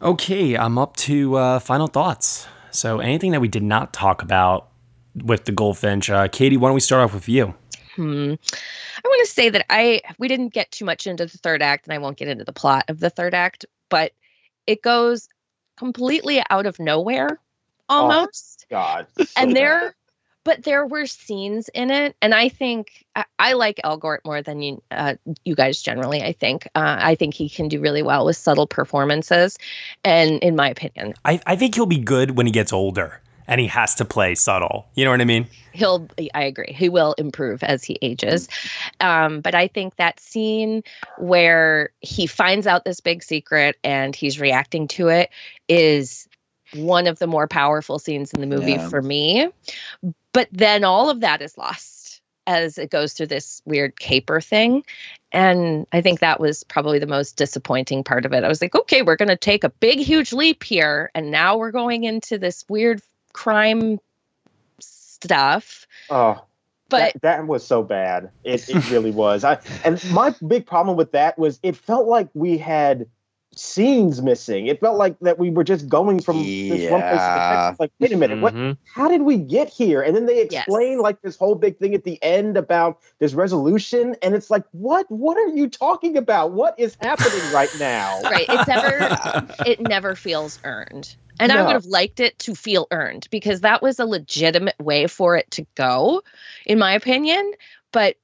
Okay, 0.00 0.56
I'm 0.56 0.78
up 0.78 0.94
to 0.98 1.34
uh, 1.34 1.58
final 1.58 1.88
thoughts. 1.88 2.46
So, 2.70 3.00
anything 3.00 3.32
that 3.32 3.40
we 3.40 3.48
did 3.48 3.64
not 3.64 3.92
talk 3.92 4.22
about 4.22 4.68
with 5.22 5.44
the 5.44 5.52
Goldfinch, 5.52 6.10
uh, 6.10 6.28
Katie, 6.28 6.56
why 6.56 6.68
don't 6.68 6.74
we 6.74 6.80
start 6.80 7.02
off 7.02 7.14
with 7.14 7.28
you? 7.28 7.54
Hmm. 7.98 8.34
I 9.04 9.08
want 9.08 9.26
to 9.26 9.32
say 9.32 9.48
that 9.48 9.66
I 9.70 10.02
we 10.18 10.28
didn't 10.28 10.52
get 10.54 10.70
too 10.70 10.84
much 10.84 11.06
into 11.06 11.26
the 11.26 11.38
third 11.38 11.62
act, 11.62 11.86
and 11.86 11.94
I 11.94 11.98
won't 11.98 12.16
get 12.16 12.28
into 12.28 12.44
the 12.44 12.52
plot 12.52 12.84
of 12.88 13.00
the 13.00 13.10
third 13.10 13.34
act, 13.34 13.66
but 13.88 14.12
it 14.68 14.82
goes 14.82 15.28
completely 15.76 16.40
out 16.48 16.66
of 16.66 16.78
nowhere, 16.78 17.40
almost. 17.88 18.66
God. 18.70 19.06
and 19.36 19.56
there, 19.56 19.96
but 20.44 20.62
there 20.62 20.86
were 20.86 21.06
scenes 21.06 21.68
in 21.74 21.90
it, 21.90 22.14
and 22.22 22.34
I 22.34 22.48
think 22.48 23.04
I, 23.16 23.24
I 23.38 23.52
like 23.54 23.80
Elgort 23.84 24.18
more 24.24 24.42
than 24.42 24.62
you, 24.62 24.82
uh, 24.92 25.14
you 25.44 25.56
guys 25.56 25.82
generally. 25.82 26.22
I 26.22 26.32
think 26.32 26.66
uh, 26.76 26.98
I 27.00 27.16
think 27.16 27.34
he 27.34 27.48
can 27.48 27.66
do 27.66 27.80
really 27.80 28.02
well 28.02 28.26
with 28.26 28.36
subtle 28.36 28.68
performances, 28.68 29.58
and 30.04 30.38
in 30.40 30.54
my 30.54 30.70
opinion, 30.70 31.14
I, 31.24 31.40
I 31.46 31.56
think 31.56 31.74
he'll 31.74 31.86
be 31.86 31.98
good 31.98 32.36
when 32.36 32.46
he 32.46 32.52
gets 32.52 32.72
older 32.72 33.20
and 33.48 33.60
he 33.60 33.66
has 33.66 33.94
to 33.96 34.04
play 34.04 34.34
subtle. 34.36 34.86
You 34.94 35.04
know 35.04 35.10
what 35.10 35.20
I 35.20 35.24
mean? 35.24 35.48
he'll 35.78 36.08
i 36.34 36.42
agree 36.42 36.72
he 36.72 36.88
will 36.88 37.14
improve 37.18 37.62
as 37.62 37.84
he 37.84 37.98
ages 38.02 38.48
um, 39.00 39.40
but 39.40 39.54
i 39.54 39.68
think 39.68 39.94
that 39.96 40.18
scene 40.18 40.82
where 41.18 41.90
he 42.00 42.26
finds 42.26 42.66
out 42.66 42.84
this 42.84 43.00
big 43.00 43.22
secret 43.22 43.76
and 43.84 44.16
he's 44.16 44.40
reacting 44.40 44.88
to 44.88 45.08
it 45.08 45.30
is 45.68 46.28
one 46.74 47.06
of 47.06 47.18
the 47.18 47.26
more 47.26 47.46
powerful 47.46 47.98
scenes 47.98 48.32
in 48.32 48.40
the 48.40 48.46
movie 48.46 48.72
Yeah. 48.72 48.88
for 48.88 49.00
me 49.02 49.48
but 50.32 50.48
then 50.50 50.84
all 50.84 51.08
of 51.08 51.20
that 51.20 51.40
is 51.40 51.56
lost 51.56 52.20
as 52.46 52.76
it 52.78 52.90
goes 52.90 53.12
through 53.12 53.26
this 53.26 53.62
weird 53.64 53.98
caper 54.00 54.40
thing 54.40 54.82
and 55.32 55.86
i 55.92 56.00
think 56.00 56.20
that 56.20 56.40
was 56.40 56.64
probably 56.64 56.98
the 56.98 57.06
most 57.06 57.36
disappointing 57.36 58.02
part 58.02 58.26
of 58.26 58.32
it 58.32 58.42
i 58.42 58.48
was 58.48 58.60
like 58.60 58.74
okay 58.74 59.02
we're 59.02 59.16
going 59.16 59.28
to 59.28 59.36
take 59.36 59.62
a 59.64 59.70
big 59.70 59.98
huge 59.98 60.32
leap 60.32 60.64
here 60.64 61.10
and 61.14 61.30
now 61.30 61.56
we're 61.56 61.70
going 61.70 62.04
into 62.04 62.36
this 62.36 62.64
weird 62.68 63.00
crime 63.38 64.00
stuff 64.80 65.86
Oh, 66.10 66.44
But 66.88 67.14
that, 67.14 67.22
that 67.22 67.46
was 67.46 67.66
so 67.66 67.82
bad. 67.84 68.30
It, 68.44 68.68
it 68.68 68.84
really 68.90 69.12
was. 69.12 69.44
I 69.44 69.58
and 69.84 70.02
my 70.12 70.34
big 70.46 70.66
problem 70.66 70.96
with 70.96 71.12
that 71.12 71.38
was 71.38 71.60
it 71.62 71.76
felt 71.76 72.08
like 72.08 72.28
we 72.34 72.58
had 72.58 73.06
scenes 73.54 74.22
missing. 74.22 74.66
It 74.66 74.80
felt 74.80 74.98
like 74.98 75.18
that 75.20 75.38
we 75.38 75.50
were 75.50 75.64
just 75.64 75.88
going 75.88 76.20
from 76.20 76.38
this 76.68 76.88
one 76.88 77.02
place 77.02 77.26
to 77.26 77.32
the 77.32 77.40
Yeah. 77.40 77.48
next. 77.48 77.80
Like, 77.80 77.92
wait 78.00 78.12
a 78.12 78.16
minute, 78.16 78.40
what? 78.40 78.54
Mhm. 78.54 78.76
How 78.94 79.08
did 79.08 79.22
we 79.22 79.36
get 79.36 79.68
here? 79.68 80.02
And 80.02 80.16
then 80.16 80.26
they 80.26 80.42
Yes. 80.50 80.66
explain 80.66 81.00
like 81.00 81.20
this 81.22 81.36
whole 81.36 81.54
big 81.54 81.78
thing 81.78 81.94
at 81.94 82.04
the 82.04 82.22
end 82.22 82.56
about 82.56 82.98
this 83.20 83.34
resolution, 83.34 84.16
and 84.22 84.34
it's 84.34 84.50
like, 84.50 84.64
what? 84.72 85.06
What 85.10 85.36
are 85.38 85.48
you 85.54 85.68
talking 85.68 86.16
about? 86.16 86.52
What 86.52 86.74
is 86.78 86.96
happening 87.00 87.50
right 87.52 87.70
now? 87.78 88.20
right, 88.30 88.48
it's 88.50 88.66
never 88.66 89.00
it 89.66 89.80
never 89.80 90.16
feels 90.16 90.58
earned. 90.64 91.14
And 91.40 91.52
I 91.52 91.62
would 91.62 91.72
have 91.72 91.86
liked 91.86 92.20
it 92.20 92.38
to 92.40 92.54
feel 92.54 92.86
earned 92.90 93.28
because 93.30 93.60
that 93.60 93.82
was 93.82 93.98
a 93.98 94.06
legitimate 94.06 94.78
way 94.78 95.06
for 95.06 95.36
it 95.36 95.50
to 95.52 95.66
go, 95.74 96.22
in 96.66 96.78
my 96.78 96.92
opinion. 96.92 97.52
But 97.92 98.16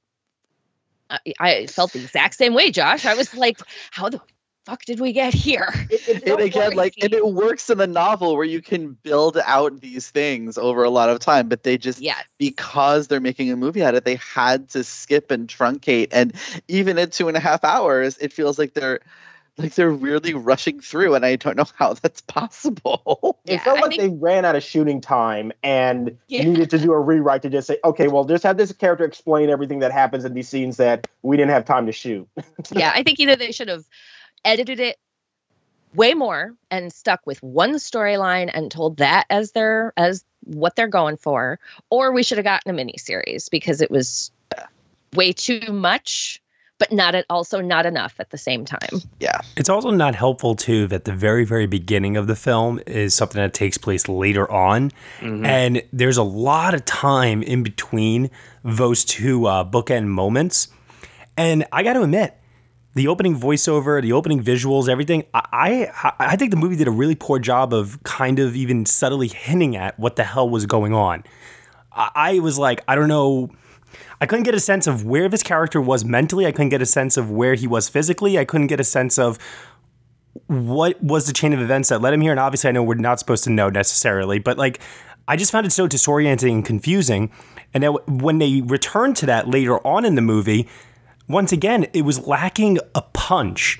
I, 1.09 1.19
I 1.39 1.65
felt 1.67 1.93
the 1.93 2.01
exact 2.01 2.35
same 2.35 2.53
way, 2.53 2.71
Josh. 2.71 3.05
I 3.05 3.13
was 3.13 3.35
like, 3.35 3.59
how 3.91 4.09
the 4.09 4.21
fuck 4.65 4.83
did 4.85 4.99
we 4.99 5.13
get 5.13 5.33
here? 5.33 5.71
It, 5.89 6.07
it 6.07 6.27
and 6.27 6.41
again 6.41 6.75
like 6.75 6.95
and 7.01 7.13
it 7.13 7.25
works 7.25 7.69
in 7.69 7.77
the 7.77 7.85
novel 7.85 8.35
where 8.35 8.45
you 8.45 8.61
can 8.61 8.97
build 9.03 9.37
out 9.45 9.81
these 9.81 10.09
things 10.09 10.57
over 10.57 10.83
a 10.83 10.89
lot 10.89 11.09
of 11.09 11.19
time 11.19 11.47
but 11.47 11.61
they 11.61 11.77
just 11.77 12.01
Yes. 12.01 12.23
because 12.39 13.07
they're 13.07 13.19
making 13.21 13.51
a 13.51 13.55
movie 13.55 13.83
out 13.83 13.93
of 13.93 13.99
it 13.99 14.05
they 14.05 14.15
had 14.15 14.69
to 14.69 14.83
skip 14.83 15.29
and 15.29 15.47
truncate 15.47 16.07
and 16.11 16.33
even 16.67 16.97
at 16.97 17.11
two 17.11 17.27
and 17.27 17.37
a 17.37 17.39
half 17.39 17.63
hours 17.63 18.17
it 18.17 18.33
feels 18.33 18.57
like 18.57 18.73
they're 18.73 18.99
like 19.57 19.73
they're 19.75 19.89
really 19.89 20.33
rushing 20.33 20.79
through 20.79 21.15
and 21.15 21.25
i 21.25 21.35
don't 21.35 21.57
know 21.57 21.65
how 21.77 21.93
that's 21.93 22.21
possible 22.21 23.35
It 23.45 23.61
felt 23.61 23.81
like 23.81 23.97
they 23.97 24.09
ran 24.09 24.43
out 24.43 24.55
of 24.55 24.63
shooting 24.63 25.01
time 25.01 25.51
and 25.63 26.17
needed 26.29 26.69
to 26.71 26.79
do 26.79 26.91
a 26.93 26.99
rewrite 26.99 27.43
to 27.43 27.49
just 27.49 27.67
say, 27.67 27.77
okay, 27.83 28.07
well, 28.07 28.25
just 28.25 28.43
have 28.43 28.57
this 28.57 28.71
character 28.73 29.05
explain 29.05 29.49
everything 29.49 29.79
that 29.79 29.91
happens 29.91 30.25
in 30.25 30.33
these 30.33 30.49
scenes 30.49 30.77
that 30.77 31.07
we 31.21 31.37
didn't 31.37 31.51
have 31.51 31.65
time 31.65 31.85
to 31.85 31.91
shoot. 31.91 32.27
yeah, 32.71 32.91
I 32.93 33.03
think 33.03 33.19
either 33.19 33.35
they 33.35 33.51
should 33.51 33.67
have 33.67 33.85
edited 34.43 34.79
it 34.79 34.97
way 35.93 36.13
more 36.13 36.53
and 36.71 36.91
stuck 36.91 37.25
with 37.25 37.41
one 37.43 37.73
storyline 37.75 38.49
and 38.53 38.71
told 38.71 38.97
that 38.97 39.25
as 39.29 39.51
their 39.51 39.93
as 39.95 40.25
what 40.43 40.75
they're 40.75 40.87
going 40.87 41.17
for, 41.17 41.59
or 41.89 42.11
we 42.11 42.23
should 42.23 42.37
have 42.37 42.45
gotten 42.45 42.71
a 42.71 42.73
mini 42.73 42.95
series 42.97 43.49
because 43.49 43.81
it 43.81 43.91
was 43.91 44.31
way 45.13 45.33
too 45.33 45.71
much, 45.71 46.41
but 46.77 46.91
not 46.91 47.15
at 47.15 47.25
also 47.29 47.61
not 47.61 47.85
enough 47.85 48.15
at 48.19 48.29
the 48.31 48.37
same 48.37 48.65
time. 48.65 49.01
Yeah. 49.19 49.39
It's 49.55 49.69
also 49.69 49.91
not 49.91 50.13
helpful 50.15 50.55
too 50.55 50.87
that 50.87 51.05
the 51.05 51.13
very 51.13 51.45
very 51.45 51.67
beginning 51.67 52.17
of 52.17 52.27
the 52.27 52.35
film 52.35 52.79
is 52.85 53.13
something 53.13 53.41
that 53.41 53.53
takes 53.53 53.77
place 53.77 54.07
later 54.09 54.49
on, 54.51 54.91
Mhm. 55.21 55.45
and 55.45 55.81
there's 55.93 56.17
a 56.17 56.23
lot 56.23 56.73
of 56.73 56.83
time 56.85 57.41
in 57.43 57.63
between 57.63 58.29
those 58.63 59.05
two 59.05 59.45
uh, 59.47 59.63
bookend 59.63 60.05
moments. 60.07 60.67
And 61.37 61.65
I 61.71 61.83
got 61.83 61.93
to 61.93 62.01
admit, 62.03 62.33
the 62.93 63.07
opening 63.09 63.37
voiceover, 63.37 64.01
the 64.01 64.13
opening 64.13 64.41
visuals, 64.41 64.87
everything. 64.87 65.25
I, 65.33 65.89
I 66.03 66.11
I 66.19 66.35
think 66.37 66.51
the 66.51 66.57
movie 66.57 66.77
did 66.77 66.87
a 66.87 66.91
really 66.91 67.15
poor 67.15 67.39
job 67.39 67.73
of 67.73 68.01
kind 68.03 68.39
of 68.39 68.55
even 68.55 68.85
subtly 68.85 69.27
hinting 69.27 69.75
at 69.75 69.99
what 69.99 70.15
the 70.15 70.23
hell 70.23 70.49
was 70.49 70.65
going 70.65 70.93
on. 70.93 71.23
I, 71.91 72.09
I 72.15 72.39
was 72.39 72.57
like, 72.57 72.81
I 72.87 72.95
don't 72.95 73.09
know. 73.09 73.49
I 74.25 74.27
couldn't 74.27 74.45
get 74.45 74.55
a 74.55 74.59
sense 74.59 74.87
of 74.87 75.05
where 75.05 75.29
this 75.29 75.43
character 75.43 75.79
was 75.79 76.03
mentally. 76.03 76.47
I 76.47 76.51
couldn't 76.51 76.69
get 76.69 76.81
a 76.81 76.85
sense 76.87 77.15
of 77.15 77.29
where 77.29 77.53
he 77.53 77.67
was 77.67 77.87
physically. 77.87 78.39
I 78.39 78.43
couldn't 78.43 78.65
get 78.65 78.79
a 78.79 78.83
sense 78.83 79.19
of 79.19 79.37
what 80.47 80.99
was 80.99 81.27
the 81.27 81.33
chain 81.33 81.53
of 81.53 81.61
events 81.61 81.89
that 81.89 82.01
led 82.01 82.11
him 82.11 82.21
here. 82.21 82.31
And 82.31 82.39
obviously, 82.39 82.69
I 82.69 82.71
know 82.71 82.81
we're 82.81 82.95
not 82.95 83.19
supposed 83.19 83.43
to 83.43 83.51
know 83.51 83.69
necessarily, 83.69 84.39
but 84.39 84.57
like, 84.57 84.79
I 85.27 85.35
just 85.35 85.51
found 85.51 85.67
it 85.67 85.73
so 85.73 85.87
disorienting 85.87 86.53
and 86.53 86.65
confusing. 86.65 87.31
And 87.71 87.83
then 87.83 87.91
when 88.07 88.39
they 88.39 88.61
returned 88.61 89.15
to 89.17 89.27
that 89.27 89.47
later 89.47 89.77
on 89.85 90.05
in 90.05 90.15
the 90.15 90.23
movie, 90.23 90.67
once 91.27 91.51
again, 91.51 91.85
it 91.93 92.01
was 92.01 92.25
lacking 92.25 92.79
a 92.95 93.03
punch 93.03 93.79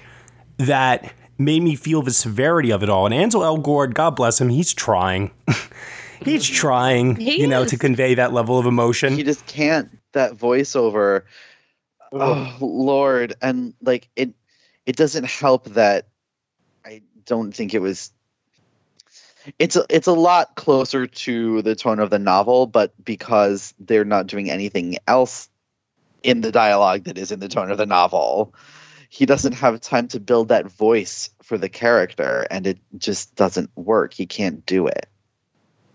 that 0.57 1.11
made 1.39 1.63
me 1.63 1.75
feel 1.75 2.03
the 2.03 2.11
severity 2.11 2.71
of 2.71 2.83
it 2.83 2.89
all. 2.91 3.07
And 3.07 3.15
Ansel 3.15 3.41
Elgort, 3.41 3.95
God 3.95 4.15
bless 4.15 4.39
him, 4.39 4.49
he's 4.49 4.75
trying. 4.75 5.31
he's 6.21 6.47
trying, 6.47 7.15
He 7.15 7.41
you 7.41 7.47
know, 7.47 7.63
is. 7.63 7.71
to 7.71 7.79
convey 7.79 8.13
that 8.13 8.31
level 8.31 8.59
of 8.59 8.67
emotion. 8.67 9.15
He 9.15 9.23
just 9.23 9.47
can't 9.47 9.89
that 10.15 10.33
voiceover. 10.33 11.23
Oh 12.11 12.57
Lord, 12.59 13.35
and 13.41 13.73
like 13.81 14.09
it, 14.15 14.33
it 14.85 14.95
doesn't 14.95 15.25
help 15.25 15.65
that 15.69 16.07
I 16.85 17.01
don't 17.25 17.51
think 17.51 17.73
it 17.73 17.79
was. 17.79 18.11
It's 19.59 19.75
a, 19.75 19.85
it's 19.89 20.07
a 20.07 20.13
lot 20.13 20.55
closer 20.55 21.05
to 21.05 21.61
the 21.61 21.75
tone 21.75 21.99
of 21.99 22.09
the 22.09 22.19
novel, 22.19 22.65
but 22.65 22.93
because 23.03 23.73
they're 23.79 24.05
not 24.05 24.27
doing 24.27 24.49
anything 24.49 24.97
else 25.07 25.49
in 26.23 26.41
the 26.41 26.51
dialogue 26.51 27.03
that 27.03 27.17
is 27.17 27.31
in 27.31 27.39
the 27.39 27.47
tone 27.47 27.69
of 27.69 27.77
the 27.77 27.85
novel, 27.85 28.55
he 29.09 29.25
doesn't 29.25 29.53
have 29.53 29.79
time 29.81 30.07
to 30.09 30.19
build 30.19 30.47
that 30.47 30.71
voice 30.71 31.29
for 31.43 31.57
the 31.57 31.69
character, 31.69 32.47
and 32.49 32.65
it 32.65 32.79
just 32.97 33.35
doesn't 33.35 33.69
work. 33.75 34.13
He 34.13 34.25
can't 34.25 34.65
do 34.65 34.87
it. 34.87 35.07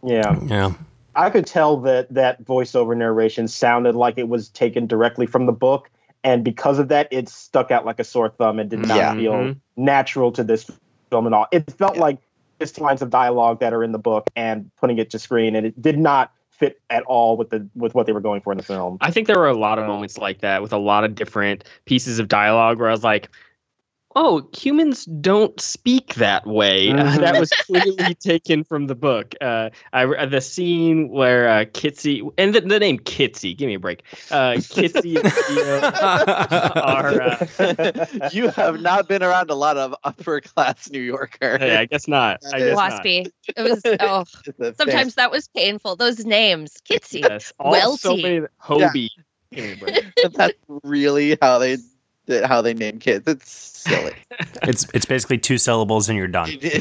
Yeah. 0.04 0.38
Yeah. 0.46 0.72
I 1.14 1.30
could 1.30 1.46
tell 1.46 1.78
that 1.78 2.12
that 2.14 2.44
voiceover 2.44 2.96
narration 2.96 3.48
sounded 3.48 3.94
like 3.94 4.18
it 4.18 4.28
was 4.28 4.48
taken 4.48 4.86
directly 4.86 5.26
from 5.26 5.46
the 5.46 5.52
book, 5.52 5.90
and 6.22 6.44
because 6.44 6.78
of 6.78 6.88
that, 6.88 7.08
it 7.10 7.28
stuck 7.28 7.70
out 7.70 7.84
like 7.84 7.98
a 7.98 8.04
sore 8.04 8.28
thumb 8.28 8.58
and 8.58 8.68
did 8.70 8.80
not 8.80 8.96
Yeah. 8.96 9.14
feel 9.14 9.32
Mhm. 9.34 9.56
natural 9.76 10.32
to 10.32 10.44
this 10.44 10.70
film 11.10 11.26
at 11.26 11.32
all. 11.32 11.46
It 11.50 11.70
felt 11.72 11.96
like 11.96 12.18
just 12.60 12.80
lines 12.80 13.02
of 13.02 13.10
dialogue 13.10 13.60
that 13.60 13.72
are 13.72 13.82
in 13.82 13.92
the 13.92 13.98
book 13.98 14.28
and 14.36 14.70
putting 14.80 14.98
it 14.98 15.10
to 15.10 15.18
screen, 15.18 15.56
and 15.56 15.66
it 15.66 15.80
did 15.80 15.98
not 15.98 16.30
fit 16.50 16.78
at 16.90 17.02
all 17.04 17.38
with 17.38 17.48
the 17.48 17.66
with 17.74 17.94
what 17.94 18.04
they 18.06 18.12
were 18.12 18.20
going 18.20 18.42
for 18.42 18.52
in 18.52 18.58
the 18.58 18.64
film. 18.64 18.98
I 19.00 19.10
think 19.10 19.26
there 19.26 19.38
were 19.38 19.48
a 19.48 19.56
lot 19.56 19.78
of 19.78 19.86
moments 19.86 20.18
like 20.18 20.40
that 20.40 20.60
with 20.60 20.72
a 20.74 20.78
lot 20.78 21.04
of 21.04 21.14
different 21.14 21.64
pieces 21.86 22.18
of 22.18 22.28
dialogue 22.28 22.78
where 22.78 22.88
I 22.88 22.92
was 22.92 23.02
like, 23.02 23.30
"Oh, 24.16 24.48
humans 24.56 25.04
don't 25.04 25.58
speak 25.60 26.14
that 26.14 26.46
way." 26.46 26.90
Uh, 26.90 26.94
Mhm. 26.96 27.20
that 27.20 27.38
was 27.38 27.50
clearly 27.50 28.14
taken 28.20 28.64
from 28.64 28.86
the 28.86 28.94
book. 28.94 29.34
Uh, 29.40 29.70
I, 29.92 30.04
uh, 30.04 30.26
the 30.26 30.40
scene 30.40 31.08
where 31.10 31.48
uh, 31.48 31.64
Kitsey 31.66 32.28
and 32.38 32.54
the, 32.54 32.60
the 32.62 32.78
name 32.80 32.98
Kitsey, 32.98 33.56
give 33.56 33.66
me 33.68 33.74
a 33.74 33.78
break. 33.78 34.02
Uh, 34.30 34.54
Kitsey 34.58 35.16
and 35.22 35.32
Theo 35.32 35.80
are. 36.82 37.22
Uh, 37.22 38.28
you 38.32 38.48
have 38.48 38.80
not 38.80 39.08
been 39.08 39.22
around 39.22 39.50
a 39.50 39.54
lot 39.54 39.76
of 39.76 39.94
upper 40.04 40.40
class 40.40 40.90
New 40.90 41.00
Yorker. 41.00 41.58
hey, 41.58 41.76
I 41.76 41.84
guess 41.86 42.08
not. 42.08 42.40
I 42.52 42.58
guess 42.58 42.76
not. 42.76 43.04
Waspy. 43.04 43.30
It 43.56 43.62
was 43.62 43.82
oh 44.00 44.24
sometimes 44.76 45.14
that 45.14 45.30
was 45.30 45.48
painful. 45.48 45.96
Those 45.96 46.24
names. 46.24 46.76
Kitsey. 46.88 47.20
Yes, 47.20 47.52
all 47.60 47.96
so 47.96 48.10
Welty. 48.10 48.22
many 48.22 48.46
Hobie. 48.62 49.08
Give 49.52 49.82
me. 49.82 50.00
That's 50.34 50.54
really 50.84 51.36
how 51.42 51.58
they 51.58 51.78
that 52.30 52.46
how 52.46 52.62
they 52.62 52.74
name 52.74 52.98
kids. 52.98 53.26
It's 53.28 53.50
silly. 53.50 54.14
it's 54.62 54.86
it's 54.94 55.06
basically 55.06 55.38
two 55.38 55.58
syllables 55.58 56.08
and 56.08 56.18
you're 56.18 56.28
done. 56.28 56.50
there 56.60 56.80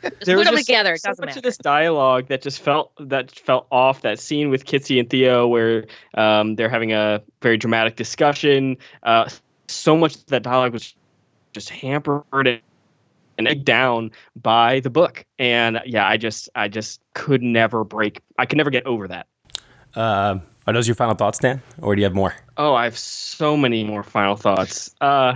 put 0.00 0.36
was 0.36 0.46
'em 0.46 0.54
just 0.54 0.66
together, 0.66 0.94
it 0.94 1.00
So, 1.00 1.08
doesn't 1.08 1.24
much 1.24 1.36
of 1.36 1.42
this 1.42 1.56
dialogue 1.56 2.28
that 2.28 2.42
just 2.42 2.60
felt 2.60 2.92
that 3.00 3.30
felt 3.30 3.66
off. 3.70 4.02
That 4.02 4.18
scene 4.18 4.50
with 4.50 4.64
Kitsey 4.64 5.00
and 5.00 5.08
Theo, 5.08 5.46
where 5.46 5.86
um, 6.14 6.56
they're 6.56 6.68
having 6.68 6.92
a 6.92 7.22
very 7.42 7.56
dramatic 7.56 7.96
discussion. 7.96 8.76
Uh, 9.02 9.28
so 9.68 9.96
much 9.96 10.16
of 10.16 10.26
that 10.26 10.42
dialogue 10.42 10.72
was 10.72 10.94
just 11.52 11.70
hampered 11.70 12.24
and 12.32 12.60
and 13.38 13.48
egged 13.48 13.64
down 13.64 14.10
by 14.40 14.80
the 14.80 14.90
book. 14.90 15.24
And 15.38 15.80
yeah, 15.86 16.06
I 16.06 16.16
just 16.16 16.48
I 16.54 16.68
just 16.68 17.00
could 17.14 17.42
never 17.42 17.84
break. 17.84 18.20
I 18.38 18.46
could 18.46 18.58
never 18.58 18.70
get 18.70 18.86
over 18.86 19.08
that. 19.08 19.26
Uh, 19.94 20.38
are 20.70 20.78
those 20.78 20.88
your 20.88 20.94
final 20.94 21.14
thoughts, 21.14 21.38
Dan, 21.38 21.62
or 21.82 21.94
do 21.94 22.00
you 22.00 22.04
have 22.04 22.14
more? 22.14 22.34
Oh, 22.56 22.74
I 22.74 22.84
have 22.84 22.98
so 22.98 23.56
many 23.56 23.84
more 23.84 24.02
final 24.02 24.36
thoughts. 24.36 24.94
Uh, 25.00 25.34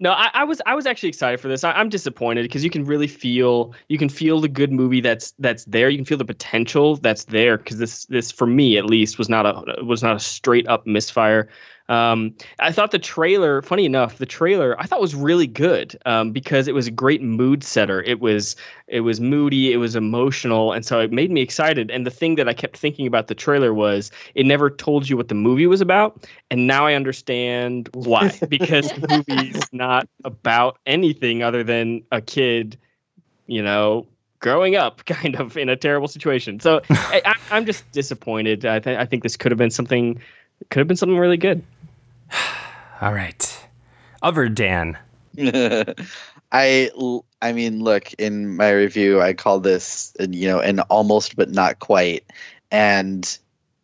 no, 0.00 0.10
I, 0.10 0.30
I 0.34 0.44
was 0.44 0.60
I 0.66 0.74
was 0.74 0.84
actually 0.84 1.10
excited 1.10 1.38
for 1.38 1.46
this. 1.46 1.62
I, 1.62 1.72
I'm 1.72 1.88
disappointed 1.88 2.42
because 2.42 2.64
you 2.64 2.70
can 2.70 2.84
really 2.84 3.06
feel 3.06 3.72
you 3.88 3.98
can 3.98 4.08
feel 4.08 4.40
the 4.40 4.48
good 4.48 4.72
movie 4.72 5.00
that's 5.00 5.32
that's 5.38 5.64
there. 5.66 5.88
You 5.88 5.98
can 5.98 6.04
feel 6.04 6.18
the 6.18 6.24
potential 6.24 6.96
that's 6.96 7.24
there 7.24 7.58
because 7.58 7.78
this 7.78 8.06
this 8.06 8.32
for 8.32 8.46
me 8.46 8.76
at 8.76 8.84
least 8.84 9.16
was 9.16 9.28
not 9.28 9.46
a 9.46 9.84
was 9.84 10.02
not 10.02 10.16
a 10.16 10.20
straight 10.20 10.66
up 10.66 10.86
misfire. 10.86 11.48
Um, 11.88 12.34
I 12.58 12.72
thought 12.72 12.90
the 12.90 12.98
trailer, 12.98 13.60
funny 13.62 13.84
enough, 13.84 14.18
the 14.18 14.26
trailer 14.26 14.80
I 14.80 14.86
thought 14.86 15.00
was 15.00 15.14
really 15.14 15.46
good 15.46 15.96
um, 16.06 16.32
because 16.32 16.68
it 16.68 16.74
was 16.74 16.86
a 16.86 16.90
great 16.90 17.22
mood 17.22 17.64
setter. 17.64 18.02
It 18.02 18.20
was 18.20 18.56
it 18.86 19.00
was 19.00 19.20
moody, 19.20 19.72
it 19.72 19.78
was 19.78 19.96
emotional, 19.96 20.72
and 20.72 20.84
so 20.84 21.00
it 21.00 21.12
made 21.12 21.30
me 21.30 21.40
excited. 21.40 21.90
And 21.90 22.06
the 22.06 22.10
thing 22.10 22.36
that 22.36 22.48
I 22.48 22.54
kept 22.54 22.76
thinking 22.76 23.06
about 23.06 23.26
the 23.26 23.34
trailer 23.34 23.74
was 23.74 24.10
it 24.34 24.46
never 24.46 24.70
told 24.70 25.08
you 25.08 25.16
what 25.16 25.28
the 25.28 25.34
movie 25.34 25.66
was 25.66 25.80
about, 25.80 26.26
and 26.50 26.66
now 26.66 26.86
I 26.86 26.94
understand 26.94 27.88
why 27.94 28.38
because 28.48 28.90
the 28.92 29.24
movie's 29.28 29.62
not 29.72 30.08
about 30.24 30.78
anything 30.86 31.42
other 31.42 31.64
than 31.64 32.02
a 32.12 32.20
kid, 32.20 32.78
you 33.46 33.62
know, 33.62 34.06
growing 34.42 34.76
up 34.76 35.04
kind 35.06 35.36
of 35.36 35.56
in 35.56 35.70
a 35.70 35.76
terrible 35.76 36.08
situation. 36.08 36.60
So 36.60 36.82
I, 36.90 37.34
I'm 37.50 37.64
just 37.64 37.90
disappointed. 37.92 38.66
I, 38.66 38.78
th- 38.78 38.98
I 38.98 39.06
think 39.06 39.22
this 39.22 39.36
could 39.36 39.50
have 39.50 39.58
been 39.58 39.70
something 39.70 40.20
could 40.70 40.80
have 40.80 40.88
been 40.88 40.96
something 40.96 41.18
really 41.18 41.36
good. 41.36 41.62
All 43.00 43.12
right, 43.12 43.68
other 44.22 44.48
Dan. 44.48 44.98
I 46.52 46.90
I 47.40 47.52
mean, 47.52 47.82
look, 47.82 48.12
in 48.14 48.56
my 48.56 48.70
review, 48.70 49.20
I 49.20 49.32
called 49.32 49.64
this, 49.64 50.14
you 50.20 50.46
know, 50.46 50.60
an 50.60 50.80
almost 50.80 51.36
but 51.36 51.50
not 51.50 51.78
quite, 51.78 52.24
and 52.70 53.38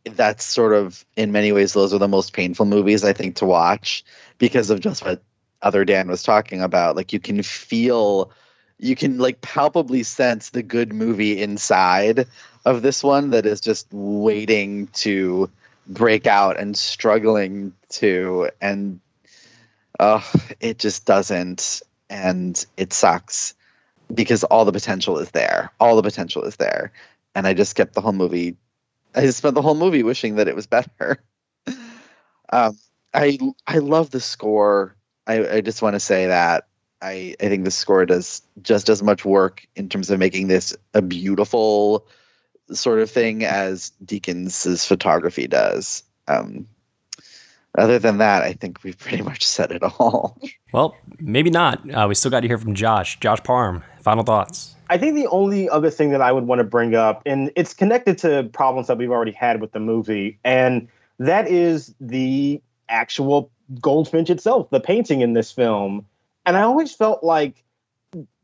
that's 0.04 0.44
sort 0.44 0.72
of 0.72 1.04
in 1.16 1.32
many 1.32 1.52
ways 1.52 1.72
those 1.72 1.92
are 1.92 1.98
the 1.98 2.08
most 2.08 2.32
painful 2.32 2.66
movies 2.66 3.04
I 3.04 3.12
think 3.12 3.36
to 3.36 3.46
watch 3.46 4.04
because 4.38 4.70
of 4.70 4.80
just 4.80 5.04
what 5.04 5.22
other 5.62 5.84
Dan 5.84 6.08
was 6.08 6.22
talking 6.22 6.62
about. 6.62 6.96
Like 6.96 7.12
you 7.12 7.20
can 7.20 7.42
feel 7.42 8.30
you 8.78 8.94
can 8.94 9.18
like 9.18 9.40
palpably 9.40 10.02
sense 10.02 10.50
the 10.50 10.62
good 10.62 10.92
movie 10.92 11.40
inside 11.40 12.26
of 12.64 12.82
this 12.82 13.02
one 13.02 13.30
that 13.30 13.46
is 13.46 13.60
just 13.60 13.88
waiting 13.92 14.86
to 14.88 15.50
break 15.88 16.26
out 16.26 16.58
and 16.60 16.76
struggling 16.76 17.72
to 17.88 18.50
and 18.60 19.00
uh 19.98 20.22
it 20.60 20.78
just 20.78 21.06
doesn't 21.06 21.82
and 22.10 22.66
it 22.76 22.92
sucks 22.92 23.54
because 24.14 24.44
all 24.44 24.64
the 24.64 24.72
potential 24.72 25.18
is 25.18 25.30
there 25.30 25.72
all 25.80 25.96
the 25.96 26.02
potential 26.02 26.42
is 26.44 26.56
there. 26.56 26.92
And 27.34 27.46
i 27.46 27.54
just 27.54 27.74
kept 27.74 27.94
the 27.94 28.00
whole 28.00 28.12
movie 28.12 28.56
i 29.14 29.22
just 29.22 29.38
spent 29.38 29.54
the 29.54 29.62
whole 29.62 29.74
movie 29.74 30.02
wishing 30.02 30.36
that 30.36 30.48
it 30.48 30.54
was 30.56 30.66
better. 30.76 31.22
Um 32.50 32.78
i 33.14 33.38
i 33.66 33.78
love 33.78 34.10
the 34.10 34.20
score. 34.20 34.94
I 35.26 35.48
i 35.56 35.60
just 35.60 35.82
want 35.82 35.94
to 35.94 36.00
say 36.00 36.26
that 36.26 36.66
i 37.00 37.34
i 37.40 37.48
think 37.48 37.64
the 37.64 37.70
score 37.70 38.04
does 38.04 38.42
just 38.62 38.88
as 38.88 39.02
much 39.02 39.24
work 39.24 39.66
in 39.74 39.88
terms 39.88 40.10
of 40.10 40.18
making 40.18 40.48
this 40.48 40.76
a 40.94 41.00
beautiful 41.02 42.06
sort 42.72 43.00
of 43.00 43.10
thing 43.10 43.44
as 43.44 43.92
Deakins' 44.04 44.86
photography 44.86 45.46
does. 45.46 46.02
Um, 46.26 46.66
other 47.76 47.98
than 47.98 48.18
that, 48.18 48.42
I 48.42 48.52
think 48.54 48.82
we've 48.82 48.98
pretty 48.98 49.22
much 49.22 49.46
said 49.46 49.72
it 49.72 49.82
all. 49.82 50.38
Well, 50.70 50.94
maybe 51.18 51.48
not. 51.48 51.80
Uh, 51.90 52.04
we 52.06 52.14
still 52.14 52.30
got 52.30 52.40
to 52.40 52.46
hear 52.46 52.58
from 52.58 52.74
Josh. 52.74 53.18
Josh 53.20 53.42
Parham, 53.42 53.82
final 54.02 54.22
thoughts. 54.22 54.76
I 54.90 54.98
think 54.98 55.14
the 55.14 55.26
only 55.28 55.66
other 55.66 55.88
thing 55.88 56.10
that 56.10 56.20
I 56.20 56.30
would 56.30 56.46
want 56.46 56.58
to 56.58 56.64
bring 56.64 56.94
up, 56.94 57.22
and 57.24 57.50
it's 57.56 57.72
connected 57.72 58.18
to 58.18 58.50
problems 58.52 58.86
that 58.88 58.98
we've 58.98 59.10
already 59.10 59.32
had 59.32 59.62
with 59.62 59.72
the 59.72 59.80
movie, 59.80 60.38
and 60.44 60.86
that 61.18 61.48
is 61.48 61.94
the 62.02 62.60
actual 62.90 63.50
Goldfinch 63.80 64.28
itself, 64.28 64.68
the 64.68 64.78
painting 64.78 65.22
in 65.22 65.32
this 65.32 65.50
film. 65.50 66.04
And 66.44 66.54
I 66.54 66.62
always 66.62 66.94
felt 66.94 67.24
like 67.24 67.64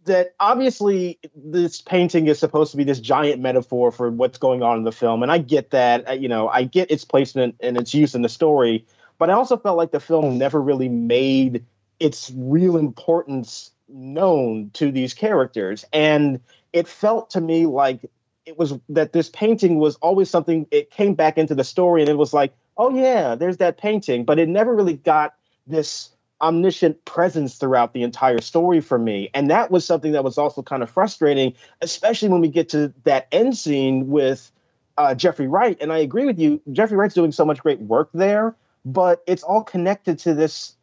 that 0.04 0.34
obviously 0.40 1.18
this 1.34 1.80
painting 1.80 2.26
is 2.26 2.38
supposed 2.38 2.70
to 2.70 2.76
be 2.76 2.84
this 2.84 3.00
giant 3.00 3.40
metaphor 3.40 3.90
for 3.90 4.10
what's 4.10 4.38
going 4.38 4.62
on 4.62 4.78
in 4.78 4.84
the 4.84 4.92
film 4.92 5.22
and 5.22 5.32
i 5.32 5.38
get 5.38 5.70
that 5.70 6.08
uh, 6.08 6.12
you 6.12 6.28
know 6.28 6.48
i 6.48 6.62
get 6.62 6.90
its 6.90 7.04
placement 7.04 7.54
and 7.60 7.76
its 7.76 7.94
use 7.94 8.14
in 8.14 8.22
the 8.22 8.28
story 8.28 8.84
but 9.18 9.30
i 9.30 9.32
also 9.32 9.56
felt 9.56 9.76
like 9.76 9.90
the 9.90 10.00
film 10.00 10.38
never 10.38 10.60
really 10.60 10.88
made 10.88 11.64
its 12.00 12.32
real 12.36 12.76
importance 12.76 13.70
known 13.88 14.70
to 14.72 14.90
these 14.90 15.14
characters 15.14 15.84
and 15.92 16.40
it 16.72 16.88
felt 16.88 17.30
to 17.30 17.40
me 17.40 17.66
like 17.66 18.00
it 18.46 18.58
was 18.58 18.74
that 18.88 19.12
this 19.12 19.30
painting 19.30 19.78
was 19.78 19.96
always 19.96 20.28
something 20.28 20.66
it 20.70 20.90
came 20.90 21.14
back 21.14 21.38
into 21.38 21.54
the 21.54 21.64
story 21.64 22.00
and 22.02 22.10
it 22.10 22.18
was 22.18 22.32
like 22.32 22.52
oh 22.76 22.94
yeah 22.94 23.34
there's 23.34 23.58
that 23.58 23.78
painting 23.78 24.24
but 24.24 24.38
it 24.38 24.48
never 24.48 24.74
really 24.74 24.94
got 24.94 25.34
this 25.66 26.13
omniscient 26.40 27.04
presence 27.04 27.56
throughout 27.56 27.92
the 27.92 28.02
entire 28.02 28.40
story 28.40 28.80
for 28.80 28.98
me. 28.98 29.30
And 29.34 29.50
that 29.50 29.70
was 29.70 29.84
something 29.84 30.12
that 30.12 30.24
was 30.24 30.36
also 30.38 30.62
kind 30.62 30.82
of 30.82 30.90
frustrating, 30.90 31.54
especially 31.80 32.28
when 32.28 32.40
we 32.40 32.48
get 32.48 32.68
to 32.70 32.92
that 33.04 33.28
end 33.32 33.56
scene 33.56 34.08
with 34.08 34.50
uh, 34.98 35.14
Jeffrey 35.14 35.46
Wright. 35.46 35.76
And 35.80 35.92
I 35.92 35.98
agree 35.98 36.24
with 36.26 36.38
you, 36.38 36.60
Jeffrey 36.72 36.96
Wright's 36.96 37.14
doing 37.14 37.32
so 37.32 37.44
much 37.44 37.60
great 37.60 37.80
work 37.80 38.10
there, 38.14 38.54
but 38.84 39.22
it's 39.26 39.42
all 39.42 39.62
connected 39.62 40.18
to 40.20 40.34
this 40.34 40.76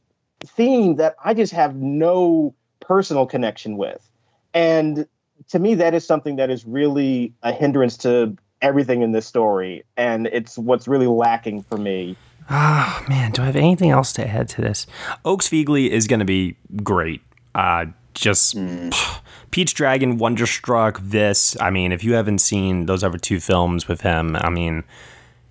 theme 0.43 0.95
that 0.95 1.15
I 1.23 1.33
just 1.33 1.53
have 1.53 1.75
no 1.75 2.55
personal 2.79 3.25
connection 3.25 3.77
with. 3.77 4.09
And 4.53 5.07
to 5.49 5.59
me, 5.59 5.75
that 5.75 5.93
is 5.93 6.05
something 6.05 6.37
that 6.37 6.49
is 6.49 6.65
really 6.65 7.33
a 7.43 7.51
hindrance 7.51 7.97
to 7.97 8.35
everything 8.61 9.01
in 9.01 9.11
this 9.11 9.25
story. 9.25 9.83
And 9.97 10.27
it's 10.27 10.57
what's 10.57 10.87
really 10.87 11.07
lacking 11.07 11.63
for 11.63 11.77
me. 11.77 12.15
Oh 12.53 13.05
man, 13.07 13.31
do 13.31 13.43
I 13.43 13.45
have 13.45 13.55
anything 13.55 13.91
else 13.91 14.11
to 14.13 14.27
add 14.27 14.49
to 14.49 14.61
this? 14.61 14.85
Oakes 15.23 15.47
Fegley 15.47 15.87
is 15.87 16.05
going 16.05 16.19
to 16.19 16.25
be 16.25 16.57
great. 16.83 17.21
Uh, 17.55 17.85
just 18.13 18.57
mm. 18.57 18.93
Pete's 19.51 19.71
Dragon, 19.71 20.17
Wonderstruck, 20.17 20.99
this. 21.01 21.55
I 21.61 21.69
mean, 21.69 21.93
if 21.93 22.03
you 22.03 22.13
haven't 22.13 22.39
seen 22.39 22.87
those 22.87 23.05
other 23.05 23.17
two 23.17 23.39
films 23.39 23.87
with 23.87 24.01
him, 24.01 24.35
I 24.35 24.49
mean, 24.49 24.83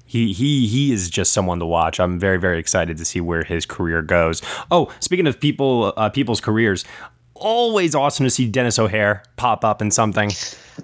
he 0.04 0.34
he 0.34 0.66
he 0.66 0.92
is 0.92 1.08
just 1.08 1.32
someone 1.32 1.58
to 1.60 1.66
watch. 1.66 1.98
I'm 2.00 2.18
very 2.18 2.36
very 2.36 2.58
excited 2.58 2.98
to 2.98 3.04
see 3.06 3.22
where 3.22 3.44
his 3.44 3.64
career 3.64 4.02
goes. 4.02 4.42
Oh, 4.70 4.92
speaking 5.00 5.26
of 5.26 5.40
people 5.40 5.94
uh, 5.96 6.10
people's 6.10 6.42
careers, 6.42 6.84
always 7.34 7.94
awesome 7.94 8.24
to 8.24 8.30
see 8.30 8.46
Denis 8.46 8.78
O'Hare 8.78 9.22
pop 9.36 9.64
up 9.64 9.80
in 9.80 9.90
something. 9.90 10.32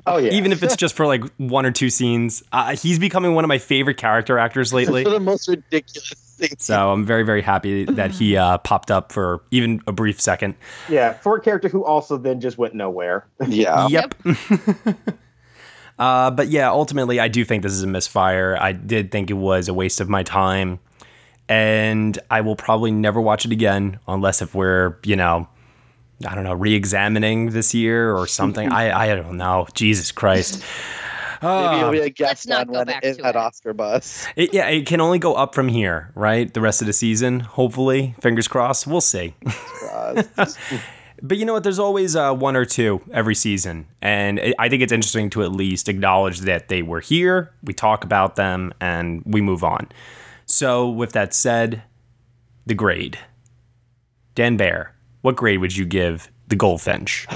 Oh 0.07 0.19
yeah, 0.19 0.33
even 0.33 0.53
if 0.53 0.63
it's 0.63 0.77
just 0.77 0.95
for 0.95 1.07
like 1.07 1.23
one 1.37 1.67
or 1.67 1.71
two 1.71 1.91
scenes. 1.91 2.43
Uh, 2.53 2.77
he's 2.77 2.99
becoming 2.99 3.35
one 3.35 3.45
of 3.45 3.49
my 3.49 3.59
favorite 3.59 3.97
character 3.97 4.39
actors 4.39 4.73
lately. 4.73 5.05
the 5.05 5.21
most 5.21 5.49
ridiculous 5.49 6.13
things. 6.37 6.65
So 6.65 6.93
I'm 6.93 7.05
very 7.05 7.23
very 7.23 7.43
happy 7.43 7.85
that 7.85 8.11
he 8.11 8.37
uh, 8.37 8.59
popped 8.59 8.91
up 8.91 9.13
for 9.13 9.43
even 9.51 9.81
a 9.87 9.93
brief 9.93 10.21
second. 10.21 10.55
Yeah, 10.89 11.15
for 11.15 11.37
a 11.37 11.41
character 11.41 11.69
who 11.69 11.85
also 11.85 12.17
then 12.17 12.41
just 12.41 12.59
went 12.59 12.75
nowhere. 12.75 13.27
Yeah. 13.47 13.89
Yep. 13.89 14.15
uh, 15.99 16.31
but 16.31 16.49
yeah, 16.49 16.71
ultimately, 16.71 17.21
I 17.21 17.29
do 17.29 17.45
think 17.45 17.63
this 17.63 17.73
is 17.73 17.83
a 17.83 17.87
misfire. 17.87 18.57
I 18.61 18.73
did 18.73 19.11
think 19.11 19.31
it 19.31 19.35
was 19.35 19.69
a 19.69 19.75
waste 19.75 20.01
of 20.01 20.09
my 20.09 20.23
time, 20.23 20.79
and 21.49 22.19
I 22.31 22.41
will 22.43 22.57
probably 22.57 22.91
never 22.91 23.21
watch 23.21 23.45
it 23.45 23.53
again 23.53 23.99
unless 24.07 24.43
if 24.43 24.55
we're 24.55 24.97
you 25.05 25.17
know 25.17 25.49
I 26.27 26.35
don't 26.35 26.45
know, 26.45 26.55
re-examining 26.55 27.51
this 27.51 27.75
year 27.75 28.15
or 28.15 28.27
something. 28.39 28.71
I 28.71 29.13
I 29.13 29.15
don't 29.15 29.37
know. 29.37 29.67
Jesus 29.75 30.13
Christ. 30.13 30.63
Maybe 31.43 31.79
you'll 31.79 31.91
be 31.91 32.01
a 32.01 32.11
guest 32.11 32.51
on 32.51 32.69
when 32.69 32.89
it 32.89 33.21
at 33.21 33.37
Oscar 33.37 33.75
Bus. 33.75 34.27
It, 34.37 34.55
yeah, 34.55 34.69
it 34.69 34.87
can 34.87 35.01
only 35.01 35.19
go 35.19 35.35
up 35.35 35.55
from 35.55 35.69
here, 35.69 36.11
right? 36.15 36.53
The 36.53 36.61
rest 36.61 36.81
of 36.81 36.87
the 36.87 36.93
season, 36.93 37.41
hopefully. 37.41 38.15
Fingers 38.21 38.49
crossed. 38.49 38.87
We'll 38.87 39.01
see. 39.01 39.35
but 41.23 41.39
you 41.39 41.45
know 41.45 41.53
what? 41.53 41.63
There's 41.63 41.79
always 41.79 42.17
uh, 42.17 42.35
one 42.35 42.57
or 42.57 42.65
two 42.65 43.01
every 43.13 43.35
season, 43.35 43.87
and 44.01 44.39
it, 44.39 44.55
I 44.59 44.69
think 44.69 44.83
it's 44.83 44.93
interesting 44.93 45.31
to 45.31 45.43
at 45.43 45.53
least 45.53 45.89
acknowledge 45.89 46.41
that 46.41 46.69
they 46.69 46.83
were 46.83 47.01
here. 47.01 47.53
We 47.63 47.75
talk 47.75 48.03
about 48.03 48.37
them, 48.37 48.73
and 48.81 49.23
we 49.27 49.41
move 49.41 49.63
on. 49.63 49.89
So, 50.47 50.89
with 50.89 51.13
that 51.13 51.35
said, 51.35 51.83
the 52.65 52.75
grade. 52.75 53.19
Dan 54.35 54.57
Bayer, 54.57 54.93
what 55.27 55.35
grade 55.35 55.59
would 55.59 55.77
you 55.77 55.85
give 55.85 56.31
the 56.47 56.55
Goldfinch? 56.55 57.27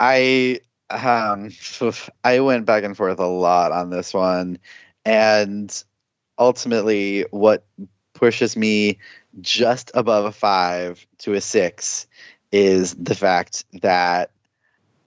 I 0.00 0.58
um 0.90 1.50
I 2.24 2.40
went 2.40 2.66
back 2.66 2.82
and 2.82 2.96
forth 2.96 3.20
a 3.20 3.26
lot 3.26 3.70
on 3.70 3.90
this 3.90 4.12
one 4.12 4.58
and 5.04 5.84
ultimately 6.40 7.24
what 7.30 7.64
pushes 8.14 8.56
me 8.56 8.98
just 9.42 9.92
above 9.94 10.24
a 10.24 10.32
5 10.32 11.06
to 11.18 11.34
a 11.34 11.40
6 11.40 12.06
is 12.50 12.94
the 12.94 13.14
fact 13.14 13.64
that 13.74 14.32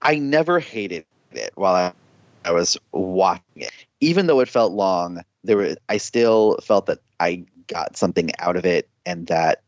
I 0.00 0.14
never 0.14 0.60
hated 0.60 1.04
it 1.32 1.52
while 1.56 1.74
I, 1.74 1.92
I 2.48 2.52
was 2.52 2.78
watching 2.92 3.42
it. 3.56 3.72
Even 4.00 4.28
though 4.28 4.40
it 4.40 4.48
felt 4.48 4.72
long, 4.72 5.20
there 5.44 5.58
were 5.58 5.76
I 5.90 5.98
still 5.98 6.56
felt 6.62 6.86
that 6.86 7.00
I 7.20 7.44
got 7.66 7.98
something 7.98 8.30
out 8.38 8.56
of 8.56 8.64
it 8.64 8.88
and 9.04 9.26
that 9.26 9.62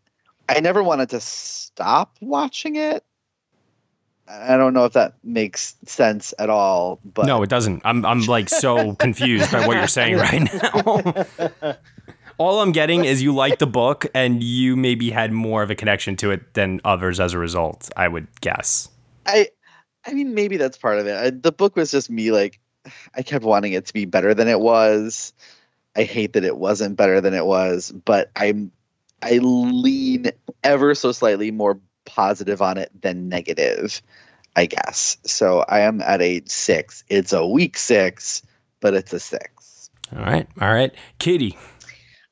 I 0.57 0.61
never 0.61 0.82
wanted 0.82 1.11
to 1.11 1.20
stop 1.20 2.16
watching 2.20 2.76
it. 2.76 3.05
I 4.28 4.57
don't 4.57 4.72
know 4.72 4.84
if 4.84 4.92
that 4.92 5.14
makes 5.24 5.74
sense 5.84 6.32
at 6.38 6.48
all, 6.48 7.00
but 7.05 7.26
no, 7.26 7.42
it 7.42 7.50
doesn't. 7.50 7.82
I'm 7.84 8.05
I'm 8.07 8.20
like 8.22 8.48
so 8.48 8.94
confused 8.98 9.50
by 9.50 9.66
what 9.66 9.76
you're 9.76 9.86
saying 9.88 10.16
right 10.16 10.48
now. 11.62 11.76
all 12.38 12.61
I'm 12.61 12.72
getting 12.72 13.05
is 13.05 13.22
you 13.22 13.34
like 13.34 13.59
the 13.59 13.66
book 13.66 14.07
and 14.14 14.42
you 14.42 14.76
maybe 14.76 15.11
had 15.11 15.32
more 15.32 15.62
of 15.62 15.70
a 15.70 15.74
connection 15.74 16.16
to 16.16 16.30
it 16.30 16.55
than 16.55 16.80
others 16.84 17.18
as 17.18 17.32
a 17.32 17.38
result. 17.38 17.90
I 17.96 18.09
would 18.09 18.28
guess. 18.40 18.88
I 19.26 19.48
I 20.07 20.14
mean 20.14 20.34
maybe 20.34 20.57
that's 20.57 20.78
part 20.78 20.98
of 20.98 21.07
it. 21.07 21.16
I, 21.16 21.30
the 21.30 21.53
book 21.53 21.76
was 21.76 21.90
just 21.90 22.09
me 22.09 22.30
like 22.30 22.61
I 23.14 23.22
kept 23.22 23.44
wanting 23.44 23.72
it 23.72 23.86
to 23.86 23.92
be 23.92 24.05
better 24.05 24.34
than 24.34 24.48
it 24.48 24.61
was. 24.61 25.32
I 25.96 26.05
hate 26.05 26.32
that 26.34 26.44
it 26.44 26.57
wasn't 26.57 26.96
better 26.96 27.20
than 27.20 27.34
it 27.34 27.44
was, 27.44 27.92
but 27.92 28.30
I'm 28.36 28.72
I 29.23 29.39
lean 29.39 30.31
ever 30.64 30.95
so 30.95 31.12
slightly 31.12 31.51
more 31.51 31.81
positive 32.05 32.61
on 32.61 32.79
it 32.79 32.91
than 33.01 33.29
negative, 33.29 34.03
I 34.57 34.66
guess. 34.66 35.16
So 35.25 35.64
I 35.68 35.81
am 35.81 36.01
at 36.03 36.20
a 36.20 36.43
six. 36.47 37.05
It's 37.09 37.33
a 37.33 37.47
weak 37.47 37.79
six, 37.79 38.43
but 38.81 38.95
it's 38.95 39.12
a 39.12 39.20
six. 39.20 39.91
All 40.14 40.23
right. 40.23 40.47
All 40.61 40.73
right. 40.73 40.93
Kitty. 41.18 41.57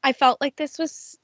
I 0.02 0.12
felt 0.12 0.40
like 0.40 0.56
this 0.56 0.78
was 0.78 1.18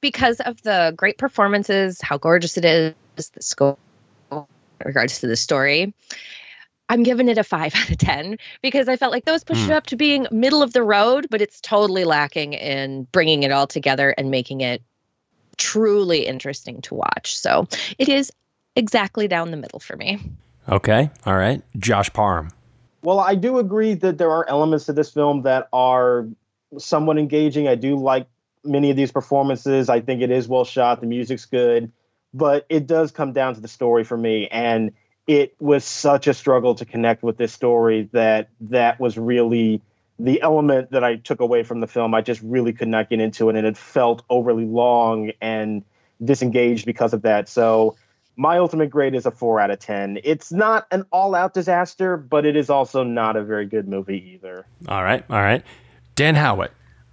because 0.00 0.40
of 0.40 0.62
the 0.62 0.94
great 0.96 1.18
performances, 1.18 2.00
how 2.00 2.18
gorgeous 2.18 2.56
it 2.56 2.64
is, 2.64 2.94
the 3.16 3.42
score 3.42 3.76
in 4.32 4.46
regards 4.84 5.20
to 5.20 5.26
the 5.26 5.36
story. 5.36 5.92
I'm 6.90 7.04
giving 7.04 7.28
it 7.28 7.38
a 7.38 7.44
five 7.44 7.74
out 7.76 7.88
of 7.88 7.96
10 7.96 8.36
because 8.60 8.88
I 8.88 8.96
felt 8.96 9.12
like 9.12 9.24
those 9.24 9.44
pushed 9.44 9.62
mm. 9.62 9.70
it 9.70 9.72
up 9.72 9.86
to 9.86 9.96
being 9.96 10.26
middle 10.30 10.62
of 10.62 10.74
the 10.74 10.82
road, 10.82 11.28
but 11.30 11.40
it's 11.40 11.60
totally 11.60 12.04
lacking 12.04 12.52
in 12.52 13.04
bringing 13.12 13.44
it 13.44 13.52
all 13.52 13.66
together 13.66 14.10
and 14.18 14.30
making 14.30 14.60
it 14.60 14.82
truly 15.56 16.26
interesting 16.26 16.82
to 16.82 16.94
watch. 16.94 17.38
So 17.38 17.68
it 17.98 18.08
is 18.08 18.32
exactly 18.74 19.28
down 19.28 19.52
the 19.52 19.56
middle 19.56 19.78
for 19.78 19.96
me. 19.96 20.18
Okay. 20.68 21.10
All 21.24 21.36
right. 21.36 21.62
Josh 21.78 22.12
Parham. 22.12 22.50
Well, 23.02 23.20
I 23.20 23.34
do 23.34 23.58
agree 23.58 23.94
that 23.94 24.18
there 24.18 24.30
are 24.30 24.46
elements 24.48 24.86
to 24.86 24.92
this 24.92 25.10
film 25.10 25.42
that 25.42 25.68
are 25.72 26.26
somewhat 26.76 27.18
engaging. 27.18 27.66
I 27.68 27.76
do 27.76 27.96
like 27.96 28.26
many 28.64 28.90
of 28.90 28.96
these 28.96 29.12
performances. 29.12 29.88
I 29.88 30.00
think 30.00 30.22
it 30.22 30.30
is 30.30 30.48
well 30.48 30.64
shot. 30.64 31.00
The 31.00 31.06
music's 31.06 31.46
good, 31.46 31.92
but 32.34 32.66
it 32.68 32.86
does 32.86 33.10
come 33.10 33.32
down 33.32 33.54
to 33.54 33.60
the 33.60 33.68
story 33.68 34.04
for 34.04 34.16
me. 34.16 34.48
And 34.48 34.92
it 35.30 35.54
was 35.60 35.84
such 35.84 36.26
a 36.26 36.34
struggle 36.34 36.74
to 36.74 36.84
connect 36.84 37.22
with 37.22 37.36
this 37.36 37.52
story 37.52 38.08
that 38.10 38.48
that 38.62 38.98
was 38.98 39.16
really 39.16 39.80
the 40.18 40.42
element 40.42 40.90
that 40.90 41.04
I 41.04 41.16
took 41.16 41.38
away 41.38 41.62
from 41.62 41.78
the 41.78 41.86
film. 41.86 42.16
I 42.16 42.20
just 42.20 42.42
really 42.42 42.72
could 42.72 42.88
not 42.88 43.08
get 43.08 43.20
into 43.20 43.48
it, 43.48 43.54
and 43.54 43.64
it 43.64 43.76
felt 43.76 44.24
overly 44.28 44.64
long 44.64 45.30
and 45.40 45.84
disengaged 46.22 46.84
because 46.84 47.12
of 47.12 47.22
that. 47.22 47.48
So 47.48 47.94
my 48.34 48.58
ultimate 48.58 48.90
grade 48.90 49.14
is 49.14 49.24
a 49.24 49.30
four 49.30 49.60
out 49.60 49.70
of 49.70 49.78
ten. 49.78 50.18
It's 50.24 50.50
not 50.50 50.88
an 50.90 51.04
all-out 51.12 51.54
disaster, 51.54 52.16
but 52.16 52.44
it 52.44 52.56
is 52.56 52.68
also 52.68 53.04
not 53.04 53.36
a 53.36 53.44
very 53.44 53.66
good 53.66 53.86
movie 53.86 54.32
either. 54.34 54.66
All 54.88 55.04
right, 55.04 55.24
all 55.30 55.40
right. 55.40 55.62
Dan 56.16 56.34
Howat. 56.34 56.70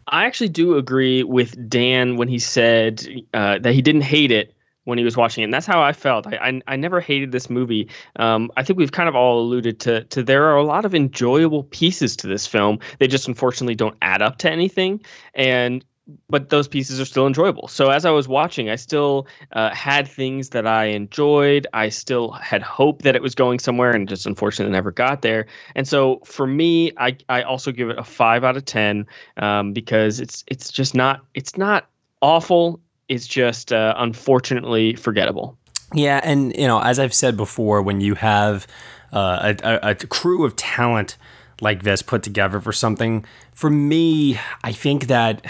I 0.08 0.26
actually 0.26 0.50
do 0.50 0.76
agree 0.76 1.22
with 1.22 1.70
Dan 1.70 2.16
when 2.16 2.30
he 2.30 2.40
said 2.40 3.06
uh, 3.32 3.60
that 3.60 3.74
he 3.76 3.84
didn't 3.84 4.02
hate 4.02 4.32
it 4.32 4.56
when 4.88 4.98
he 4.98 5.04
was 5.04 5.18
watching 5.18 5.42
it, 5.42 5.46
and 5.46 5.54
that's 5.54 5.66
how 5.66 5.82
I 5.82 5.92
felt. 5.92 6.26
I 6.28 6.38
I, 6.38 6.62
I 6.66 6.76
never 6.78 7.02
hated 7.02 7.34
this 7.34 7.50
movie. 7.50 7.90
Um, 8.16 8.50
I 8.56 8.64
think 8.64 8.80
we've 8.80 8.94
kind 8.94 9.10
of 9.10 9.16
all 9.16 9.42
alluded 9.42 9.82
to 9.82 10.06
to 10.06 10.24
there 10.24 10.46
are 10.46 10.56
a 10.56 10.64
lot 10.64 10.86
of 10.86 10.96
enjoyable 10.96 11.64
pieces 11.64 12.16
to 12.18 12.28
this 12.28 12.48
film. 12.48 12.80
They 13.00 13.08
just 13.08 13.28
unfortunately 13.28 13.76
don't 13.76 13.98
add 14.02 14.22
up 14.22 14.38
to 14.40 14.50
anything, 14.50 15.02
and 15.34 15.84
but 16.30 16.48
those 16.48 16.70
pieces 16.70 17.02
are 17.02 17.06
still 17.06 17.28
enjoyable. 17.28 17.68
So 17.68 17.90
as 17.90 18.06
I 18.06 18.12
was 18.12 18.30
watching, 18.30 18.70
I 18.70 18.78
still 18.78 19.28
uh, 19.52 19.74
had 19.76 20.08
things 20.08 20.52
that 20.52 20.66
I 20.66 20.86
enjoyed. 20.86 21.68
I 21.74 21.90
still 21.90 22.32
had 22.32 22.62
hope 22.62 23.02
that 23.02 23.14
it 23.18 23.22
was 23.22 23.36
going 23.36 23.60
somewhere, 23.60 23.92
and 23.92 24.08
just 24.08 24.26
unfortunately 24.26 24.72
never 24.72 24.92
got 24.92 25.22
there. 25.22 25.48
And 25.76 25.86
so 25.86 26.22
for 26.24 26.48
me, 26.48 26.94
I 26.98 27.18
I 27.28 27.42
also 27.42 27.74
give 27.74 27.90
it 27.90 28.00
a 28.00 28.06
five 28.06 28.46
out 28.46 28.56
of 28.56 28.64
ten 28.64 29.06
um, 29.36 29.74
because 29.74 30.22
it's 30.22 30.46
it's 30.48 30.72
just 30.72 30.96
not 30.96 31.26
it's 31.34 31.58
not 31.58 31.90
awful. 32.22 32.80
It's 33.10 33.28
just 33.28 33.72
uh, 33.72 33.94
unfortunately 33.98 34.96
forgettable. 34.96 35.58
Yeah, 35.94 36.20
and 36.24 36.56
you 36.56 36.68
know, 36.68 36.82
as 36.82 37.00
I've 37.00 37.14
said 37.14 37.38
before, 37.38 37.82
when 37.82 38.02
you 38.02 38.16
have 38.16 38.68
uh, 39.14 39.54
a, 39.64 39.80
a 39.92 39.96
crew 39.96 40.44
of 40.46 40.56
talent 40.56 41.18
like 41.62 41.84
this 41.84 42.02
put 42.02 42.24
together 42.24 42.60
for 42.60 42.74
something, 42.74 43.26
for 43.54 43.70
me, 43.70 44.38
I 44.64 44.72
think 44.72 45.08
that 45.08 45.46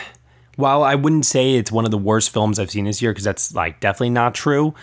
while 0.55 0.83
I 0.83 0.95
wouldn't 0.95 1.25
say 1.25 1.55
it's 1.55 1.71
one 1.71 1.85
of 1.85 1.91
the 1.91 1.97
worst 1.97 2.29
films 2.31 2.59
I've 2.59 2.71
seen 2.71 2.85
this 2.85 3.01
year, 3.01 3.11
because 3.11 3.23
that's 3.23 3.53
like 3.53 3.79
definitely 3.79 4.11
not 4.11 4.35
true, 4.35 4.73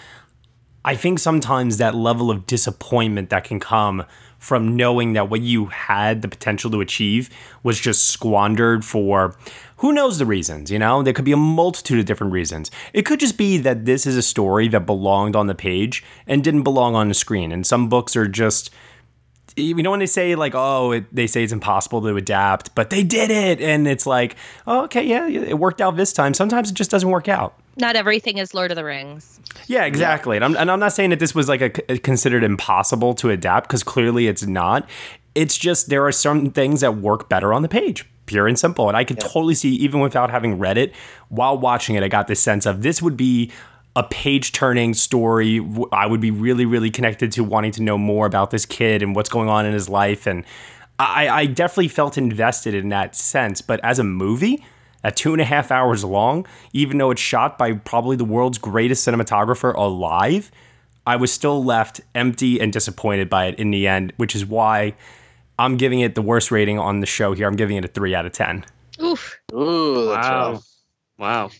I 0.85 0.97
think 0.97 1.19
sometimes 1.19 1.79
that 1.79 1.95
level 1.95 2.31
of 2.31 2.47
disappointment 2.47 3.31
that 3.31 3.45
can 3.45 3.59
come 3.61 4.05
from 4.39 4.77
knowing 4.77 5.15
that 5.15 5.31
what 5.31 5.41
you 5.41 5.67
had 5.67 6.21
the 6.21 6.29
potential 6.29 6.71
to 6.71 6.81
achieve 6.81 7.31
was 7.63 7.81
just 7.81 8.11
squandered 8.11 8.85
for 8.85 9.35
who 9.79 9.93
knows 9.93 10.19
the 10.19 10.27
reasons, 10.27 10.71
you 10.71 10.79
know? 10.79 11.03
There 11.03 11.13
could 11.13 11.25
be 11.25 11.33
a 11.33 11.37
multitude 11.37 11.99
of 11.99 12.07
different 12.07 12.33
reasons. 12.33 12.71
It 12.93 13.03
could 13.03 13.21
just 13.21 13.37
be 13.37 13.59
that 13.59 13.85
this 13.85 14.07
is 14.07 14.17
a 14.17 14.23
story 14.23 14.69
that 14.69 14.87
belonged 14.87 15.37
on 15.37 15.47
the 15.47 15.55
page 15.55 16.05
and 16.27 16.45
didn't 16.45 16.63
belong 16.63 16.95
on 16.95 17.09
the 17.09 17.15
screen. 17.15 17.53
And 17.53 17.67
some 17.67 17.89
books 17.89 18.17
are 18.17 18.29
just 18.29 18.71
you 19.57 19.75
know 19.83 19.91
when 19.91 20.01
they 20.01 20.07
say 20.07 20.35
like 20.35 20.53
oh 20.55 20.93
it, 20.93 21.05
they 21.15 21.27
say 21.27 21.45
it's 21.45 21.53
impossible 21.53 22.01
to 22.01 22.17
adapt 22.17 22.75
but 22.75 22.91
they 22.91 23.03
did 23.03 23.31
it 23.31 23.61
and 23.61 23.87
it's 23.87 24.07
like 24.07 24.37
oh, 24.67 24.85
okay 24.85 25.05
yeah 25.05 25.29
it 25.29 25.59
worked 25.59 25.81
out 25.81 25.97
this 25.97 26.13
time 26.13 26.35
sometimes 26.35 26.71
it 26.71 26.75
just 26.75 26.91
doesn't 26.91 27.11
work 27.11 27.29
out 27.29 27.55
Not 27.77 27.95
everything 27.95 28.39
is 28.39 28.53
Lord 28.53 28.73
of 28.73 28.77
the 28.77 28.85
Rings. 28.85 29.39
yeah 29.67 29.85
exactly 29.85 30.37
and, 30.37 30.45
I'm, 30.45 30.57
and 30.57 30.71
I'm 30.71 30.81
not 30.81 30.93
saying 30.93 31.11
that 31.11 31.21
this 31.21 31.35
was 31.35 31.49
like 31.49 31.61
a, 31.61 31.99
considered 31.99 32.43
impossible 32.43 33.15
to 33.17 33.31
adapt 33.31 33.69
because 33.69 33.85
clearly 33.85 34.27
it's 34.27 34.45
not 34.45 34.89
it's 35.35 35.57
just 35.57 35.89
there 35.89 36.05
are 36.05 36.13
some 36.13 36.51
things 36.51 36.81
that 36.81 36.97
work 36.97 37.29
better 37.29 37.53
on 37.55 37.63
the 37.63 37.69
page 37.69 38.07
pure 38.27 38.47
and 38.47 38.59
simple 38.59 38.89
and 38.89 38.97
i 38.97 39.05
could 39.05 39.19
totally 39.21 39.55
see 39.55 39.75
even 39.75 40.01
without 40.01 40.31
having 40.31 40.59
read 40.59 40.79
it 40.79 40.95
while 41.29 41.57
watching 41.59 41.95
it 41.95 42.03
i 42.03 42.09
got 42.09 42.27
this 42.27 42.41
sense 42.41 42.67
of 42.67 42.83
this 42.83 43.01
would 43.03 43.17
be 43.17 43.51
a 43.97 44.03
page 44.03 44.53
turning 44.53 44.93
story. 44.93 45.65
I 45.93 46.07
would 46.07 46.21
be 46.21 46.31
really, 46.31 46.67
really 46.67 46.91
connected 46.91 47.31
to 47.33 47.45
wanting 47.45 47.73
to 47.73 47.83
know 47.83 47.97
more 47.97 48.27
about 48.27 48.51
this 48.51 48.67
kid 48.67 49.03
and 49.03 49.15
what's 49.15 49.29
going 49.29 49.49
on 49.49 49.67
in 49.67 49.73
his 49.73 49.89
life. 49.89 50.27
And 50.27 50.45
I, 50.99 51.29
I 51.29 51.47
definitely 51.47 51.89
felt 51.89 52.19
invested 52.19 52.75
in 52.75 52.89
that 52.89 53.15
sense. 53.15 53.61
But 53.61 53.81
as 53.85 53.99
a 53.99 54.05
movie, 54.05 54.65
at 55.05 55.17
two 55.17 55.33
and 55.33 55.41
a 55.41 55.45
half 55.45 55.71
hours 55.71 56.03
long, 56.05 56.47
even 56.73 56.99
though 56.99 57.11
it's 57.11 57.21
shot 57.21 57.59
by 57.59 57.73
probably 57.73 58.17
the 58.17 58.25
world's 58.25 58.59
greatest 58.59 59.07
cinematographer 59.07 59.75
alive, 59.75 60.51
I 61.07 61.17
was 61.17 61.31
still 61.31 61.63
left 61.63 62.01
empty 62.15 62.61
and 62.61 62.73
disappointed 62.73 63.29
by 63.29 63.47
it 63.47 63.59
in 63.59 63.71
the 63.71 63.87
end, 63.87 64.13
which 64.17 64.35
is 64.35 64.47
why 64.47 64.95
I'm 65.59 65.77
giving 65.77 66.01
it 66.01 66.15
the 66.15 66.23
worst 66.23 66.51
rating 66.51 66.79
on 66.79 67.01
the 67.01 67.07
show 67.07 67.33
here. 67.33 67.47
I'm 67.47 67.57
giving 67.57 67.77
it 67.77 67.85
a 67.85 67.89
three 67.89 68.15
out 68.15 68.27
of 68.27 68.33
10. 68.33 68.65
Oof. 69.03 69.39
Ooh, 69.53 70.09
Wow. 70.11 70.53
rough. 70.53 70.67
Wow. 71.19 71.51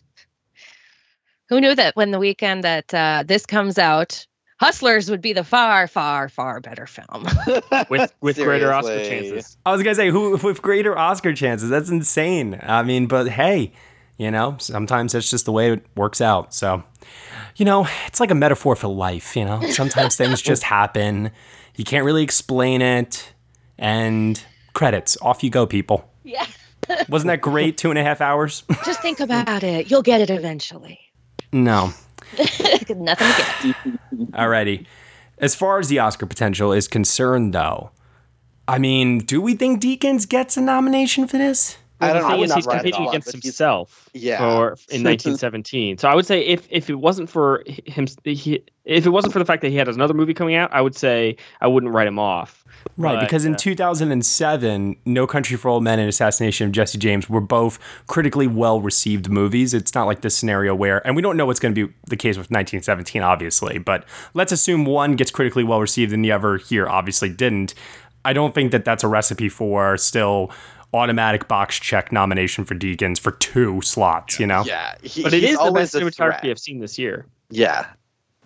Who 1.49 1.61
knew 1.61 1.75
that 1.75 1.95
when 1.97 2.11
the 2.11 2.19
weekend 2.19 2.65
that 2.65 2.93
uh, 2.95 3.23
this 3.27 3.47
comes 3.47 3.79
out, 3.79 4.27
Hustlers 4.61 5.11
would 5.11 5.21
be 5.21 5.33
the 5.33 5.45
far, 5.45 5.87
far, 5.89 6.29
far 6.29 6.61
better 6.61 6.87
film. 6.87 7.27
With 7.91 8.15
with 8.21 8.37
greater 8.37 8.73
Oscar 8.73 9.05
chances. 9.05 9.57
I 9.67 9.73
was 9.73 9.83
gonna 9.83 9.97
say 9.97 10.11
who 10.11 10.37
with 10.39 10.63
greater 10.63 10.97
Oscar 10.97 11.35
chances. 11.35 11.69
That's 11.69 11.91
insane. 11.91 12.59
I 12.63 12.85
mean, 12.85 13.07
but 13.07 13.29
hey, 13.29 13.73
you 14.17 14.31
know, 14.31 14.57
sometimes 14.61 15.13
that's 15.13 15.29
just 15.29 15.45
the 15.45 15.53
way 15.53 15.73
it 15.73 15.85
works 15.97 16.21
out. 16.21 16.55
So, 16.55 16.85
you 17.57 17.65
know, 17.65 17.87
it's 18.07 18.21
like 18.21 18.31
a 18.31 18.35
metaphor 18.35 18.77
for 18.77 18.87
life. 18.87 19.37
You 19.37 19.45
know, 19.45 19.61
sometimes 19.71 20.17
things 20.17 20.41
just 20.51 20.63
happen. 20.63 21.33
You 21.77 21.85
can't 21.85 22.05
really 22.05 22.23
explain 22.23 22.81
it. 22.81 23.34
And 23.79 24.43
credits, 24.73 25.17
off 25.23 25.43
you 25.43 25.51
go, 25.51 25.67
people. 25.67 26.09
yeah. 26.23 26.47
Wasn't 27.09 27.29
that 27.29 27.41
great? 27.41 27.79
Two 27.79 27.89
and 27.91 27.99
a 27.99 28.03
half 28.03 28.21
hours. 28.21 28.63
Just 28.85 29.01
think 29.01 29.19
about 29.21 29.63
it. 29.63 29.91
You'll 29.91 30.03
get 30.03 30.21
it 30.21 30.29
eventually. 30.31 31.01
no. 31.53 31.93
Nothing 32.39 33.07
to 33.07 33.75
get. 33.83 34.33
Alrighty. 34.33 34.87
As 35.39 35.55
far 35.55 35.79
as 35.79 35.89
the 35.89 35.99
Oscar 35.99 36.27
potential 36.27 36.73
is 36.73 36.89
concerned, 36.89 37.53
though, 37.53 37.91
I 38.67 38.79
mean, 38.79 39.19
do 39.19 39.41
we 39.41 39.55
think 39.55 39.83
Deakins 39.83 40.29
gets 40.29 40.57
a 40.57 40.61
nomination 40.61 41.27
for 41.29 41.37
this? 41.39 41.77
I 42.05 42.13
don't 42.13 42.23
the 42.23 42.29
know. 42.29 42.35
thing 42.35 42.41
I 42.41 42.45
is, 42.45 42.55
he's 42.55 42.67
competing 42.67 43.03
off, 43.03 43.09
against 43.09 43.33
himself. 43.33 44.11
Yeah. 44.13 44.39
For 44.39 44.67
in 44.91 45.03
1917, 45.03 45.99
so 45.99 46.09
I 46.09 46.15
would 46.15 46.27
say 46.27 46.41
if 46.41 46.67
if 46.71 46.91
it 46.91 46.97
wasn't 46.97 47.29
for 47.29 47.63
him, 47.67 48.07
he, 48.25 48.63
if 48.85 49.07
it 49.07 49.11
wasn't 49.11 49.33
for 49.33 49.39
the 49.39 49.45
fact 49.45 49.63
that 49.63 49.71
he 49.71 49.77
had 49.77 49.89
another 49.89 50.15
movie 50.15 50.35
coming 50.35 50.55
out, 50.55 50.73
I 50.73 50.81
would 50.81 50.97
say 50.97 51.37
I 51.61 51.67
wouldn't 51.67 51.93
write 51.93 52.07
him 52.07 52.19
off. 52.19 52.65
Right, 52.97 53.15
But, 53.15 53.21
because 53.21 53.45
in 53.45 53.55
uh, 53.55 53.59
2007, 53.59 54.97
No 55.05 55.27
Country 55.27 55.57
for 55.57 55.69
Old 55.69 55.83
Men 55.83 55.99
and 55.99 56.09
Assassination 56.09 56.67
of 56.67 56.73
Jesse 56.73 56.99
James 56.99 57.29
were 57.29 57.41
both 57.41 57.79
critically 58.07 58.47
well 58.47 58.81
received 58.81 59.29
movies. 59.31 59.75
It's 59.75 59.95
not 59.95 60.07
like 60.07 60.21
this 60.21 60.37
scenario 60.37 60.75
where, 60.75 61.05
and 61.07 61.17
we 61.17 61.23
don't 61.23 61.37
know 61.37 61.47
what's 61.47 61.61
going 61.61 61.75
to 61.75 61.89
be 61.89 61.95
the 62.07 62.17
case 62.17 62.37
with 62.37 62.51
1917, 62.51 63.23
obviously, 63.23 63.79
but 63.79 64.05
let's 64.35 64.53
assume 64.53 64.85
one 64.85 65.17
gets 65.17 65.31
critically 65.31 65.65
well 65.65 65.81
received 65.81 66.13
and 66.13 66.25
the 66.25 66.31
other 66.31 66.57
here 66.57 66.89
obviously 66.89 67.29
didn't. 67.31 67.75
I 68.25 68.33
don't 68.33 68.55
think 68.55 68.71
that 68.73 68.85
that's 68.85 69.03
a 69.03 69.09
recipe 69.09 69.49
for 69.49 69.97
still 69.97 70.51
automatic 70.95 71.49
box 71.49 71.79
check 71.79 72.13
nomination 72.13 72.65
for 72.65 72.75
Deakins 72.75 73.19
for 73.19 73.33
two 73.33 73.83
slots, 73.83 74.39
you 74.39 74.47
know? 74.47 74.63
Yeah, 74.65 74.95
he, 75.03 75.23
but 75.23 75.35
it 75.35 75.43
is 75.43 75.59
the 75.59 75.73
best 75.73 75.95
cinematography 75.95 76.51
I've 76.51 76.59
seen 76.59 76.79
this 76.79 76.99
year. 76.99 77.27
Yeah, 77.51 77.87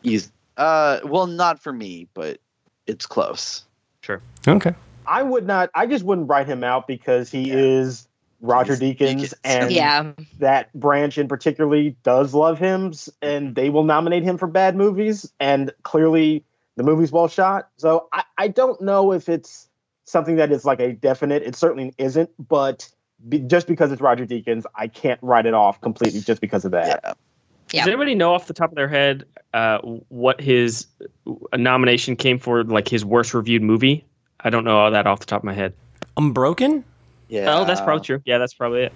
he's 0.02 0.32
uh, 0.56 1.00
well, 1.04 1.26
not 1.26 1.62
for 1.62 1.72
me, 1.72 2.08
but 2.14 2.40
it's 2.86 3.06
close. 3.06 3.64
Sure. 4.00 4.20
Okay. 4.46 4.74
I 5.06 5.22
would 5.22 5.46
not. 5.46 5.70
I 5.74 5.86
just 5.86 6.04
wouldn't 6.04 6.28
write 6.28 6.46
him 6.46 6.64
out 6.64 6.86
because 6.86 7.30
he 7.30 7.50
is 7.50 8.08
Roger 8.40 8.74
He's 8.74 8.80
Deakins, 8.96 9.20
Deakins. 9.20 9.34
and 9.44 9.70
Yeah. 9.70 10.12
that 10.38 10.72
branch 10.74 11.16
in 11.18 11.28
particularly 11.28 11.96
does 12.02 12.34
love 12.34 12.58
him, 12.58 12.92
and 13.22 13.54
they 13.54 13.70
will 13.70 13.84
nominate 13.84 14.22
him 14.22 14.36
for 14.38 14.46
bad 14.46 14.76
movies. 14.76 15.30
And 15.40 15.72
clearly, 15.82 16.44
the 16.76 16.82
movie's 16.82 17.12
well 17.12 17.28
shot. 17.28 17.68
So 17.76 18.08
I, 18.12 18.24
I 18.36 18.48
don't 18.48 18.80
know 18.80 19.12
if 19.12 19.28
it's 19.28 19.67
something 20.08 20.36
that 20.36 20.50
is 20.50 20.64
like 20.64 20.80
a 20.80 20.92
definite. 20.92 21.42
It 21.42 21.54
certainly 21.56 21.92
isn't, 21.98 22.30
but 22.48 22.88
be, 23.28 23.40
just 23.40 23.66
because 23.66 23.92
it's 23.92 24.00
Roger 24.00 24.26
Deakins, 24.26 24.64
I 24.74 24.88
can't 24.88 25.18
write 25.22 25.46
it 25.46 25.54
off 25.54 25.80
completely 25.80 26.20
just 26.20 26.40
because 26.40 26.64
of 26.64 26.70
that. 26.72 27.00
Yeah. 27.04 27.12
Yeah. 27.72 27.80
Does 27.82 27.88
anybody 27.88 28.14
know 28.14 28.32
off 28.32 28.46
the 28.46 28.54
top 28.54 28.70
of 28.70 28.76
their 28.76 28.88
head 28.88 29.24
uh, 29.52 29.78
what 30.08 30.40
his 30.40 30.86
uh, 31.26 31.56
nomination 31.58 32.16
came 32.16 32.38
for, 32.38 32.64
like 32.64 32.88
his 32.88 33.04
worst 33.04 33.34
reviewed 33.34 33.60
movie? 33.62 34.06
I 34.40 34.48
don't 34.50 34.64
know 34.64 34.78
all 34.78 34.90
that 34.90 35.06
off 35.06 35.20
the 35.20 35.26
top 35.26 35.40
of 35.40 35.44
my 35.44 35.52
head. 35.52 35.74
Unbroken? 36.16 36.82
Yeah. 37.28 37.54
Oh, 37.58 37.64
that's 37.66 37.82
probably 37.82 38.04
true. 38.04 38.22
Yeah, 38.24 38.38
that's 38.38 38.54
probably 38.54 38.84
it. 38.84 38.92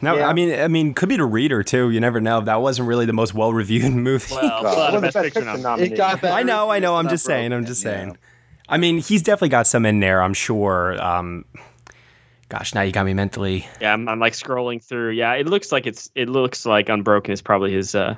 No, 0.00 0.14
Yeah. 0.16 0.28
I 0.28 0.32
mean, 0.32 0.60
I 0.60 0.68
mean, 0.68 0.94
could 0.94 1.08
be 1.08 1.16
the 1.16 1.24
reader 1.24 1.64
too. 1.64 1.90
You 1.90 1.98
never 1.98 2.20
know. 2.20 2.40
That 2.40 2.60
wasn't 2.62 2.86
really 2.86 3.06
the 3.06 3.12
most 3.12 3.34
well 3.34 3.52
reviewed 3.52 3.92
movie. 3.92 4.32
Well, 4.32 4.42
Well, 4.42 4.62
well, 4.62 4.76
Well, 4.76 4.92
the 4.92 4.98
the 5.00 5.06
best 5.10 5.16
picture 5.16 5.44
nom- 5.44 5.62
nominee. 5.62 5.88
It 5.92 5.96
got 5.96 6.20
better 6.20 6.34
I 6.34 6.44
know, 6.44 6.70
I 6.70 6.78
know. 6.78 6.94
I'm 6.94 7.08
just 7.08 7.24
saying. 7.24 7.46
I'm 7.46 7.58
Unbroken, 7.64 7.66
just 7.66 7.84
yeah. 7.84 7.90
saying. 7.90 8.18
I 8.68 8.78
mean, 8.78 8.98
he's 8.98 9.22
definitely 9.22 9.50
got 9.50 9.66
some 9.66 9.84
in 9.84 10.00
there. 10.00 10.22
I'm 10.22 10.34
sure. 10.34 11.00
Um, 11.02 11.44
gosh, 12.48 12.74
now 12.74 12.82
you 12.82 12.92
got 12.92 13.04
me 13.04 13.14
mentally. 13.14 13.66
Yeah, 13.80 13.92
I'm, 13.92 14.08
I'm 14.08 14.18
like 14.18 14.32
scrolling 14.32 14.82
through. 14.82 15.10
Yeah, 15.10 15.34
it 15.34 15.46
looks 15.46 15.70
like 15.72 15.86
it's 15.86 16.10
it 16.14 16.28
looks 16.28 16.64
like 16.64 16.88
Unbroken 16.88 17.32
is 17.32 17.42
probably 17.42 17.72
his 17.72 17.94
uh, 17.94 18.16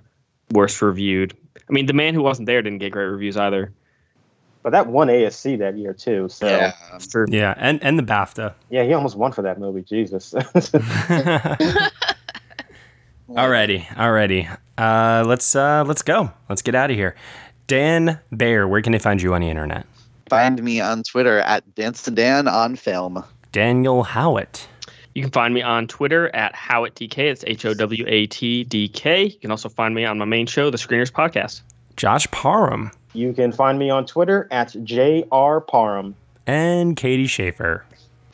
worst 0.53 0.81
reviewed. 0.83 1.37
I 1.69 1.73
mean, 1.73 1.87
The 1.87 1.93
Man 1.93 2.15
Who 2.15 2.23
Wasn't 2.23 2.47
There 2.47 2.63
didn't 2.63 2.79
get 2.79 2.93
great 2.93 3.07
reviews 3.07 3.37
either. 3.37 3.73
But 4.63 4.71
that 4.71 4.89
won 4.89 5.09
ASC 5.09 5.59
that 5.59 5.77
year 5.79 5.93
too. 5.95 6.29
So 6.29 6.47
Yeah. 6.47 6.73
Yeah, 7.29 7.55
and 7.57 7.83
and 7.83 7.99
the 7.99 8.03
BAFTA. 8.03 8.55
yeah, 8.69 8.83
he 8.83 8.93
almost 8.95 9.17
won 9.17 9.33
for 9.33 9.43
that 9.43 9.61
movie. 9.61 9.83
Jesus. 9.83 10.35
Alrighty, 13.29 13.85
alrighty. 13.87 14.57
Uh, 14.79 15.25
let's 15.27 15.55
uh, 15.57 15.85
let's 15.87 16.03
go. 16.03 16.31
Let's 16.49 16.63
get 16.63 16.75
out 16.75 16.91
of 16.91 16.97
here. 16.97 17.17
Dan 17.67 18.21
Bayer, 18.35 18.69
where 18.69 18.81
can 18.83 18.93
they 18.93 18.99
find 19.01 19.21
you 19.21 19.35
on 19.35 19.41
the 19.41 19.51
internet? 19.51 19.85
Find 20.29 20.63
me 20.63 20.81
on 20.81 21.03
Twitter 21.05 21.39
at 21.41 21.75
Dance 21.75 22.07
and 22.07 22.17
Dan 22.17 22.49
on 22.49 22.77
film. 22.77 23.23
Daniel 23.53 24.05
Howat. 24.05 24.67
You 25.15 25.23
can 25.23 25.31
find 25.31 25.55
me 25.55 25.63
on 25.63 25.87
Twitter 25.87 26.35
at 26.35 26.55
HowatDK. 26.55 27.19
It's 27.19 27.45
H 27.47 27.65
O 27.65 27.73
W 27.75 28.05
A 28.07 28.27
T 28.27 28.65
D 28.65 28.89
K. 28.89 29.25
You 29.25 29.39
can 29.39 29.51
also 29.51 29.69
find 29.69 29.95
me 29.95 30.05
on 30.05 30.19
my 30.19 30.25
main 30.27 30.47
show, 30.47 30.69
The 30.71 30.77
Screeners 30.77 31.11
Podcast. 31.11 31.63
Josh 31.97 32.31
Parham. 32.31 32.91
you 33.15 33.33
can 33.33 33.51
find 33.53 33.79
me 33.79 33.89
on 33.89 34.05
Twitter 34.05 34.47
at 34.51 34.75
JR 34.85 35.61
Parham. 35.61 36.15
And 36.47 36.95
Katie 36.97 37.27
Schaefer. 37.27 37.85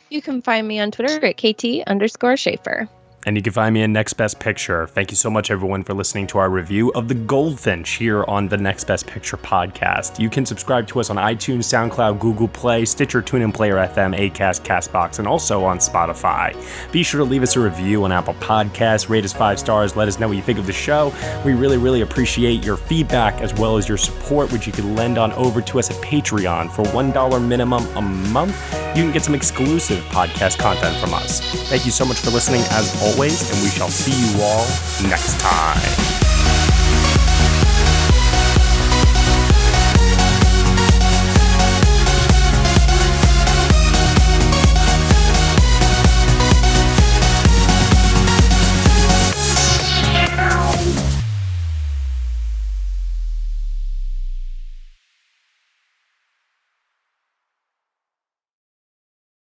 You 0.09 0.21
can 0.21 0.41
find 0.41 0.67
me 0.67 0.79
on 0.79 0.91
Twitter 0.91 1.25
at 1.25 1.37
KT 1.37 1.87
underscore 1.87 2.35
Schaefer. 2.35 2.89
And 3.25 3.37
you 3.37 3.41
can 3.41 3.53
find 3.53 3.73
me 3.73 3.83
in 3.83 3.93
Next 3.93 4.13
Best 4.13 4.39
Picture. 4.39 4.85
Thank 4.87 5.09
you 5.09 5.15
so 5.15 5.29
much, 5.29 5.49
everyone, 5.49 5.83
for 5.85 5.93
listening 5.93 6.27
to 6.27 6.39
our 6.39 6.49
review 6.49 6.91
of 6.91 7.07
The 7.07 7.15
Goldfinch 7.15 7.91
here 7.91 8.25
on 8.25 8.49
the 8.49 8.57
Next 8.57 8.83
Best 8.83 9.07
Picture 9.07 9.37
podcast. 9.37 10.19
You 10.19 10.29
can 10.29 10.45
subscribe 10.45 10.87
to 10.87 10.99
us 10.99 11.09
on 11.09 11.15
iTunes, 11.15 11.63
SoundCloud, 11.63 12.19
Google 12.19 12.49
Play, 12.49 12.83
Stitcher, 12.83 13.21
TuneIn 13.21 13.53
Player 13.53 13.75
FM, 13.75 14.13
Acast, 14.17 14.65
Castbox, 14.65 15.19
and 15.19 15.27
also 15.27 15.63
on 15.63 15.77
Spotify. 15.77 16.53
Be 16.91 17.01
sure 17.01 17.19
to 17.19 17.23
leave 17.23 17.43
us 17.43 17.55
a 17.55 17.61
review 17.61 18.03
on 18.03 18.11
Apple 18.11 18.33
Podcasts, 18.35 19.07
rate 19.07 19.23
us 19.23 19.31
five 19.31 19.57
stars, 19.57 19.95
let 19.95 20.09
us 20.09 20.19
know 20.19 20.27
what 20.27 20.35
you 20.35 20.43
think 20.43 20.59
of 20.59 20.67
the 20.67 20.73
show. 20.73 21.13
We 21.45 21.53
really, 21.53 21.77
really 21.77 22.01
appreciate 22.01 22.65
your 22.65 22.75
feedback 22.75 23.39
as 23.41 23.53
well 23.53 23.77
as 23.77 23.87
your 23.87 23.97
support, 23.97 24.51
which 24.51 24.67
you 24.67 24.73
can 24.73 24.95
lend 24.95 25.17
on 25.17 25.31
over 25.33 25.61
to 25.61 25.79
us 25.79 25.89
at 25.89 25.95
Patreon 26.03 26.69
for 26.71 26.83
$1 26.83 27.47
minimum 27.47 27.85
a 27.95 28.01
month. 28.01 28.73
You 28.97 29.03
can 29.03 29.13
get 29.13 29.23
some 29.23 29.33
exclusive 29.33 30.03
podcast 30.05 30.59
content 30.59 30.95
from 30.97 31.13
us. 31.13 31.39
Thank 31.69 31.85
you 31.85 31.91
so 31.91 32.03
much 32.03 32.17
for 32.17 32.29
listening, 32.29 32.61
as 32.71 33.12
always, 33.13 33.49
and 33.49 33.61
we 33.61 33.69
shall 33.69 33.89
see 33.89 34.11
you 34.11 34.41
all 34.41 34.65
next 35.07 35.39
time. 35.39 36.42